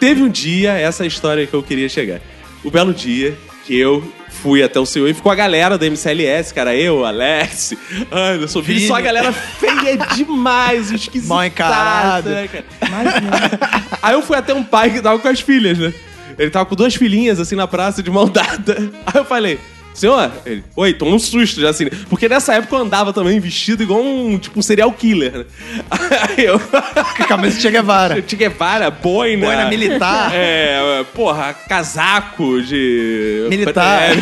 [0.00, 2.20] Teve um dia, essa é história que eu queria chegar.
[2.64, 3.36] O belo dia
[3.70, 4.02] que eu
[4.42, 6.74] fui até o seu e ficou a galera da MCLS, cara.
[6.74, 7.72] Eu, Alex,
[8.10, 8.80] Anderson, Vini.
[8.80, 8.88] Vini.
[8.88, 11.32] Só a galera feia demais, esquisita.
[11.32, 12.30] Mal encarado.
[12.30, 12.64] né, cara?
[14.02, 15.94] Aí eu fui até um pai que tava com as filhas, né?
[16.36, 18.90] Ele tava com duas filhinhas, assim, na praça, de mão dada.
[19.06, 19.60] Aí eu falei,
[19.94, 20.30] senhor?
[20.46, 21.84] Ele, oi, tomou um susto já, assim.
[21.84, 21.90] né?
[22.08, 25.44] Porque nessa época eu andava também vestido igual um, tipo, um serial killer, né?
[26.36, 26.60] Aí eu...
[27.28, 28.24] Camisa de Che Guevara.
[28.26, 29.46] Che Guevara, boina.
[29.46, 30.30] Boina militar.
[30.40, 33.46] É, porra, casaco de...
[33.48, 34.02] Militar.
[34.02, 34.16] É,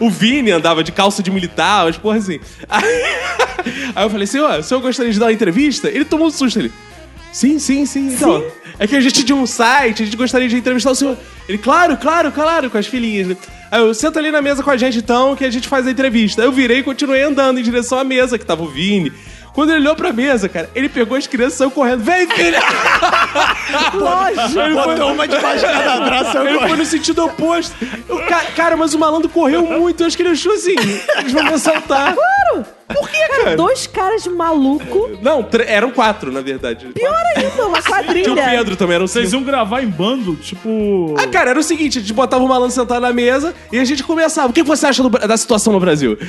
[0.00, 2.40] o Vini andava de calça de militar, umas porra assim.
[2.68, 3.02] Aí,
[3.94, 5.88] aí eu falei, senhor, o senhor gostaria de dar uma entrevista?
[5.88, 6.72] Ele tomou um susto, ele...
[7.32, 8.14] Sim, sim, sim.
[8.14, 8.44] Então,
[8.78, 11.16] é que a gente tinha um site, a gente gostaria de entrevistar o senhor.
[11.48, 13.28] Ele, claro, claro, claro, com as filhinhas.
[13.28, 13.36] né?
[13.70, 15.90] Aí eu, senta ali na mesa com a gente então, que a gente faz a
[15.90, 16.42] entrevista.
[16.42, 19.12] Aí eu virei e continuei andando em direção à mesa, que tava o Vini.
[19.52, 22.02] Quando ele olhou pra mesa, cara, ele pegou as crianças e saiu correndo.
[22.04, 22.60] Vem, filha!
[23.94, 24.60] Lógico.
[24.60, 26.36] Ele foi- Botou uma debaixo de cada braço.
[26.38, 27.74] eu ele foi no sentido oposto.
[28.08, 30.02] O ca- cara, mas o malandro correu muito.
[30.02, 30.76] Eu acho que ele achou assim.
[31.18, 32.14] Eles vão me assaltar.
[32.14, 32.66] Claro.
[32.88, 33.56] Por que, cara?
[33.56, 35.18] Dois caras de maluco.
[35.22, 36.86] Não, tre- eram quatro, na verdade.
[36.94, 38.44] Pior ainda, uma Tinha o quadrilha.
[38.50, 39.32] Pedro também, eram Vocês seis.
[39.32, 41.14] iam gravar em bando, tipo.
[41.18, 43.84] Ah, cara, era o seguinte: a gente botava o malandro sentado na mesa e a
[43.84, 44.48] gente começava.
[44.48, 46.16] O que você acha do da situação no Brasil?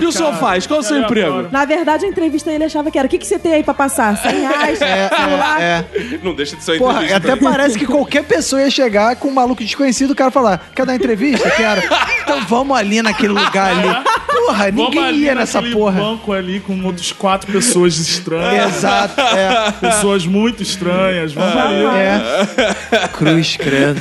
[0.00, 0.66] E o senhor faz?
[0.66, 1.48] Qual é o seu emprego?
[1.50, 3.74] Na verdade, a entrevista ele achava que era: o que, que você tem aí pra
[3.74, 4.16] passar?
[4.16, 5.60] 100 reais, celular.
[5.60, 5.84] É.
[6.22, 7.32] Não deixa de ser uma Porra, entrevista.
[7.32, 10.86] até parece que qualquer pessoa ia chegar com um maluco desconhecido, o cara falar, quer
[10.86, 11.50] dar entrevista?
[11.50, 11.82] Quero.
[12.22, 14.04] Então vamos ali naquele lugar ali.
[14.28, 16.00] Porra, Vamos ninguém ali ia nessa naquele porra.
[16.00, 18.76] banco ali com outros quatro pessoas estranhas.
[18.76, 19.72] Exato, é.
[19.80, 21.32] Pessoas muito estranhas.
[21.32, 21.84] Vamos ali.
[21.84, 23.08] É.
[23.08, 24.00] Cruz, credo.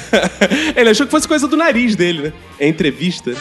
[0.76, 2.34] Ele achou que fosse coisa do nariz dele, né?
[2.60, 3.32] É entrevista.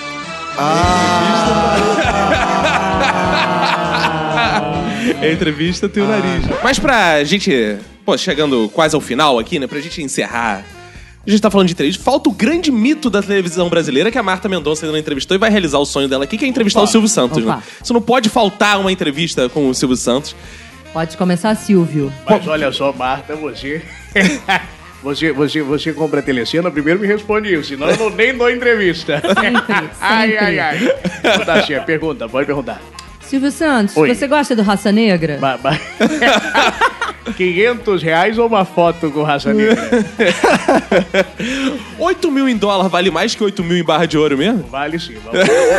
[5.20, 6.44] É entrevista tem o nariz.
[6.62, 9.66] Mas pra gente, pô, chegando quase ao final aqui, né?
[9.66, 10.64] Pra gente encerrar.
[11.26, 12.02] A gente tá falando de entrevista.
[12.04, 15.38] Falta o grande mito da televisão brasileira que a Marta Mendonça ainda não entrevistou e
[15.38, 17.56] vai realizar o sonho dela aqui, que é entrevistar o Silvio Santos, Opa.
[17.56, 17.62] né?
[17.82, 20.36] Isso não pode faltar uma entrevista com o Silvio Santos.
[20.92, 22.12] Pode começar, Silvio.
[22.28, 23.82] Mas olha só, Marta, você.
[25.02, 28.50] Você, você, você compra a telecena, primeiro me responde isso, senão eu não, nem dou
[28.50, 29.22] entrevista.
[30.00, 30.44] ai, sempre.
[30.44, 31.44] ai, ai.
[31.44, 32.80] Dacia, pergunta, pode perguntar.
[33.20, 34.12] Silvio Santos, Oi.
[34.12, 35.36] você gosta do Raça Negra?
[35.38, 35.78] Ba- ba-
[37.34, 39.76] 500 reais ou uma foto com raça negra?
[41.98, 44.64] 8 mil em dólar vale mais que 8 mil em barra de ouro mesmo?
[44.70, 45.14] Vale sim.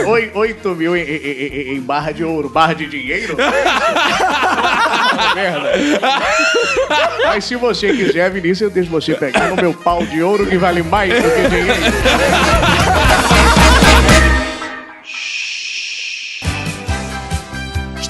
[0.07, 3.35] Oi, 8 mil em, em- em- em barra de ouro, barra de dinheiro?
[5.35, 5.71] Merda.
[7.25, 10.57] Mas se você quiser, Vinícius, eu deixo você pegar no meu pau de ouro que
[10.57, 11.73] vale mais do que dinheiro.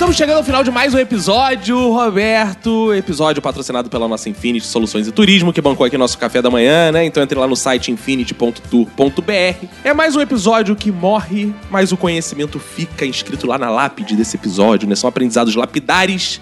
[0.07, 2.93] Estamos chegando ao final de mais um episódio, Roberto.
[2.93, 6.93] Episódio patrocinado pela nossa Infinity Soluções e Turismo, que bancou aqui nosso café da manhã,
[6.93, 7.03] né?
[7.03, 9.67] Então entre lá no site infinity.tour.br.
[9.83, 14.37] É mais um episódio que morre, mas o conhecimento fica inscrito lá na lápide desse
[14.37, 14.95] episódio, né?
[14.95, 16.39] São aprendizados lapidares.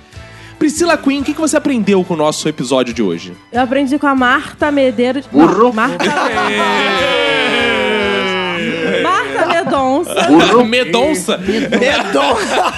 [0.59, 3.34] Priscila Queen, o que que você aprendeu com o nosso episódio de hoje?
[3.51, 5.26] Eu aprendi com a Marta Medeiros.
[5.26, 5.74] Burro.
[5.74, 6.05] Marta.
[10.05, 11.37] Marta Medonça.
[11.37, 12.73] Medonça!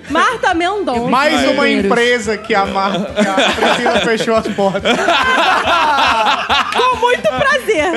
[0.10, 1.10] Marta Mendonça.
[1.10, 2.92] Mais uma empresa que a, Mar...
[2.92, 4.82] que a Priscila fechou as portas.
[6.74, 7.92] Com muito prazer.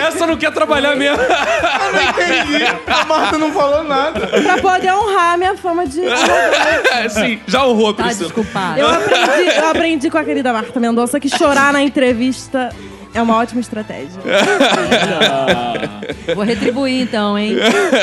[0.00, 1.22] Essa não quer trabalhar mesmo.
[1.22, 2.64] Eu não entendi.
[2.86, 4.26] A Marta não falou nada.
[4.26, 6.00] pra poder honrar a minha fama de.
[7.10, 8.28] Sim, já honrou, Tá Priscila.
[8.28, 8.80] desculpado.
[8.80, 12.70] Eu aprendi, eu aprendi com a querida Marta Mendonça que chorar na entrevista
[13.16, 14.12] é uma ótima estratégia.
[16.34, 17.56] Vou retribuir então, hein?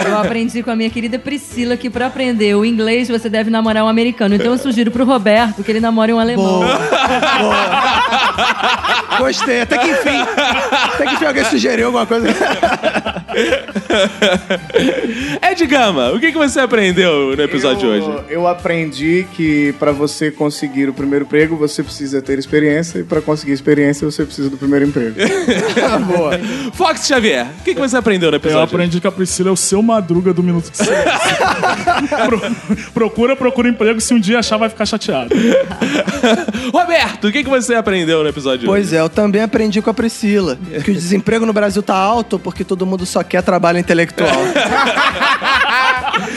[0.05, 3.85] Eu aprendi com a minha querida Priscila que pra aprender o inglês você deve namorar
[3.85, 4.33] um americano.
[4.33, 6.63] Então eu sugiro pro Roberto que ele namore um alemão.
[9.19, 10.19] Gostei, até que enfim.
[10.95, 12.27] Até que enfim alguém sugeriu alguma coisa.
[15.51, 18.07] Ed Gama, o que, que você aprendeu no episódio de hoje?
[18.07, 22.99] Eu, eu aprendi que pra você conseguir o primeiro emprego, você precisa ter experiência.
[22.99, 25.02] E pra conseguir experiência, você precisa do primeiro emprego.
[26.07, 26.39] Boa.
[26.73, 28.63] Fox Xavier, o que, que você aprendeu no Eu episódio?
[28.63, 31.03] aprendi que a Priscila é o seu madruga do Minuto de Silêncio.
[32.25, 32.41] Pro-
[32.93, 33.99] procura, procura emprego.
[34.01, 35.29] Se um dia achar, vai ficar chateado.
[36.73, 38.95] Roberto, o que, que você aprendeu no episódio de Pois hoje?
[38.97, 42.63] é, eu também aprendi com a Priscila que o desemprego no Brasil tá alto porque
[42.63, 44.31] todo mundo só quer trabalho intelectual.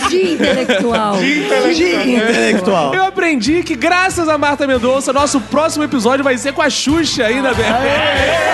[0.09, 1.17] De intelectual.
[1.19, 1.83] De
[2.15, 2.95] intelectual.
[2.95, 7.25] Eu aprendi que, graças a Marta Mendonça, nosso próximo episódio vai ser com a Xuxa
[7.25, 7.53] ainda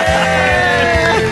[0.05, 1.32] bem.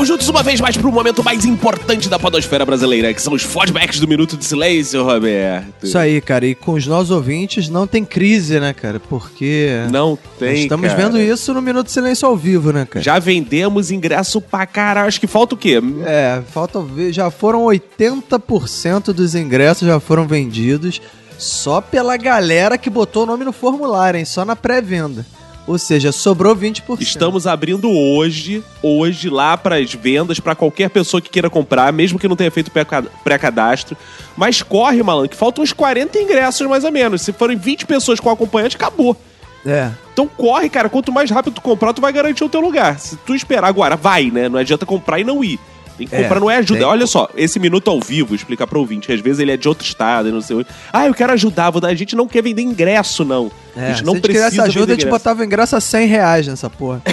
[0.00, 3.34] Estamos juntos uma vez mais para o momento mais importante da podosfera brasileira, que são
[3.34, 5.84] os feedbacks do Minuto de Silêncio, Roberto.
[5.84, 6.46] Isso aí, cara.
[6.46, 8.98] E com os nossos ouvintes não tem crise, né, cara?
[8.98, 11.02] Porque Não tem, estamos cara.
[11.02, 13.04] vendo isso no Minuto de Silêncio ao vivo, né, cara?
[13.04, 15.06] Já vendemos ingresso pra caralho.
[15.06, 15.82] Acho que falta o quê?
[16.06, 17.12] É, falta ver.
[17.12, 20.98] Já foram 80% dos ingressos já foram vendidos
[21.36, 24.24] só pela galera que botou o nome no formulário, hein?
[24.24, 25.26] Só na pré-venda.
[25.66, 27.00] Ou seja, sobrou 20%.
[27.00, 32.18] Estamos abrindo hoje, hoje lá para as vendas para qualquer pessoa que queira comprar, mesmo
[32.18, 32.84] que não tenha feito pré-
[33.22, 33.96] pré-cadastro.
[34.36, 37.22] Mas corre, malandro, que faltam uns 40 ingressos mais ou menos.
[37.22, 39.16] Se forem 20 pessoas com acompanhante, acabou.
[39.64, 39.90] É.
[40.12, 40.88] Então corre, cara.
[40.88, 42.98] Quanto mais rápido tu comprar, tu vai garantir o teu lugar.
[42.98, 44.48] Se tu esperar agora, vai, né?
[44.48, 45.60] Não adianta comprar e não ir.
[46.00, 46.80] Tem que É, comprar, não é ajuda.
[46.80, 49.12] tem- Olha só, esse minuto ao vivo, explicar pro ouvinte.
[49.12, 50.64] Às vezes ele é de outro estado e não sei.
[50.90, 51.88] Ah, eu quero ajudar, vou dar.
[51.88, 53.50] A gente não quer vender ingresso, não.
[53.76, 55.10] É, a gente se não a gente quisesse precisa ajuda, a gente ingresso.
[55.18, 57.02] botava ingresso a 100 reais nessa porra.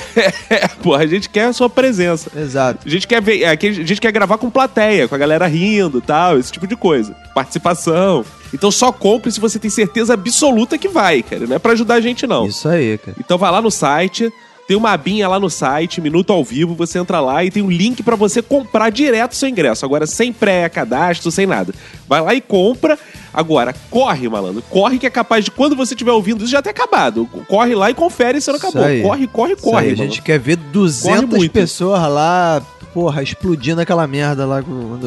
[0.50, 2.32] É, porra, a gente quer a sua presença.
[2.36, 2.80] Exato.
[2.88, 5.46] A gente quer ver, é, que a gente quer gravar com plateia, com a galera
[5.46, 7.14] rindo e tal, esse tipo de coisa.
[7.36, 8.24] Participação.
[8.54, 11.46] Então só compre se você tem certeza absoluta que vai, cara.
[11.46, 12.48] Não é pra ajudar a gente, não.
[12.48, 13.18] Isso aí, cara.
[13.20, 14.32] Então vai lá no site
[14.68, 17.70] tem uma abinha lá no site, Minuto ao Vivo, você entra lá e tem um
[17.72, 19.86] link pra você comprar direto seu ingresso.
[19.86, 21.74] Agora, sem pré-cadastro, sem nada.
[22.08, 23.00] Vai lá e compra.
[23.34, 24.62] Agora, corre, malandro.
[24.70, 27.26] Corre que é capaz de, quando você estiver ouvindo isso, já ter acabado.
[27.48, 28.84] Corre lá e confere se não acabou.
[29.04, 29.92] Corre, corre, corre.
[29.92, 31.52] a gente quer ver 200 muito.
[31.52, 32.62] pessoas lá,
[32.94, 34.62] porra, explodindo aquela merda lá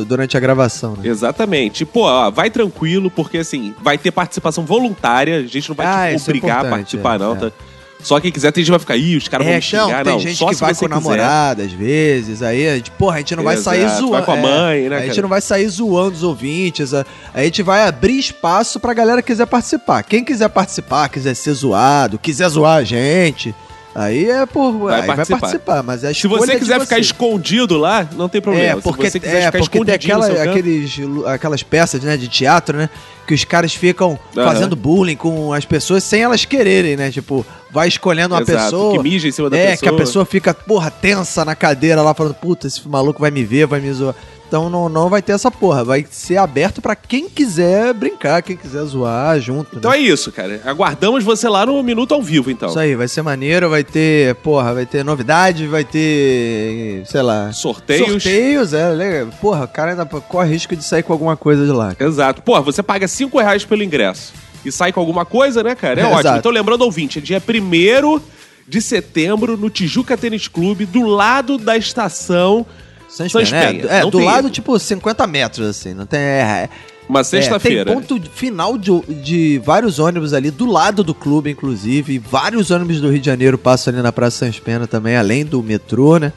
[0.07, 1.09] durante a gravação, né?
[1.09, 1.85] Exatamente.
[1.85, 5.37] Pô, ó, vai tranquilo, porque assim, vai ter participação voluntária.
[5.39, 7.37] A gente não vai Ah, te é obrigar a importante, participar, é, não, é.
[7.37, 7.53] tá?
[8.03, 10.05] Só quem quiser, tem gente vai ficar, ih, os caras vão me xingar.
[10.05, 13.37] tem não, gente que vai com namorada, às vezes, aí, a gente, porra, a gente
[13.37, 14.13] não vai sair Exato, zoando.
[14.13, 17.05] vai com a mãe, é, né, A gente não vai sair zoando os ouvintes, a,
[17.35, 20.03] a gente vai abrir espaço pra galera que quiser participar.
[20.03, 23.55] Quem quiser participar, quiser ser zoado, quiser zoar a gente,
[23.95, 24.73] aí é por.
[24.73, 25.39] Vai aí participar.
[25.39, 27.07] vai participar, mas é Se você quiser ficar vocês.
[27.07, 28.79] escondido lá, não tem problema.
[28.79, 32.77] É, porque, Se você é, ficar porque tem aquela, aqueles, aquelas peças né, de teatro,
[32.77, 32.91] né?
[33.27, 37.11] Que os caras ficam fazendo bullying com as pessoas sem elas quererem, né?
[37.11, 38.93] Tipo, vai escolhendo uma Exato, pessoa.
[38.93, 39.79] que mija em cima da é, pessoa.
[39.79, 43.45] que a pessoa fica, porra, tensa na cadeira lá, falando, puta, esse maluco vai me
[43.45, 44.15] ver, vai me zoar.
[44.51, 45.85] Então não, não vai ter essa porra.
[45.85, 49.77] Vai ser aberto pra quem quiser brincar, quem quiser zoar junto.
[49.79, 49.99] Então né?
[49.99, 50.61] é isso, cara.
[50.65, 52.69] Aguardamos você lá no Minuto ao Vivo, então.
[52.69, 57.53] Isso aí, vai ser maneiro, vai ter, porra, vai ter novidade, vai ter, sei lá...
[57.53, 58.09] Sorteios.
[58.09, 59.29] Sorteios, é, legal.
[59.41, 61.95] Porra, o cara ainda corre risco de sair com alguma coisa de lá.
[62.01, 62.43] Exato.
[62.43, 64.33] Pô, você paga 5 reais pelo ingresso
[64.65, 66.01] e sai com alguma coisa, né, cara?
[66.01, 66.21] É, É, ótimo.
[66.23, 66.39] exato.
[66.41, 68.21] Então, lembrando, ouvinte, é dia 1
[68.67, 72.67] de setembro no Tijuca Tênis Clube, do lado da estação
[73.11, 73.87] Sans Sans Penha, Penha.
[73.89, 74.51] É, é do tem lado, erro.
[74.51, 75.93] tipo, 50 metros, assim.
[75.95, 76.21] Não tem.
[76.21, 76.69] É,
[77.09, 77.85] Uma é, sexta-feira.
[77.85, 78.91] tem ponto final de,
[79.23, 82.15] de vários ônibus ali, do lado do clube, inclusive.
[82.15, 85.45] E vários ônibus do Rio de Janeiro passam ali na Praça Sans Pena também, além
[85.45, 86.33] do metrô, né?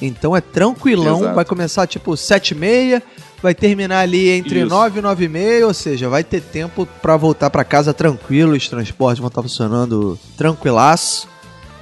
[0.00, 1.34] Então é tranquilão, Exato.
[1.34, 3.02] vai começar tipo 7 e meia,
[3.42, 4.68] vai terminar ali entre Isso.
[4.68, 8.52] 9 e 9 e meia, ou seja, vai ter tempo pra voltar pra casa tranquilo,
[8.56, 11.26] os transportes vão estar funcionando tranquilaço.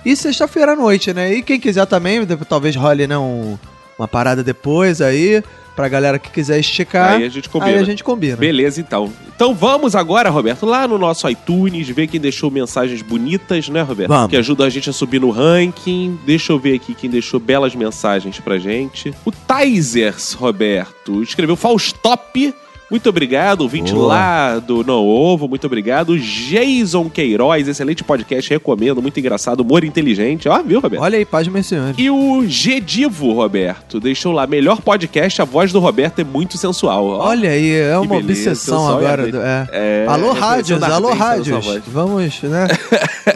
[0.04, 1.34] E sexta-feira à noite, né?
[1.34, 3.58] E quem quiser também, talvez role né, um-
[3.98, 5.42] uma parada depois aí,
[5.74, 7.14] pra galera que quiser esticar.
[7.14, 7.72] Aí a gente combina.
[7.72, 8.36] Aí a gente combina.
[8.36, 9.12] Beleza, então.
[9.34, 14.08] Então vamos agora, Roberto, lá no nosso iTunes, ver quem deixou mensagens bonitas, né, Roberto?
[14.08, 14.30] Vamos.
[14.30, 16.18] Que ajudam a gente a subir no ranking.
[16.24, 19.12] Deixa eu ver aqui quem deixou belas mensagens pra gente.
[19.24, 22.54] O Taisers, Roberto, escreveu Faustop.
[22.88, 24.06] Muito obrigado, ouvinte Boa.
[24.06, 26.16] lá do Não Ovo, muito obrigado.
[26.16, 30.48] Jason Queiroz, excelente podcast, recomendo, muito engraçado, humor inteligente.
[30.48, 31.02] Ó, viu, Roberto?
[31.02, 32.00] Olha aí, paz mencionante.
[32.00, 37.04] E o Gedivo, Roberto, deixou lá, melhor podcast, a voz do Roberto é muito sensual.
[37.06, 39.28] Ó, Olha aí, é uma beleza, obsessão agora.
[39.72, 40.04] é.
[40.04, 41.64] É, alô, rádios, alô, rádios.
[41.88, 42.68] Vamos, né?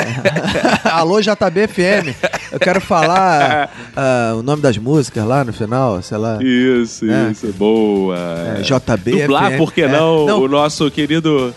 [0.84, 2.14] alô, JBFM.
[2.52, 6.38] Eu quero falar ah, o nome das músicas lá no final, sei lá.
[6.40, 7.30] Isso, É.
[7.30, 8.16] isso, boa.
[8.58, 9.56] É, JB, FM.
[9.56, 10.42] por que É, não, não.
[10.42, 11.54] o nosso querido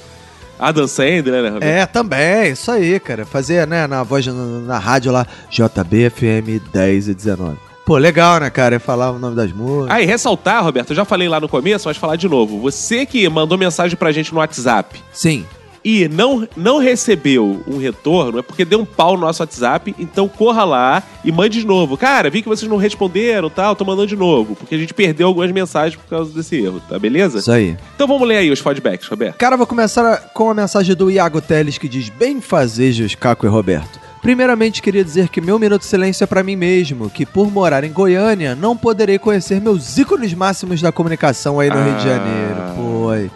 [0.59, 1.63] Adam Sandler, né, Roberto?
[1.63, 3.25] É, também, isso aí, cara.
[3.25, 7.57] Fazer, né, na voz, na, na rádio lá, JBFM 10 e 19.
[7.85, 8.79] Pô, legal, né, cara?
[8.79, 9.97] Falar o nome das músicas.
[9.97, 12.61] Ah, e ressaltar, Roberto, eu já falei lá no começo, mas falar de novo.
[12.61, 15.45] Você que mandou mensagem pra gente no WhatsApp Sim.
[15.83, 20.27] E não, não recebeu um retorno, é porque deu um pau no nosso WhatsApp, então
[20.27, 21.97] corra lá e mande de novo.
[21.97, 25.27] Cara, vi que vocês não responderam tal, tô mandando de novo, porque a gente perdeu
[25.27, 27.39] algumas mensagens por causa desse erro, tá beleza?
[27.39, 27.75] Isso aí.
[27.95, 29.37] Então vamos ler aí os feedbacks, Roberto.
[29.37, 33.49] Cara, vou começar com a mensagem do Iago Teles que diz: Bem fazejos, Caco e
[33.49, 34.01] Roberto.
[34.21, 37.83] Primeiramente, queria dizer que meu minuto de silêncio é pra mim mesmo, que por morar
[37.83, 42.15] em Goiânia, não poderei conhecer meus ícones máximos da comunicação aí no Rio de Ah.
[42.17, 42.61] Janeiro.
[42.77, 43.31] Foi.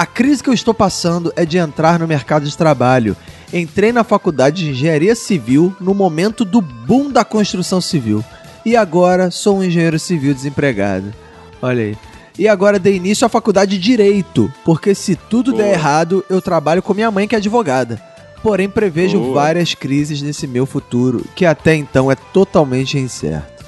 [0.00, 3.14] A crise que eu estou passando é de entrar no mercado de trabalho.
[3.52, 8.24] Entrei na faculdade de engenharia civil no momento do boom da construção civil.
[8.64, 11.12] E agora sou um engenheiro civil desempregado.
[11.60, 11.98] Olha aí.
[12.38, 15.64] E agora dei início à faculdade de Direito, porque se tudo Boa.
[15.64, 18.00] der errado, eu trabalho com minha mãe que é advogada.
[18.42, 19.34] Porém, prevejo Boa.
[19.34, 23.59] várias crises nesse meu futuro, que até então é totalmente incerto.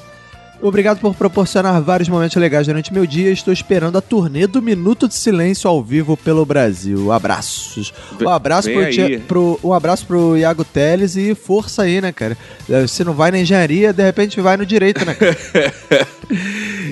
[0.63, 3.31] Obrigado por proporcionar vários momentos legais durante meu dia.
[3.33, 7.11] Estou esperando a turnê do Minuto de Silêncio ao vivo pelo Brasil.
[7.11, 7.93] Abraços.
[8.21, 8.91] Um abraço, pro.
[8.91, 12.39] Tia- pro- um abraço pro Iago Teles e força aí, né, cara?
[12.71, 15.37] Eh, Se não vai na engenharia, de repente vai no direito, né, cara?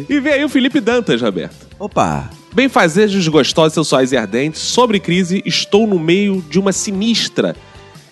[0.09, 1.67] E vem aí o Felipe Dantas, Roberto.
[1.79, 2.29] Opa!
[2.53, 4.61] Bem fazejos, gostosos, sensuais e ardentes.
[4.61, 7.55] Sobre crise, estou no meio de uma sinistra.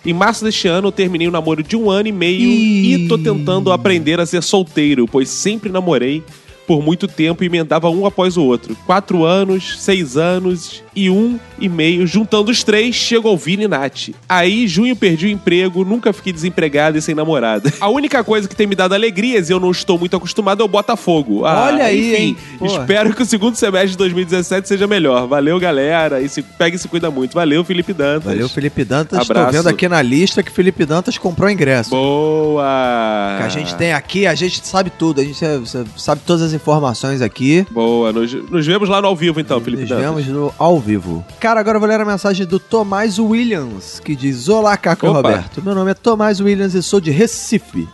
[0.05, 3.05] Em março deste ano, eu terminei um namoro de um ano e meio Ih.
[3.05, 6.23] e tô tentando aprender a ser solteiro, pois sempre namorei
[6.65, 8.75] por muito tempo e emendava um após o outro.
[8.85, 12.05] Quatro anos, seis anos e um e meio.
[12.07, 14.09] Juntando os três, chego ao Vini e Nath.
[14.27, 17.71] Aí, junho, perdi o emprego, nunca fiquei desempregado e sem namorada.
[17.79, 20.65] A única coisa que tem me dado alegrias e eu não estou muito acostumado é
[20.65, 21.45] o Botafogo.
[21.45, 22.37] Ah, Olha aí, enfim, hein?
[22.63, 25.27] Espero que o segundo semestre de 2017 seja melhor.
[25.27, 26.21] Valeu, galera.
[26.21, 27.33] E se pega e se cuida muito.
[27.33, 28.23] Valeu, Felipe Dantas.
[28.25, 29.25] Valeu, Felipe Dantas.
[29.27, 29.51] Tô Abraço.
[29.57, 31.89] vendo aqui na lista que Felipe Dantas comprou ingresso.
[31.91, 33.35] Boa!
[33.37, 35.59] Que a gente tem aqui, a gente sabe tudo, a gente é-
[35.97, 37.65] sabe todas as informações aqui.
[37.71, 38.11] Boa.
[38.11, 40.05] Nos, nos vemos lá no ao vivo, então, Felipe Nos Dantas.
[40.05, 41.23] vemos no ao vivo.
[41.39, 45.09] Cara, agora eu vou ler a mensagem do Tomás Williams, que diz: Olá, Caco e.
[45.09, 45.61] Roberto.
[45.61, 47.87] Meu nome é Tomás Williams e sou de Recife.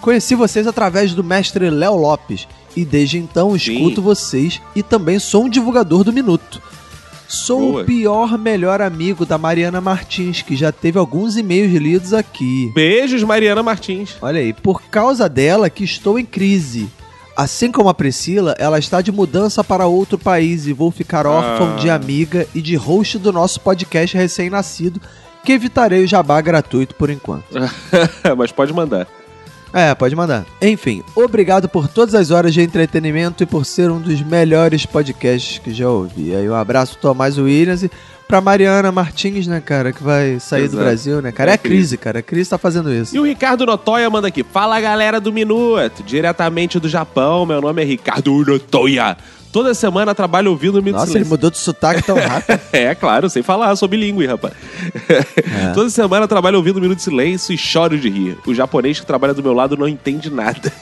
[0.00, 2.46] Conheci vocês através do mestre Léo Lopes
[2.76, 6.60] e desde então escuto vocês e também sou um divulgador do Minuto.
[7.26, 7.82] Sou Boa.
[7.82, 12.70] o pior melhor amigo da Mariana Martins, que já teve alguns e-mails lidos aqui.
[12.74, 14.14] Beijos, Mariana Martins.
[14.20, 16.88] Olha aí, por causa dela que estou em crise.
[17.36, 21.72] Assim como a Priscila, ela está de mudança para outro país e vou ficar órfão
[21.74, 21.76] Ah.
[21.80, 25.00] de amiga e de host do nosso podcast recém-nascido,
[25.44, 27.44] que evitarei o jabá gratuito por enquanto.
[28.38, 29.06] Mas pode mandar.
[29.74, 30.46] É, pode mandar.
[30.62, 35.58] Enfim, obrigado por todas as horas de entretenimento e por ser um dos melhores podcasts
[35.58, 36.32] que já ouvi.
[36.34, 37.90] Aí um abraço Tomás Williams e
[38.28, 40.84] pra Mariana Martins, né, cara, que vai sair do Exato.
[40.84, 41.50] Brasil, né, cara?
[41.50, 42.20] É É a crise, cara.
[42.20, 43.14] A crise tá fazendo isso.
[43.16, 44.44] E o Ricardo Notoya manda aqui.
[44.44, 47.44] Fala galera do Minuto, diretamente do Japão.
[47.44, 49.16] Meu nome é Ricardo Notoya.
[49.54, 51.30] Toda semana trabalho ouvindo o Minuto Nossa, ele Silêncio.
[51.30, 52.58] mudou de sotaque tão rápido.
[52.72, 54.52] É, claro, sem falar, sou bilíngue, rapaz.
[55.08, 55.70] É.
[55.72, 58.36] Toda semana trabalho ouvindo um Minuto de Silêncio e choro de rir.
[58.44, 60.72] O japonês que trabalha do meu lado não entende nada.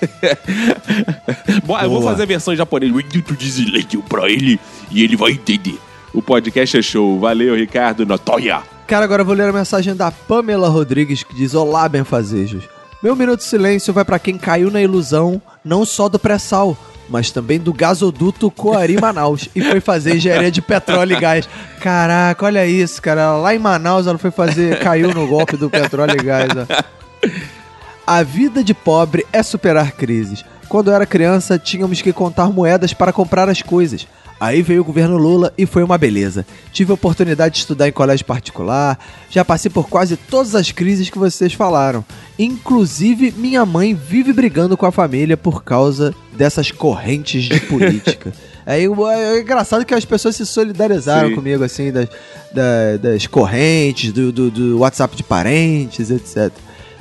[1.67, 2.91] Bom, eu vou fazer a versão em japonês.
[2.91, 4.59] Minuto de Silêncio pra ele
[4.91, 5.79] e ele vai entender.
[6.15, 7.21] O podcast é show.
[7.21, 8.63] Valeu, Ricardo Notoya.
[8.87, 12.65] Cara, agora eu vou ler a mensagem da Pamela Rodrigues que diz: Olá, benfazejos.
[13.03, 16.75] Meu minuto de silêncio vai pra quem caiu na ilusão não só do pré-sal,
[17.13, 21.47] mas também do gasoduto Coari Manaus e foi fazer engenharia de petróleo e gás.
[21.79, 23.37] Caraca, olha isso, cara.
[23.37, 26.49] Lá em Manaus ela foi fazer, caiu no golpe do petróleo e gás.
[26.57, 26.83] ó.
[28.07, 30.43] A vida de pobre é superar crises.
[30.71, 34.09] Quando eu era criança, tínhamos que contar moedas para comprar as coisas.
[34.45, 36.45] Aí veio o governo Lula e foi uma beleza.
[36.73, 38.99] Tive a oportunidade de estudar em colégio particular,
[39.31, 42.05] já passei por quase todas as crises que vocês falaram.
[42.37, 48.33] Inclusive, minha mãe vive brigando com a família por causa dessas correntes de política.
[48.67, 51.35] Aí é engraçado que as pessoas se solidarizaram Sim.
[51.37, 52.09] comigo, assim, das,
[52.53, 56.51] da- das correntes, do, do- do WhatsApp de parentes, etc.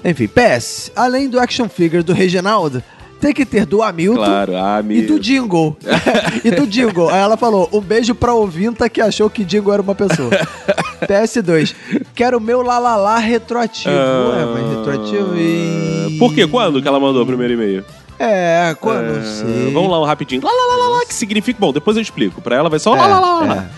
[0.06, 2.84] Enfim, PS, além do action figure do Reginaldo,
[3.22, 5.78] tem que ter do Hamilton Claro, ah, e do Jingle.
[6.44, 7.10] e do Jingle.
[7.10, 10.32] Aí ela falou: um beijo pra ouvinta que achou que Jingle era uma pessoa.
[11.08, 11.76] PS2.
[12.16, 13.94] Quero o meu lalala retroativo.
[13.94, 16.18] Ué, mas retroativo e.
[16.18, 16.48] Por quê?
[16.48, 17.86] Quando que ela mandou o primeiro e-mail?
[18.24, 19.72] É, quando É, sei.
[19.74, 20.44] Vamos lá, um rapidinho.
[20.44, 21.60] Lá, lá, lá, lá, lá, que significa...
[21.60, 22.40] Bom, depois eu explico.
[22.40, 23.70] Pra ela vai só lá, lá, lá, lá, lá.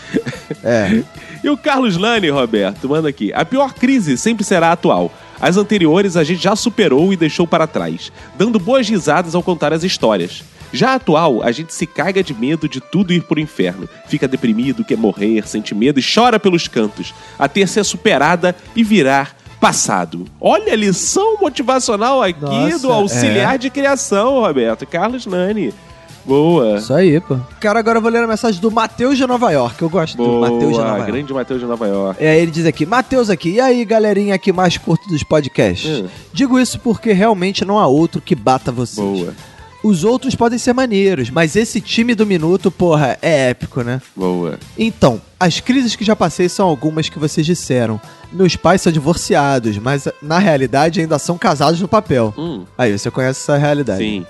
[0.63, 1.03] É.
[1.43, 3.33] E o Carlos Lani, Roberto, manda aqui.
[3.33, 5.11] A pior crise sempre será atual.
[5.43, 9.73] As anteriores a gente já superou e deixou para trás, dando boas risadas ao contar
[9.73, 10.41] as histórias.
[10.71, 13.89] Já a atual, a gente se caga de medo de tudo ir pro inferno.
[14.07, 19.35] Fica deprimido, quer morrer, sente medo e chora pelos cantos, até ser superada e virar
[19.59, 20.23] passado.
[20.39, 23.57] Olha a lição motivacional aqui Nossa, do auxiliar é.
[23.57, 24.87] de criação, Roberto.
[24.87, 25.73] Carlos Nani.
[26.25, 26.77] Boa.
[26.77, 27.37] Isso aí, pô.
[27.59, 29.81] Cara, agora eu vou ler a mensagem do Matheus de Nova York.
[29.81, 30.97] Eu gosto do Matheus de Nova Boa.
[30.97, 31.11] York.
[31.11, 32.23] Grande Matheus de Nova York.
[32.23, 36.01] É, ele diz aqui, Matheus aqui, e aí galerinha que mais curto dos podcasts?
[36.03, 36.07] Hum.
[36.31, 39.05] Digo isso porque realmente não há outro que bata vocês.
[39.05, 39.33] Boa.
[39.83, 44.01] Os outros podem ser maneiros, mas esse time do minuto, porra, é épico, né?
[44.15, 44.57] Boa.
[44.79, 47.99] Então, as crises que já passei são algumas que vocês disseram.
[48.31, 52.33] Meus pais são divorciados, mas na realidade ainda são casados no papel.
[52.37, 53.99] Hum, Aí, você conhece essa realidade.
[53.99, 54.25] sim.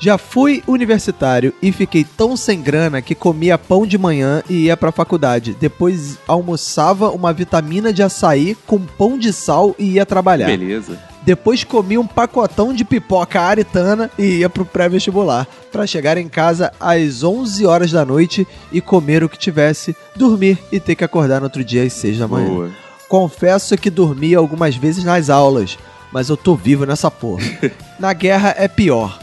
[0.00, 4.76] Já fui universitário e fiquei tão sem grana que comia pão de manhã e ia
[4.76, 5.56] pra faculdade.
[5.58, 10.46] Depois almoçava uma vitamina de açaí com pão de sal e ia trabalhar.
[10.46, 10.98] Beleza.
[11.22, 16.72] Depois comia um pacotão de pipoca aritana e ia pro pré-vestibular, pra chegar em casa
[16.80, 21.40] às 11 horas da noite e comer o que tivesse, dormir e ter que acordar
[21.40, 22.48] no outro dia às 6 da manhã.
[22.48, 22.70] Boa.
[23.08, 25.76] Confesso que dormi algumas vezes nas aulas,
[26.12, 27.44] mas eu tô vivo nessa porra.
[27.98, 29.18] Na guerra é pior.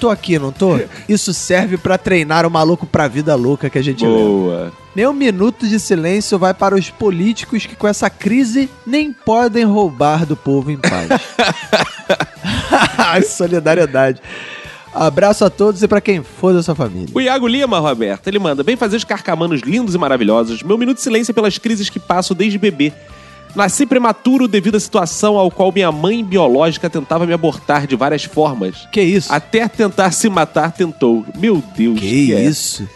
[0.00, 0.78] Tô aqui, não tô?
[1.08, 4.16] Isso serve pra treinar o maluco pra vida louca que a gente leva.
[4.16, 4.72] Boa.
[4.94, 10.26] Meu minuto de silêncio vai para os políticos que com essa crise nem podem roubar
[10.26, 11.08] do povo em paz.
[13.28, 14.20] Solidariedade.
[14.94, 17.08] Abraço a todos e pra quem for da sua família.
[17.14, 20.62] O Iago Lima, Roberto, ele manda: Bem fazer os carcamanos lindos e maravilhosos.
[20.62, 22.92] Meu minuto de silêncio é pelas crises que passo desde bebê.
[23.54, 28.24] Nasci prematuro devido à situação ao qual minha mãe biológica tentava me abortar de várias
[28.24, 28.88] formas.
[28.90, 29.32] Que isso?
[29.32, 31.24] Até tentar se matar tentou.
[31.38, 32.00] Meu Deus.
[32.00, 32.42] Que é?
[32.44, 32.88] isso?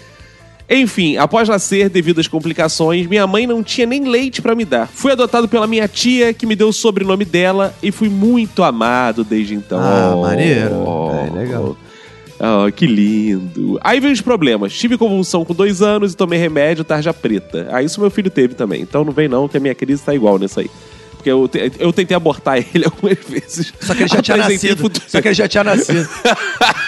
[0.68, 4.88] Enfim, após nascer, devido às complicações, minha mãe não tinha nem leite pra me dar.
[4.88, 9.22] Fui adotado pela minha tia, que me deu o sobrenome dela, e fui muito amado
[9.22, 9.78] desde então.
[9.78, 10.22] Ah, Oh.
[10.22, 10.74] maneiro.
[11.34, 11.76] É, legal.
[12.38, 13.78] Ah, que lindo.
[13.82, 14.72] Aí veio os problemas.
[14.72, 17.68] Tive convulsão com dois anos e tomei remédio tarja preta.
[17.70, 18.82] Ah, isso meu filho teve também.
[18.82, 20.70] Então não vem não, que a minha crise tá igual nisso aí.
[21.12, 23.72] Porque eu, te- eu tentei abortar ele algumas vezes.
[23.80, 24.90] Só que ele já tinha nascido.
[25.06, 26.08] Só que ele já tinha nascido.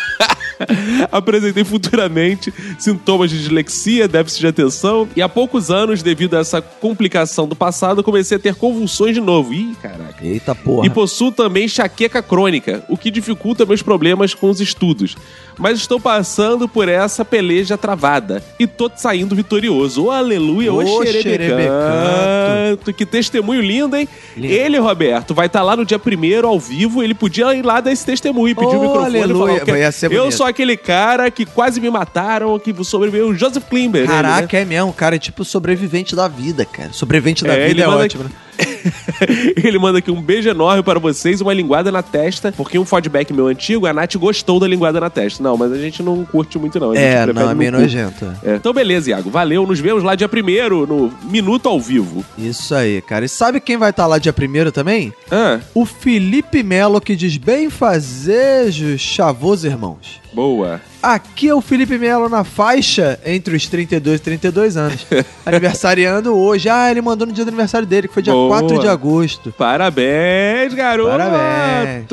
[1.13, 6.61] Apresentei futuramente sintomas de dislexia, déficit de atenção, e há poucos anos, devido a essa
[6.61, 9.53] complicação do passado, comecei a ter convulsões de novo.
[9.55, 10.25] Ih, caraca.
[10.25, 10.87] Eita porra.
[10.87, 15.17] E possuo também enxaqueca crônica, o que dificulta meus problemas com os estudos.
[15.59, 20.05] Mas estou passando por essa peleja travada e tô saindo vitorioso.
[20.05, 22.93] Ô, aleluia, ô, Ô, xerebecanto.
[22.93, 24.09] Que testemunho lindo, hein?
[24.37, 24.53] Lindo.
[24.55, 27.03] Ele, Roberto, vai estar lá no dia primeiro, ao vivo.
[27.03, 29.59] Ele podia ir lá dar esse testemunho, pedir Ô, o microfone e aleluia, falar.
[29.65, 30.37] porque ia ser Eu bonito.
[30.37, 34.03] sou aquele cara que quase me mataram, que sobreviveu o Joseph Klimber.
[34.03, 34.15] ele, né?
[34.23, 35.17] Caraca, é mesmo, cara.
[35.17, 36.93] É tipo sobrevivente da vida, cara.
[36.93, 38.31] Sobrevivente da É, ele vida é manda- ótimo, né?
[39.63, 43.33] Ele manda aqui um beijo enorme para vocês, uma linguada na testa, porque um feedback
[43.33, 45.43] meu antigo, a Nath gostou da linguada na testa.
[45.43, 46.93] Não, mas a gente não curte muito, não.
[46.95, 48.25] É, prefere não, é meio nojento.
[48.45, 48.57] É.
[48.57, 49.31] Então, beleza, Iago.
[49.31, 49.67] Valeu.
[49.67, 52.25] Nos vemos lá dia primeiro no Minuto ao Vivo.
[52.37, 53.25] Isso aí, cara.
[53.25, 55.13] E sabe quem vai estar lá dia primeiro também?
[55.31, 60.21] Ah, O Felipe Melo, que diz bem fazejos, chavoso irmãos.
[60.33, 60.81] boa.
[61.01, 65.07] Aqui é o Felipe Melo na faixa entre os 32 e 32 anos.
[65.47, 66.69] Aniversariando hoje.
[66.69, 68.59] Ah, ele mandou no dia do aniversário dele, que foi dia Boa.
[68.59, 69.55] 4 de agosto.
[69.57, 71.11] Parabéns, garoto!
[71.11, 72.07] Parabéns.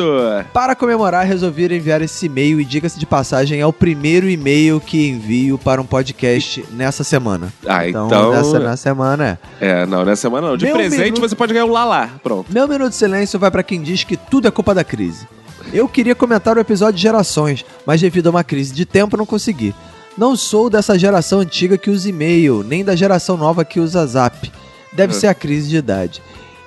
[0.53, 5.10] Para comemorar, resolvi enviar esse e-mail e diga-se de passagem, é o primeiro e-mail que
[5.10, 7.52] envio para um podcast nessa semana.
[7.68, 9.66] Ah, então- Nessa, na semana é.
[9.82, 10.57] É, não, nessa semana não.
[10.57, 12.10] De Meu presente minuto- você pode ganhar um Lalá.
[12.22, 12.52] Pronto.
[12.53, 15.28] Meu minuto de silêncio vai para quem diz que tudo é culpa da crise.
[15.76, 19.26] Eu queria comentar o episódio de gerações, mas devido a uma crise de tempo não
[19.26, 19.76] consegui.
[20.18, 24.49] Não sou dessa geração antiga que usa e-mail, nem da geração nova que usa zap.
[24.93, 25.19] Deve É.
[25.19, 26.22] ser a crise de idade.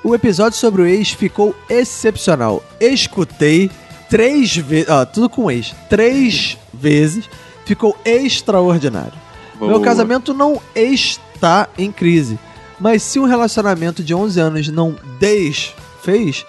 [0.05, 2.63] O episódio sobre o ex ficou excepcional.
[2.79, 3.71] Escutei
[4.11, 4.91] três vezes.
[4.91, 5.75] Ó, tudo com ex.
[5.89, 7.25] Três vezes.
[7.65, 9.15] Ficou extraordinário.
[9.59, 9.81] Meu Boa.
[9.83, 12.39] casamento não está em crise.
[12.79, 16.45] Mas se um relacionamento de 11 anos não desfez,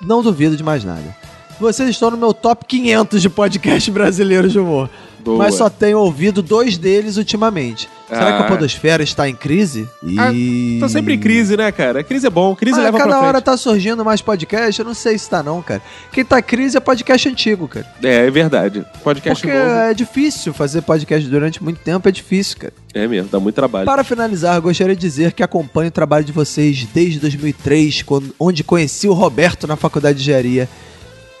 [0.00, 1.16] não duvido de mais nada.
[1.62, 4.90] Vocês estão no meu top 500 de podcast brasileiros de humor.
[5.24, 5.38] Boa.
[5.38, 7.88] Mas só tenho ouvido dois deles ultimamente.
[8.08, 8.36] Será Ah.
[8.38, 9.88] que a podosfera está em crise?
[10.18, 10.78] Ah, E...
[10.80, 12.02] Tá sempre em crise, né, cara?
[12.02, 13.28] Crise é bom, crise Mas leva cada pra frente.
[13.28, 15.80] hora tá surgindo mais podcast, eu não sei se tá não, cara.
[16.10, 17.86] Quem tá em crise é podcast antigo, cara.
[18.02, 18.84] É, é verdade.
[19.04, 19.70] Podcast Porque novo.
[19.70, 22.72] é difícil fazer podcast durante muito tempo, é difícil, cara.
[22.92, 23.86] É mesmo, dá muito trabalho.
[23.86, 28.64] Para finalizar, gostaria de dizer que acompanho o trabalho de vocês desde 2003, quando, onde
[28.64, 30.68] conheci o Roberto na faculdade de engenharia.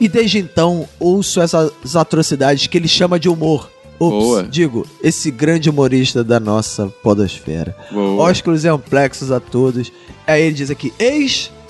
[0.00, 3.70] E desde então ouço essas atrocidades que ele chama de humor.
[3.98, 4.42] Ops, Boa.
[4.42, 7.76] digo, esse grande humorista da nossa podosfera.
[7.90, 8.22] Boa.
[8.24, 9.92] Ósculos e amplexos a todos.
[10.26, 10.92] Aí ele diz aqui,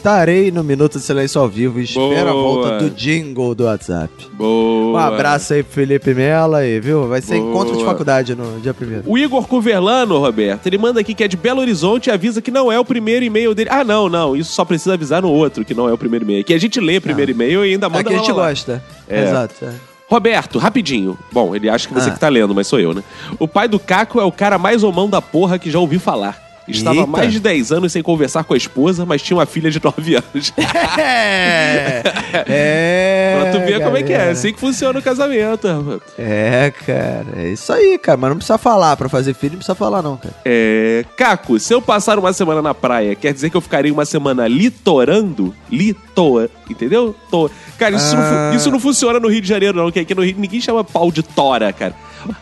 [0.03, 4.13] estarei no Minuto de Silêncio ao vivo e espero a volta do jingle do WhatsApp.
[4.33, 4.95] Boa.
[4.95, 7.07] Um abraço aí pro Felipe Mela aí, viu?
[7.07, 7.51] Vai ser Boa.
[7.51, 9.05] encontro de faculdade no dia primeiro.
[9.07, 12.51] O Igor Cuverlano, Roberto, ele manda aqui que é de Belo Horizonte e avisa que
[12.51, 13.71] não é o primeiro e-mail dele.
[13.73, 14.35] Ah, não, não.
[14.35, 16.43] Isso só precisa avisar no outro que não é o primeiro e-mail.
[16.43, 18.49] Que a gente lê primeiro e-mail e ainda manda Aqui a lá, gente lá, lá.
[18.49, 18.83] gosta.
[19.09, 19.23] É.
[19.23, 19.55] Exato.
[19.65, 19.71] é.
[20.09, 21.17] Roberto, rapidinho.
[21.31, 22.13] Bom, ele acha que você Ah.
[22.13, 23.05] que tá lendo, mas sou eu, né?
[23.39, 26.51] O pai do Caco é o cara mais homão da porra que já ouvi falar.
[26.69, 27.11] Estava há Eita.
[27.11, 30.15] mais de 10 anos sem conversar com a esposa, mas tinha uma filha de 9
[30.17, 30.53] anos.
[30.99, 32.03] É.
[32.49, 33.39] é.
[33.41, 34.17] pra tu ver como é que é.
[34.17, 34.33] galera.
[34.33, 35.67] Assim que funciona o casamento.
[35.69, 36.01] rapaz.
[36.19, 37.27] É, cara.
[37.37, 38.17] É isso aí, cara.
[38.17, 38.97] Mas não precisa falar.
[38.97, 40.35] Pra fazer filho, não precisa falar, não, cara.
[40.45, 41.05] É.
[41.17, 44.47] Caco, se eu passar uma semana na praia, quer dizer que eu ficarei uma semana
[44.49, 45.55] litorando?
[45.71, 46.49] Litor.
[46.71, 47.15] Entendeu?
[47.31, 48.49] To- Cara, isso, não, Ah.
[48.51, 49.91] fu- isso não funciona no Rio de Janeiro, não.
[49.91, 51.95] Que aqui no Rio ninguém chama pau de tora, cara.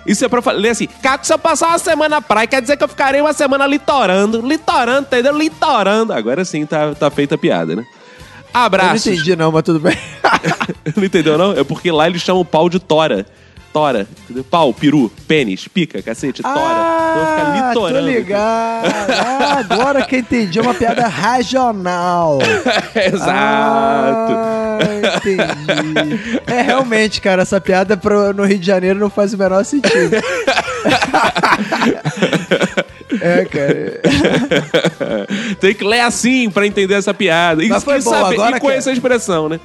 [0.06, 2.76] Isso é pra ler assim: Caco, se eu passar uma semana na praia, quer dizer
[2.76, 4.40] que eu ficarei uma semana litorando.
[4.40, 5.36] Litorando, entendeu?
[5.36, 6.12] Litorando.
[6.12, 7.84] Agora sim tá, tá feita a piada, né?
[8.52, 9.06] Eu Abraços.
[9.06, 9.96] não entendi, não, mas tudo bem.
[10.96, 11.52] Não entendeu, não?
[11.52, 13.24] É porque lá eles chamam pau de tora.
[13.72, 14.06] Tora.
[14.24, 14.42] Entendeu?
[14.44, 16.54] Pau, peru, pênis, pica, cacete, tora.
[16.56, 18.10] então fica Ah, tô litorando.
[18.10, 18.90] ligado.
[19.42, 20.58] Ah, agora que eu entendi.
[20.58, 22.38] É uma piada regional.
[22.94, 24.32] Exato.
[24.32, 24.78] Ah,
[25.16, 26.40] entendi.
[26.46, 30.16] É, realmente, cara, essa piada pro- no Rio de Janeiro não faz o menor sentido.
[33.20, 34.00] é, cara.
[35.60, 37.62] Tem que ler assim pra entender essa piada.
[37.64, 39.60] E, Mas foi bom, saber- agora e conhecer a expressão, né?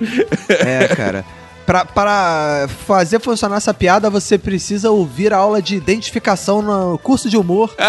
[0.49, 1.25] É, cara.
[1.65, 7.37] Para fazer funcionar essa piada, você precisa ouvir a aula de identificação no curso de
[7.37, 7.73] humor.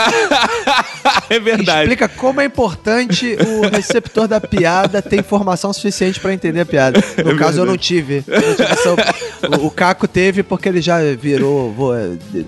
[1.28, 1.80] É verdade.
[1.82, 7.02] Explica como é importante o receptor da piada ter informação suficiente pra entender a piada.
[7.24, 7.66] No É caso, eu verdade.
[7.66, 8.24] não tive.
[8.28, 11.94] Eu não tive o, o Caco teve porque ele já virou, vo-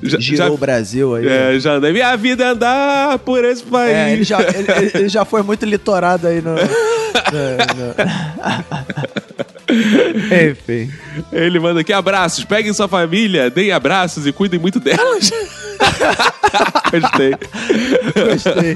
[0.03, 1.27] Já- girou já- o Brasil aí.
[1.27, 1.93] É, já andei.
[1.93, 3.93] Minha vida é andar por esse país.
[3.97, 6.55] É, ele já, ele- ele já foi muito litorado aí no.
[6.55, 7.95] no- no-
[10.51, 10.91] Enfim.
[11.33, 12.45] Ele manda aqui abraços.
[12.45, 15.31] Peguem sua família, deem abraços e cuidem muito delas.
[16.91, 17.35] Gostei.
[18.15, 18.75] Gostei.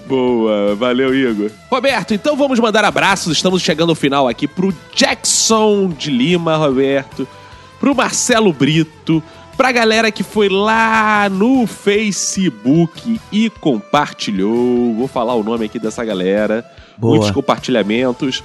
[0.06, 1.50] Boa, valeu, Igor.
[1.70, 3.36] Roberto, então vamos mandar abraços.
[3.36, 7.26] Estamos chegando ao final aqui pro Jackson de Lima, Roberto.
[7.78, 9.22] Pro Marcelo Brito.
[9.56, 14.94] Pra galera que foi lá no Facebook e compartilhou.
[14.94, 16.64] Vou falar o nome aqui dessa galera.
[16.96, 17.16] Boa.
[17.16, 18.42] Muitos compartilhamentos.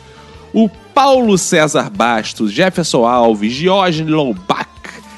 [0.55, 4.69] O Paulo César Bastos, Jefferson Alves, Diógenes Lombach,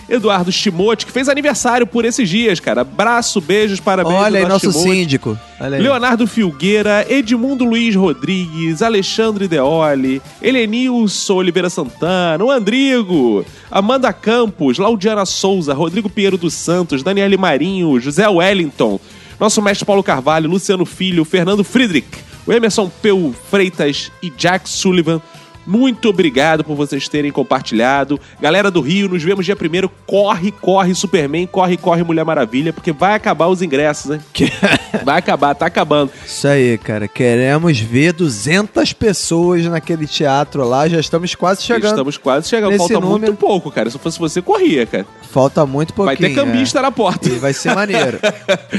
[0.09, 2.81] Eduardo Timote, que fez aniversário por esses dias, cara.
[2.81, 4.15] Abraço, beijos, parabéns.
[4.15, 4.89] Olha aí, nosso Timote.
[4.89, 5.38] síndico.
[5.80, 15.23] Leonardo Filgueira, Edmundo Luiz Rodrigues, Alexandre Deoli, Helenilson Oliveira Santana, o Andrigo, Amanda Campos, Laudiana
[15.23, 18.99] Souza, Rodrigo Pinheiro dos Santos, Daniele Marinho, José Wellington,
[19.39, 22.07] nosso mestre Paulo Carvalho, Luciano Filho, Fernando Friedrich,
[22.48, 25.22] o Emerson Peu Freitas e Jack Sullivan.
[25.68, 28.18] Muito obrigado por vocês terem compartilhado.
[28.39, 29.91] Galera do Rio, nos vemos dia primeiro.
[30.06, 34.22] Corre, corre, Superman, corre, corre, Mulher Maravilha, porque vai acabar os ingressos, né?
[35.03, 36.11] Vai acabar, tá acabando.
[36.26, 37.07] Isso aí, cara.
[37.07, 40.88] Queremos ver 200 pessoas naquele teatro lá.
[40.88, 41.91] Já estamos quase chegando.
[41.91, 42.72] Estamos quase chegando.
[42.72, 43.19] nesse Falta número.
[43.19, 43.89] muito pouco, cara.
[43.89, 45.06] Se fosse você, corria, cara.
[45.31, 46.19] Falta muito pouquinho.
[46.19, 46.81] Vai ter cambista é.
[46.81, 47.27] na porta.
[47.27, 48.19] E vai ser maneiro.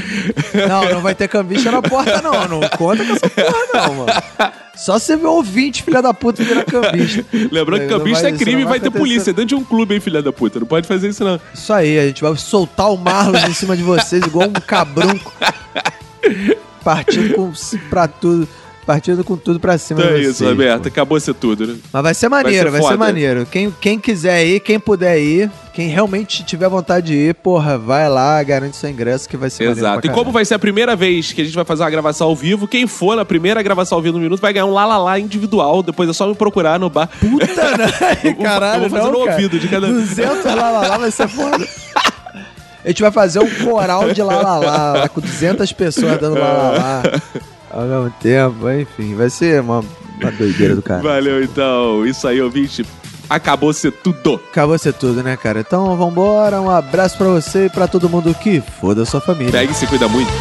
[0.67, 2.47] não, não vai ter cambista na porta, não.
[2.47, 4.13] Não conta com essa porra, não, mano.
[4.85, 7.25] Só se ver ouvinte, filha da puta, virar cambista.
[7.51, 9.33] Lembrando que cambista vai- é crime e não vai ter polícia.
[9.33, 10.59] Dentro de um clube, hein, filha da puta.
[10.59, 11.39] Não pode fazer isso, não.
[11.53, 15.33] Isso aí, a gente vai soltar o Marlos em cima de vocês, igual um cabrunco.
[16.83, 17.51] Partindo com,
[17.89, 18.47] pra tudo.
[18.89, 20.29] Partindo com tudo pra cima Então é vocês.
[20.29, 20.87] isso, Roberto.
[20.87, 21.75] Acabou ser tudo, né?
[21.93, 22.97] Mas vai ser maneiro, vai ser, foda.
[22.97, 23.45] maneiro.
[23.45, 28.09] Quem, quem quiser ir, quem puder ir, quem realmente tiver vontade de ir, porra, vai
[28.09, 29.65] lá, garante seu ingresso que vai ser.
[29.65, 30.07] Exato.
[30.07, 32.35] E como vai ser a primeira vez que a gente vai fazer uma gravação ao
[32.35, 34.97] vivo, quem for na primeira gravação ao vivo no minuto vai ganhar um lá lá
[34.97, 35.83] lá individual.
[35.83, 37.07] Depois é só me procurar no bar.
[37.19, 38.33] Puta, né?
[38.41, 39.35] Caralho, eu vou fazer não, no cara.
[39.35, 41.63] ouvido de cada 200 lá, lá, lá vai ser foda.
[42.83, 44.57] A gente vai fazer um coral de lá, lá,
[44.93, 47.03] lá, com 200 pessoas dando lá, lá, lá.
[47.71, 49.83] Ao mesmo tempo, enfim, vai ser uma,
[50.21, 51.01] uma doideira do cara.
[51.01, 52.05] Valeu, então.
[52.05, 52.85] Isso aí, ouvinte.
[53.29, 54.41] Acabou ser tudo.
[54.51, 55.59] Acabou ser tudo, né, cara?
[55.59, 59.51] Então vambora, um abraço pra você e pra todo mundo que foda a sua família.
[59.51, 60.31] Pega e se cuida muito.